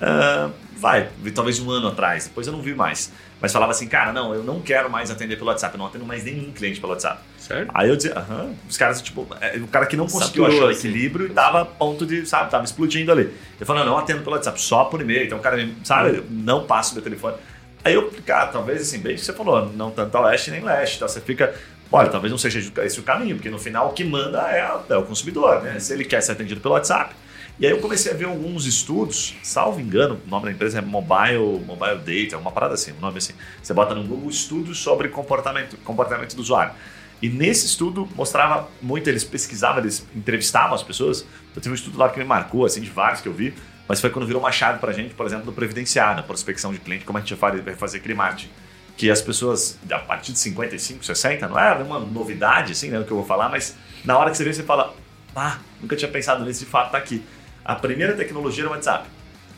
ah, 0.00 0.50
vai, 0.76 1.08
talvez 1.34 1.58
um 1.60 1.70
ano 1.70 1.88
atrás, 1.88 2.26
depois 2.26 2.46
eu 2.46 2.52
não 2.52 2.60
vi 2.60 2.74
mais. 2.74 3.12
Mas 3.40 3.52
falava 3.52 3.72
assim, 3.72 3.86
cara, 3.86 4.12
não, 4.12 4.34
eu 4.34 4.42
não 4.42 4.60
quero 4.60 4.90
mais 4.90 5.10
atender 5.10 5.36
pelo 5.36 5.48
WhatsApp, 5.48 5.74
eu 5.74 5.78
não 5.78 5.86
atendo 5.86 6.06
mais 6.06 6.24
nenhum 6.24 6.50
cliente 6.52 6.80
pelo 6.80 6.92
WhatsApp. 6.92 7.20
Certo? 7.38 7.70
Aí 7.74 7.90
eu 7.90 7.96
dizia, 7.96 8.18
aham, 8.18 8.54
os 8.68 8.76
caras, 8.78 9.02
tipo, 9.02 9.26
é, 9.40 9.58
o 9.58 9.66
cara 9.66 9.84
que 9.84 9.96
não 9.96 10.06
conseguiu 10.06 10.44
Saturou, 10.44 10.48
achar 10.48 10.66
o 10.66 10.68
assim. 10.70 10.88
equilíbrio 10.88 11.26
e 11.26 11.30
tava 11.30 11.60
a 11.60 11.64
ponto 11.64 12.06
de, 12.06 12.24
sabe, 12.24 12.50
tava 12.50 12.64
explodindo 12.64 13.12
ali. 13.12 13.34
Eu 13.60 13.66
falei, 13.66 13.84
não, 13.84 13.92
não 13.92 13.98
atendo 13.98 14.22
pelo 14.22 14.34
WhatsApp, 14.34 14.60
só 14.60 14.84
por 14.84 15.00
e-mail. 15.02 15.26
Então 15.26 15.38
o 15.38 15.40
cara, 15.42 15.68
sabe, 15.82 16.22
não 16.30 16.64
passa 16.64 16.92
o 16.92 16.94
meu 16.94 17.02
telefone. 17.02 17.36
Aí 17.84 17.92
eu, 17.92 18.10
cara, 18.24 18.46
talvez 18.46 18.80
assim, 18.80 18.98
bem 18.98 19.14
que 19.14 19.20
você 19.20 19.32
falou, 19.34 19.70
não 19.74 19.90
tanto 19.90 20.16
a 20.16 20.30
leste 20.30 20.50
nem 20.50 20.62
leste, 20.62 20.98
tá? 20.98 21.06
Você 21.06 21.20
fica, 21.20 21.54
olha, 21.92 22.08
talvez 22.08 22.30
não 22.30 22.38
seja 22.38 22.58
esse 22.82 22.98
o 22.98 23.02
caminho, 23.02 23.36
porque 23.36 23.50
no 23.50 23.58
final 23.58 23.88
o 23.88 23.92
que 23.92 24.04
manda 24.04 24.40
é, 24.50 24.66
é 24.88 24.96
o 24.96 25.02
consumidor, 25.02 25.62
né? 25.62 25.78
Se 25.78 25.92
ele 25.92 26.04
quer 26.04 26.22
ser 26.22 26.32
atendido 26.32 26.62
pelo 26.62 26.72
WhatsApp. 26.72 27.14
E 27.58 27.66
aí 27.66 27.72
eu 27.72 27.80
comecei 27.80 28.10
a 28.10 28.16
ver 28.16 28.24
alguns 28.24 28.66
estudos, 28.66 29.36
salvo 29.40 29.80
engano, 29.80 30.20
o 30.26 30.28
nome 30.28 30.46
da 30.46 30.52
empresa 30.52 30.78
é 30.78 30.82
Mobile, 30.82 31.64
Mobile 31.64 31.98
Data, 31.98 32.36
uma 32.36 32.50
parada 32.50 32.74
assim, 32.74 32.92
um 32.92 33.00
nome 33.00 33.18
assim. 33.18 33.32
Você 33.62 33.72
bota 33.72 33.94
no 33.94 34.02
Google 34.02 34.28
estudos 34.28 34.78
sobre 34.80 35.08
comportamento, 35.08 35.76
comportamento 35.84 36.34
do 36.34 36.42
usuário. 36.42 36.74
E 37.22 37.28
nesse 37.28 37.66
estudo 37.66 38.08
mostrava 38.16 38.68
muito, 38.82 39.08
eles 39.08 39.22
pesquisavam, 39.22 39.78
eles 39.78 40.04
entrevistavam 40.16 40.74
as 40.74 40.82
pessoas. 40.82 41.24
Eu 41.54 41.62
tive 41.62 41.72
um 41.72 41.76
estudo 41.76 41.96
lá 41.96 42.08
que 42.08 42.18
me 42.18 42.24
marcou, 42.24 42.66
assim, 42.66 42.80
de 42.80 42.90
vários 42.90 43.20
que 43.20 43.28
eu 43.28 43.32
vi, 43.32 43.54
mas 43.86 44.00
foi 44.00 44.10
quando 44.10 44.26
virou 44.26 44.42
uma 44.42 44.50
chave 44.50 44.80
pra 44.80 44.92
gente, 44.92 45.14
por 45.14 45.24
exemplo, 45.24 45.46
do 45.46 45.52
previdenciário, 45.52 46.24
prospecção 46.24 46.72
de 46.72 46.80
cliente, 46.80 47.04
como 47.04 47.18
a 47.18 47.20
gente 47.20 47.34
vai 47.34 47.74
fazer 47.76 47.98
aquele 47.98 48.14
marketing. 48.14 48.50
Que 48.96 49.12
as 49.12 49.22
pessoas, 49.22 49.78
a 49.90 49.98
partir 50.00 50.32
de 50.32 50.40
55, 50.40 51.04
60, 51.04 51.46
não 51.46 51.58
é 51.58 51.72
uma 51.74 52.00
novidade, 52.00 52.72
assim, 52.72 52.90
né, 52.90 52.98
o 52.98 53.04
que 53.04 53.12
eu 53.12 53.16
vou 53.16 53.26
falar, 53.26 53.48
mas 53.48 53.76
na 54.04 54.18
hora 54.18 54.30
que 54.30 54.36
você 54.36 54.44
vê, 54.44 54.52
você 54.52 54.64
fala, 54.64 54.94
ah, 55.36 55.58
nunca 55.80 55.96
tinha 55.96 56.10
pensado 56.10 56.44
nisso, 56.44 56.64
de 56.64 56.70
fato 56.70 56.92
tá 56.92 56.98
aqui. 56.98 57.22
A 57.64 57.74
primeira 57.74 58.12
tecnologia 58.12 58.64
era 58.64 58.70
o 58.70 58.72
WhatsApp. 58.72 59.08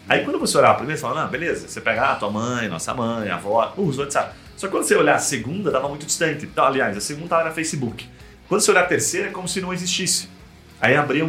Aí 0.09 0.25
quando 0.25 0.39
você 0.39 0.57
olhar 0.57 0.71
a 0.71 0.75
primeira, 0.75 0.97
você 0.97 1.03
fala, 1.03 1.25
não, 1.25 1.29
beleza, 1.29 1.67
você 1.67 1.81
pega 1.81 2.03
a 2.03 2.13
ah, 2.13 2.15
tua 2.15 2.31
mãe, 2.31 2.69
nossa 2.69 2.95
mãe, 2.95 3.29
avó, 3.29 3.75
usa 3.77 4.03
o 4.03 4.05
WhatsApp. 4.05 4.37
Só 4.57 4.69
que 4.69 4.73
quando 4.73 4.85
você 4.85 4.95
olhar 4.95 5.17
a 5.17 5.19
segunda, 5.19 5.71
estava 5.71 5.89
muito 5.89 6.07
distante. 6.07 6.47
Então, 6.47 6.65
aliás, 6.65 6.97
a 6.97 7.01
segunda 7.01 7.27
estava 7.27 7.45
na 7.45 7.51
Facebook. 7.51 8.09
Quando 8.49 8.61
você 8.61 8.71
olhar 8.71 8.85
a 8.85 8.87
terceira, 8.87 9.29
é 9.29 9.31
como 9.31 9.49
se 9.49 9.61
não 9.61 9.73
existisse. 9.75 10.29
Aí 10.81 10.97
abria 10.97 11.29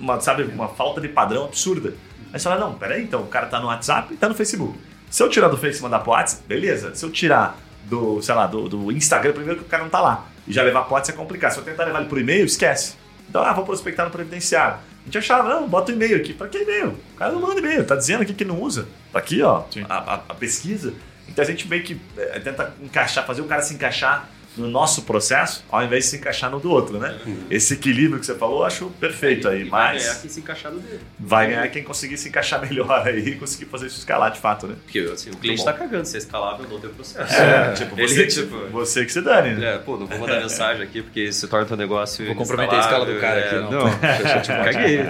uma, 0.00 0.20
sabe, 0.20 0.42
uma 0.42 0.68
falta 0.68 1.00
de 1.00 1.08
padrão 1.08 1.44
absurda. 1.44 1.94
Aí 2.32 2.38
você 2.40 2.48
fala, 2.48 2.58
não, 2.58 2.74
peraí, 2.74 3.04
então 3.04 3.22
o 3.22 3.28
cara 3.28 3.46
tá 3.46 3.60
no 3.60 3.68
WhatsApp 3.68 4.12
e 4.12 4.16
tá 4.16 4.28
no 4.28 4.34
Facebook. 4.34 4.78
Se 5.08 5.22
eu 5.22 5.30
tirar 5.30 5.48
do 5.48 5.56
Facebook 5.56 5.80
e 5.80 5.82
mandar 5.84 6.00
pro 6.00 6.10
WhatsApp, 6.10 6.42
beleza. 6.46 6.94
Se 6.94 7.04
eu 7.04 7.10
tirar 7.10 7.56
do, 7.84 8.20
sei 8.20 8.34
lá, 8.34 8.46
do, 8.46 8.68
do 8.68 8.92
Instagram, 8.92 9.32
primeiro 9.32 9.60
que 9.60 9.64
o 9.64 9.68
cara 9.68 9.84
não 9.84 9.90
tá 9.90 10.00
lá. 10.00 10.26
E 10.46 10.52
já 10.52 10.62
levar 10.64 10.82
pro 10.82 10.94
WhatsApp 10.94 11.16
é 11.16 11.22
complicado. 11.22 11.52
Se 11.52 11.58
eu 11.58 11.64
tentar 11.64 11.84
levar 11.84 12.00
ele 12.00 12.08
pro 12.08 12.18
e-mail, 12.18 12.44
esquece. 12.44 12.96
Então, 13.30 13.42
ah, 13.42 13.52
vou 13.52 13.64
prospectar 13.64 14.04
no 14.04 14.10
previdenciário 14.10 14.78
gente 15.08 15.18
achava, 15.18 15.48
não, 15.48 15.68
bota 15.68 15.90
o 15.90 15.94
e-mail 15.94 16.16
aqui. 16.16 16.32
Para 16.32 16.48
que 16.48 16.58
e-mail? 16.58 16.98
O 17.14 17.16
cara 17.16 17.32
não 17.32 17.40
manda 17.40 17.58
e-mail, 17.58 17.84
tá 17.84 17.96
dizendo 17.96 18.22
aqui 18.22 18.34
que 18.34 18.44
não 18.44 18.60
usa. 18.60 18.86
Tá 19.12 19.18
aqui, 19.18 19.42
ó, 19.42 19.64
a, 19.88 19.96
a, 19.96 20.14
a, 20.28 20.34
pesquisa. 20.34 20.94
Então 21.26 21.42
a 21.42 21.46
gente 21.46 21.66
meio 21.66 21.82
que 21.82 21.98
é, 22.16 22.38
tenta 22.38 22.74
encaixar, 22.82 23.26
fazer 23.26 23.40
o 23.40 23.46
cara 23.46 23.62
se 23.62 23.74
encaixar 23.74 24.28
no 24.58 24.68
nosso 24.68 25.02
processo, 25.02 25.64
ao 25.70 25.82
invés 25.82 26.04
de 26.04 26.10
se 26.10 26.16
encaixar 26.16 26.50
no 26.50 26.60
do 26.60 26.70
outro, 26.70 26.98
né? 26.98 27.18
Uhum. 27.26 27.44
Esse 27.50 27.74
equilíbrio 27.74 28.18
que 28.20 28.26
você 28.26 28.34
falou, 28.34 28.60
eu 28.60 28.66
acho 28.66 28.86
perfeito 29.00 29.48
aí. 29.48 29.64
Vai 29.64 29.94
mas 29.94 30.02
ganhar 30.02 30.20
quem 30.20 30.30
se 30.30 30.40
encaixar 30.40 30.72
no 30.72 30.80
dele. 30.80 31.00
Vai 31.18 31.46
ganhar 31.48 31.68
quem 31.68 31.82
conseguir 31.82 32.16
se 32.18 32.28
encaixar 32.28 32.60
melhor 32.66 33.06
aí 33.06 33.28
e 33.28 33.34
conseguir 33.36 33.66
fazer 33.66 33.86
isso 33.86 33.98
escalar 33.98 34.30
de 34.30 34.38
fato, 34.38 34.66
né? 34.66 34.76
Porque 34.84 34.98
assim, 35.00 35.30
o 35.30 35.36
cliente 35.36 35.64
tá 35.64 35.72
cagando, 35.72 36.04
se 36.04 36.16
é 36.16 36.18
escalável, 36.18 36.64
eu 36.64 36.68
dou 36.68 36.78
o 36.78 36.80
teu 36.80 36.90
processo. 36.90 37.34
É, 37.34 37.72
tipo, 37.72 37.94
você, 37.96 38.20
Ele, 38.20 38.26
tipo, 38.26 38.56
você 38.70 39.04
que 39.04 39.12
se 39.12 39.20
dane, 39.20 39.54
né? 39.54 39.74
É, 39.74 39.78
pô, 39.78 39.96
não 39.96 40.06
vou 40.06 40.18
mandar 40.18 40.40
mensagem 40.42 40.82
aqui 40.82 41.02
porque 41.02 41.32
se 41.32 41.46
torna 41.46 41.66
teu 41.66 41.76
negócio. 41.76 42.26
Vou 42.26 42.34
comprometer 42.34 42.78
a 42.78 42.80
escala 42.80 43.06
do 43.06 43.20
cara 43.20 43.40
aqui, 43.40 43.54
não. 43.54 43.70
Não, 43.70 43.88
eu, 43.88 44.42
tipo, 44.42 44.64
caguei. 44.64 45.00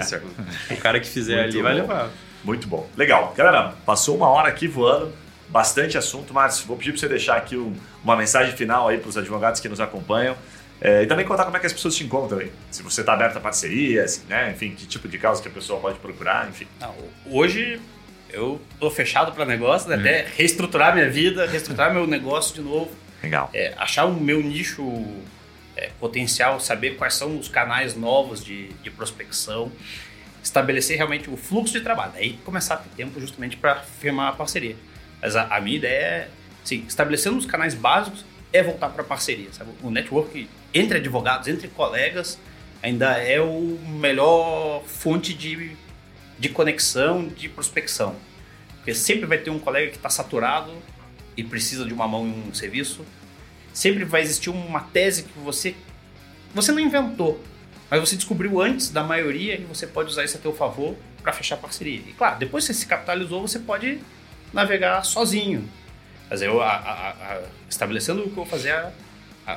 o 0.71 0.77
cara 0.77 0.99
que 0.99 1.07
fizer 1.07 1.43
Muito 1.43 1.49
ali 1.49 1.57
bom. 1.57 1.63
vai 1.63 1.73
levar. 1.73 2.09
Muito 2.43 2.67
bom. 2.67 2.89
Legal. 2.95 3.33
Galera, 3.35 3.73
passou 3.85 4.15
uma 4.15 4.29
hora 4.29 4.47
aqui 4.47 4.67
voando 4.67 5.11
bastante 5.49 5.97
assunto, 5.97 6.33
Márcio. 6.33 6.65
Vou 6.65 6.77
pedir 6.77 6.91
para 6.91 6.99
você 6.99 7.07
deixar 7.07 7.37
aqui 7.37 7.57
um, 7.57 7.73
uma 8.03 8.15
mensagem 8.15 8.55
final 8.55 8.87
aí 8.87 8.97
para 8.97 9.09
os 9.09 9.17
advogados 9.17 9.59
que 9.59 9.67
nos 9.67 9.79
acompanham. 9.79 10.35
É, 10.81 11.03
e 11.03 11.07
também 11.07 11.25
contar 11.25 11.43
como 11.43 11.57
é 11.57 11.59
que 11.59 11.65
as 11.65 11.73
pessoas 11.73 11.95
te 11.95 12.03
encontram 12.03 12.39
aí. 12.39 12.51
Se 12.71 12.81
você 12.81 13.01
está 13.01 13.13
aberto 13.13 13.37
a 13.37 13.39
parcerias, 13.39 14.23
né? 14.29 14.51
enfim, 14.51 14.71
que 14.71 14.85
tipo 14.85 15.07
de 15.07 15.17
causa 15.17 15.41
que 15.41 15.47
a 15.49 15.51
pessoa 15.51 15.79
pode 15.79 15.99
procurar, 15.99 16.47
enfim. 16.47 16.67
Não, 16.79 16.95
hoje 17.25 17.81
eu 18.29 18.61
tô 18.79 18.89
fechado 18.89 19.33
para 19.33 19.45
negócio, 19.45 19.89
né? 19.89 19.95
Uhum. 19.95 20.01
até 20.01 20.27
reestruturar 20.37 20.93
minha 20.93 21.09
vida, 21.09 21.45
reestruturar 21.45 21.93
meu 21.93 22.07
negócio 22.07 22.55
de 22.55 22.61
novo. 22.61 22.91
Legal. 23.21 23.49
É, 23.53 23.73
achar 23.77 24.05
o 24.05 24.13
meu 24.13 24.41
nicho 24.41 25.03
é, 25.75 25.89
potencial, 25.99 26.59
saber 26.59 26.95
quais 26.95 27.15
são 27.15 27.37
os 27.37 27.49
canais 27.49 27.95
novos 27.95 28.43
de, 28.43 28.69
de 28.81 28.89
prospecção, 28.89 29.71
estabelecer 30.41 30.95
realmente 30.95 31.29
o 31.29 31.35
fluxo 31.35 31.73
de 31.73 31.81
trabalho. 31.81 32.13
Aí 32.15 32.39
começar 32.45 32.75
a 32.75 32.77
ter 32.77 32.89
tempo 32.95 33.19
justamente 33.19 33.57
para 33.57 33.75
firmar 33.75 34.29
a 34.29 34.31
parceria. 34.31 34.77
Mas 35.21 35.35
a, 35.35 35.55
a 35.55 35.61
minha 35.61 35.77
ideia 35.77 36.01
é, 36.01 36.27
sim, 36.63 36.83
estabelecendo 36.87 37.37
os 37.37 37.45
canais 37.45 37.73
básicos, 37.73 38.25
é 38.51 38.63
voltar 38.63 38.89
para 38.89 39.03
parceria. 39.03 39.51
Sabe? 39.51 39.71
O 39.81 39.89
network 39.89 40.49
entre 40.73 40.97
advogados, 40.97 41.47
entre 41.47 41.67
colegas, 41.67 42.39
ainda 42.81 43.17
é 43.17 43.41
o 43.41 43.79
melhor 43.87 44.83
fonte 44.85 45.33
de, 45.33 45.75
de 46.37 46.49
conexão, 46.49 47.27
de 47.27 47.49
prospecção. 47.49 48.15
Porque 48.77 48.93
sempre 48.93 49.25
vai 49.25 49.37
ter 49.37 49.49
um 49.49 49.59
colega 49.59 49.91
que 49.91 49.97
está 49.97 50.09
saturado 50.09 50.71
e 51.35 51.43
precisa 51.43 51.85
de 51.85 51.93
uma 51.93 52.07
mão 52.07 52.25
em 52.25 52.49
um 52.49 52.53
serviço. 52.53 53.05
Sempre 53.73 54.03
vai 54.03 54.21
existir 54.21 54.49
uma 54.49 54.81
tese 54.81 55.23
que 55.23 55.39
você 55.39 55.75
você 56.53 56.71
não 56.71 56.79
inventou, 56.79 57.39
mas 57.91 57.99
você 57.99 58.15
descobriu 58.15 58.59
antes 58.59 58.89
da 58.89 59.03
maioria 59.03 59.53
e 59.53 59.65
você 59.65 59.85
pode 59.85 60.09
usar 60.09 60.23
isso 60.23 60.35
a 60.35 60.39
teu 60.39 60.51
favor 60.51 60.95
para 61.21 61.31
fechar 61.31 61.57
parceria. 61.57 62.01
E 62.07 62.13
claro, 62.13 62.39
depois 62.39 62.65
que 62.65 62.73
você 62.73 62.79
se 62.79 62.87
capitalizou, 62.87 63.47
você 63.47 63.59
pode 63.59 63.99
navegar 64.53 65.03
sozinho. 65.03 65.67
Mas 66.29 66.41
eu, 66.41 66.61
a, 66.61 66.71
a, 66.71 67.09
a, 67.09 67.41
estabelecendo 67.69 68.21
o 68.21 68.23
que 68.23 68.29
eu 68.29 68.35
vou 68.35 68.45
fazer, 68.45 68.75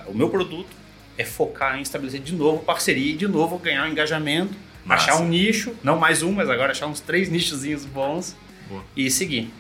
o 0.07 0.15
meu 0.15 0.31
produto 0.31 0.71
é 1.19 1.25
focar 1.25 1.79
em 1.79 1.83
estabelecer 1.83 2.21
de 2.21 2.35
novo 2.35 2.63
parceria 2.65 3.13
e 3.13 3.17
de 3.17 3.29
novo 3.29 3.59
ganhar 3.59 3.85
um 3.85 3.89
engajamento, 3.91 4.55
Massa. 4.85 5.11
achar 5.11 5.23
um 5.23 5.29
nicho, 5.29 5.75
não 5.83 5.99
mais 5.99 6.23
um, 6.23 6.33
mas 6.33 6.49
agora 6.49 6.73
achar 6.73 6.87
uns 6.87 7.01
três 7.01 7.29
nichozinhos 7.29 7.85
bons 7.85 8.37
Boa. 8.69 8.83
e 8.97 9.11
seguir. 9.11 9.53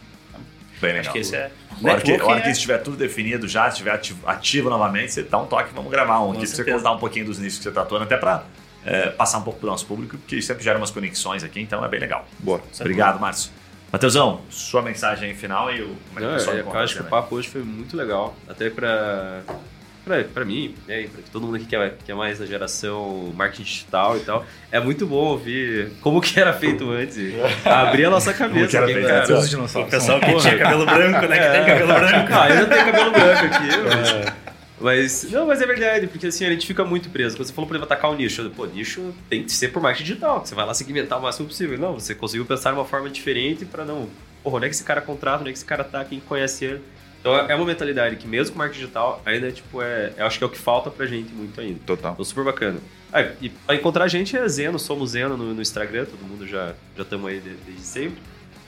Bem 0.80 0.94
legal. 0.94 1.00
Acho 1.00 1.12
que 1.12 1.18
esse 1.18 1.36
é. 1.36 1.50
A 1.70 1.90
hora, 1.90 2.00
que, 2.00 2.12
hora 2.20 2.40
que 2.40 2.48
é... 2.48 2.52
estiver 2.52 2.78
tudo 2.78 2.96
definido 2.96 3.46
já, 3.46 3.68
estiver 3.68 3.92
ativo, 3.92 4.26
ativo, 4.26 4.70
novamente, 4.70 5.12
você 5.12 5.22
dá 5.22 5.38
um 5.38 5.46
toque, 5.46 5.72
vamos 5.74 5.90
gravar 5.90 6.20
um 6.20 6.32
aqui 6.32 6.46
pra 6.46 6.46
você 6.46 6.64
contar 6.64 6.92
um 6.92 6.98
pouquinho 6.98 7.26
dos 7.26 7.38
nichos 7.38 7.58
que 7.58 7.64
você 7.64 7.68
está 7.68 7.82
atuando, 7.82 8.04
até 8.04 8.16
para 8.16 8.44
é, 8.84 9.10
passar 9.10 9.38
um 9.38 9.42
pouco 9.42 9.60
para 9.60 9.68
o 9.68 9.70
nosso 9.70 9.86
público, 9.86 10.16
porque 10.16 10.40
sempre 10.42 10.64
gera 10.64 10.78
umas 10.78 10.90
conexões 10.90 11.44
aqui, 11.44 11.60
então 11.60 11.84
é 11.84 11.88
bem 11.88 12.00
legal. 12.00 12.26
Boa. 12.38 12.60
Obrigado, 12.80 13.20
Márcio. 13.20 13.52
Matheusão, 13.92 14.40
sua 14.48 14.80
mensagem 14.80 15.34
final 15.34 15.70
e 15.70 15.82
o 15.82 15.94
como 16.08 16.18
é 16.18 16.38
que 16.38 16.50
é, 16.50 16.60
Eu 16.60 16.78
acho 16.78 16.94
que 16.94 17.02
o 17.02 17.04
papo 17.04 17.36
hoje 17.36 17.48
foi 17.48 17.62
muito 17.62 17.94
legal, 17.94 18.34
até 18.48 18.70
para 18.70 19.42
para 20.34 20.44
mim, 20.44 20.74
né, 20.88 21.06
para 21.12 21.22
todo 21.30 21.46
mundo 21.46 21.56
aqui 21.56 21.66
que 21.66 21.76
é, 21.76 21.94
que 22.04 22.10
é 22.10 22.14
mais 22.14 22.40
da 22.40 22.46
geração 22.46 23.32
marketing 23.36 23.62
digital 23.62 24.16
e 24.16 24.20
tal, 24.20 24.44
é 24.72 24.80
muito 24.80 25.06
bom 25.06 25.26
ouvir 25.26 25.92
como 26.00 26.20
que 26.20 26.40
era 26.40 26.52
feito 26.52 26.90
antes, 26.90 27.18
abrir 27.64 28.06
a 28.06 28.10
nossa 28.10 28.32
cabeça. 28.34 28.66
que 28.66 28.76
era 28.76 28.86
feito 28.86 29.06
cara, 29.06 29.20
antes. 29.20 29.74
O 29.76 29.84
pessoal 29.84 30.18
que 30.18 30.34
tinha 30.36 30.58
cabelo 30.58 30.86
branco, 30.86 31.26
né, 31.26 31.38
que 31.38 31.52
tem 31.52 31.66
cabelo 31.66 31.94
branco. 31.94 32.32
Ah, 32.32 32.48
eu 32.48 32.56
não 32.56 32.66
tenho 32.66 32.84
cabelo 32.86 33.10
branco 33.12 33.44
aqui. 33.44 33.68
É. 34.38 34.41
Mas, 34.82 35.30
não, 35.30 35.46
mas 35.46 35.62
é 35.62 35.66
verdade, 35.66 36.06
porque 36.08 36.26
assim, 36.26 36.44
a 36.44 36.50
gente 36.50 36.66
fica 36.66 36.84
muito 36.84 37.08
preso. 37.08 37.36
Quando 37.36 37.46
você 37.46 37.52
falou, 37.52 37.68
por 37.68 37.74
exemplo, 37.74 37.92
atacar 37.92 38.10
o 38.10 38.14
nicho, 38.14 38.50
pô, 38.50 38.66
nicho 38.66 39.14
tem 39.30 39.44
que 39.44 39.52
ser 39.52 39.68
por 39.68 39.80
marketing 39.80 40.04
digital, 40.04 40.40
que 40.40 40.48
você 40.48 40.54
vai 40.54 40.66
lá 40.66 40.74
segmentar 40.74 41.18
o 41.18 41.22
máximo 41.22 41.46
possível. 41.46 41.78
Não, 41.78 41.94
você 41.94 42.14
conseguiu 42.14 42.44
pensar 42.44 42.72
de 42.72 42.78
uma 42.78 42.84
forma 42.84 43.08
diferente 43.08 43.64
para 43.64 43.84
não, 43.84 44.08
porra, 44.42 44.56
onde 44.56 44.66
é 44.66 44.68
que 44.68 44.74
esse 44.74 44.84
cara 44.84 45.00
contrata, 45.00 45.40
onde 45.40 45.50
é 45.50 45.52
que 45.52 45.58
esse 45.58 45.64
cara 45.64 45.84
tá, 45.84 46.04
quem 46.04 46.20
conhece 46.20 46.64
ele. 46.64 46.82
Então 47.20 47.36
é 47.36 47.54
uma 47.54 47.64
mentalidade 47.64 48.16
que 48.16 48.26
mesmo 48.26 48.54
com 48.54 48.58
marketing 48.58 48.80
digital, 48.80 49.22
ainda, 49.24 49.52
tipo, 49.52 49.80
é, 49.80 50.12
eu 50.16 50.26
acho 50.26 50.38
que 50.38 50.44
é 50.44 50.46
o 50.46 50.50
que 50.50 50.58
falta 50.58 50.90
pra 50.90 51.06
gente 51.06 51.32
muito 51.32 51.60
ainda. 51.60 51.78
Total. 51.86 52.12
Então 52.12 52.24
super 52.24 52.44
bacana. 52.44 52.80
Ah, 53.12 53.30
e 53.40 53.48
pra 53.48 53.76
encontrar 53.76 54.04
a 54.04 54.08
gente 54.08 54.36
é 54.36 54.48
Zeno, 54.48 54.78
somos 54.78 55.10
Zeno 55.10 55.36
no, 55.36 55.54
no 55.54 55.62
Instagram, 55.62 56.06
todo 56.06 56.26
mundo 56.26 56.46
já 56.48 56.74
estamos 56.98 57.28
aí 57.28 57.40
desde 57.40 57.80
sempre. 57.80 58.18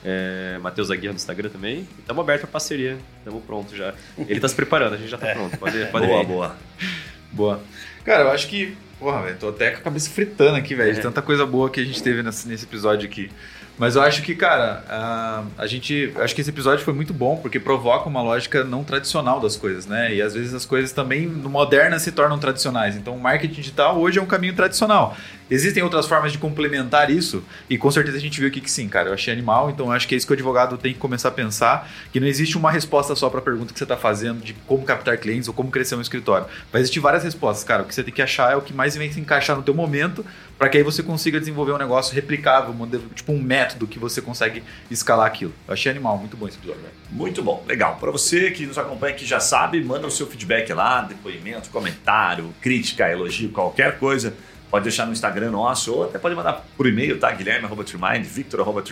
É, 0.04 0.58
Matheus 0.60 0.90
Aguirre 0.90 1.08
no 1.08 1.14
Instagram 1.14 1.48
também. 1.48 1.88
Estamos 1.98 2.22
abertos 2.22 2.42
para 2.42 2.52
parceria. 2.52 2.98
Estamos 3.18 3.42
pronto 3.44 3.74
já. 3.74 3.94
Ele 4.18 4.34
está 4.34 4.48
se 4.48 4.54
preparando, 4.54 4.94
a 4.94 4.96
gente 4.98 5.08
já 5.08 5.16
está 5.16 5.28
é. 5.28 5.34
pronto. 5.34 5.56
Pode, 5.56 5.86
pode 5.86 6.06
boa, 6.06 6.20
vir. 6.20 6.26
boa. 6.26 6.56
Boa. 7.34 7.60
Cara, 8.04 8.22
eu 8.22 8.30
acho 8.30 8.46
que. 8.46 8.76
Porra, 9.00 9.22
velho, 9.22 9.36
tô 9.36 9.48
até 9.48 9.72
com 9.72 9.78
a 9.78 9.82
cabeça 9.82 10.08
fritando 10.08 10.56
aqui, 10.56 10.72
velho. 10.72 10.96
É. 10.96 11.00
Tanta 11.00 11.20
coisa 11.20 11.44
boa 11.44 11.68
que 11.68 11.80
a 11.80 11.84
gente 11.84 12.00
teve 12.00 12.22
nesse, 12.22 12.46
nesse 12.46 12.64
episódio 12.64 13.08
aqui. 13.08 13.28
Mas 13.76 13.96
eu 13.96 14.02
acho 14.02 14.22
que, 14.22 14.36
cara, 14.36 14.84
a, 14.88 15.42
a 15.58 15.66
gente. 15.66 16.12
Acho 16.16 16.32
que 16.34 16.40
esse 16.40 16.50
episódio 16.50 16.84
foi 16.84 16.94
muito 16.94 17.12
bom, 17.12 17.36
porque 17.36 17.58
provoca 17.58 18.08
uma 18.08 18.22
lógica 18.22 18.62
não 18.62 18.84
tradicional 18.84 19.40
das 19.40 19.56
coisas, 19.56 19.84
né? 19.84 20.14
E 20.14 20.22
às 20.22 20.32
vezes 20.32 20.54
as 20.54 20.64
coisas 20.64 20.92
também, 20.92 21.26
no 21.26 21.50
moderna, 21.50 21.98
se 21.98 22.12
tornam 22.12 22.38
tradicionais. 22.38 22.96
Então, 22.96 23.16
o 23.16 23.20
marketing 23.20 23.54
digital 23.54 23.98
hoje 23.98 24.20
é 24.20 24.22
um 24.22 24.26
caminho 24.26 24.54
tradicional. 24.54 25.16
Existem 25.50 25.82
outras 25.82 26.06
formas 26.06 26.32
de 26.32 26.38
complementar 26.38 27.10
isso, 27.10 27.44
e 27.68 27.76
com 27.76 27.90
certeza 27.90 28.16
a 28.16 28.20
gente 28.20 28.40
viu 28.40 28.48
aqui 28.48 28.60
que 28.60 28.70
sim, 28.70 28.88
cara. 28.88 29.10
Eu 29.10 29.14
achei 29.14 29.32
animal, 29.32 29.70
então 29.70 29.92
acho 29.92 30.08
que 30.08 30.14
é 30.14 30.18
isso 30.18 30.26
que 30.26 30.32
o 30.32 30.34
advogado 30.34 30.78
tem 30.78 30.92
que 30.94 30.98
começar 30.98 31.28
a 31.28 31.32
pensar: 31.32 31.90
que 32.12 32.18
não 32.18 32.26
existe 32.26 32.56
uma 32.56 32.70
resposta 32.70 33.14
só 33.14 33.28
para 33.28 33.40
a 33.40 33.42
pergunta 33.42 33.72
que 33.72 33.78
você 33.78 33.84
está 33.84 33.96
fazendo 33.96 34.42
de 34.42 34.54
como 34.66 34.84
captar 34.84 35.18
clientes 35.18 35.46
ou 35.48 35.54
como 35.54 35.70
crescer 35.70 35.96
um 35.96 36.00
escritório. 36.00 36.46
Vai 36.72 36.80
existir 36.80 37.00
várias 37.00 37.24
respostas, 37.24 37.64
cara. 37.64 37.82
O 37.82 37.86
que 37.86 37.94
você 37.94 38.02
tem 38.02 38.12
que 38.12 38.22
achar 38.22 38.52
é 38.52 38.56
o 38.56 38.62
que 38.62 38.72
mais 38.72 38.96
vem 38.96 39.12
se 39.12 39.20
encaixar 39.20 39.56
no 39.56 39.62
teu 39.62 39.74
momento 39.74 40.24
para 40.58 40.68
que 40.68 40.78
aí 40.78 40.84
você 40.84 41.02
consiga 41.02 41.38
desenvolver 41.38 41.72
um 41.72 41.78
negócio 41.78 42.14
replicável, 42.14 42.74
tipo 43.14 43.32
um 43.32 43.40
método 43.40 43.86
que 43.86 43.98
você 43.98 44.22
consegue 44.22 44.62
escalar 44.90 45.26
aquilo. 45.26 45.52
Eu 45.66 45.74
achei 45.74 45.90
animal, 45.90 46.16
muito 46.16 46.36
bom 46.36 46.46
esse 46.48 46.56
episódio. 46.56 46.80
Velho. 46.80 46.94
Muito 47.10 47.42
bom, 47.42 47.64
legal. 47.66 47.96
Para 47.96 48.10
você 48.10 48.50
que 48.50 48.64
nos 48.64 48.78
acompanha, 48.78 49.14
que 49.14 49.26
já 49.26 49.40
sabe, 49.40 49.82
manda 49.82 50.06
o 50.06 50.10
seu 50.10 50.26
feedback 50.26 50.72
lá, 50.72 51.02
depoimento, 51.02 51.70
comentário, 51.70 52.54
crítica, 52.60 53.10
elogio, 53.10 53.50
qualquer 53.50 53.98
coisa. 53.98 54.34
Pode 54.74 54.82
deixar 54.82 55.06
no 55.06 55.12
Instagram 55.12 55.52
nosso 55.52 55.94
ou 55.94 56.02
até 56.02 56.18
pode 56.18 56.34
mandar 56.34 56.66
por 56.76 56.84
e-mail, 56.84 57.16
tá? 57.16 57.30
Guilherme, 57.30 57.64
arroba 57.64 57.84
Victor, 58.24 58.60
arroba 58.60 58.82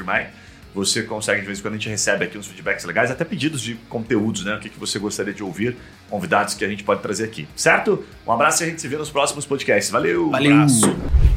Você 0.76 1.03
consegue, 1.03 1.41
de 1.41 1.47
vez 1.49 1.59
em 1.59 1.62
quando, 1.62 1.74
a 1.74 1.76
gente 1.76 1.89
recebe 1.89 2.24
aqui 2.24 2.39
uns 2.39 2.47
feedbacks 2.47 2.85
legais, 2.85 3.11
até 3.11 3.24
pedidos 3.24 3.61
de 3.61 3.74
conteúdos, 3.89 4.45
né? 4.45 4.55
O 4.55 4.61
que, 4.61 4.68
que 4.68 4.78
você 4.78 5.01
gostaria 5.01 5.35
de 5.35 5.43
ouvir, 5.43 5.76
convidados 6.09 6.55
que 6.55 6.64
a 6.64 6.68
gente 6.68 6.85
pode 6.85 7.03
trazer 7.03 7.24
aqui, 7.24 7.49
certo? 7.57 8.05
Um 8.24 8.30
abraço 8.30 8.62
e 8.62 8.66
a 8.66 8.68
gente 8.68 8.80
se 8.80 8.87
vê 8.87 8.97
nos 8.97 9.11
próximos 9.11 9.45
podcasts. 9.45 9.91
Valeu! 9.91 10.30
Valeu! 10.30 10.53
Um 10.53 10.62
abraço! 10.62 11.32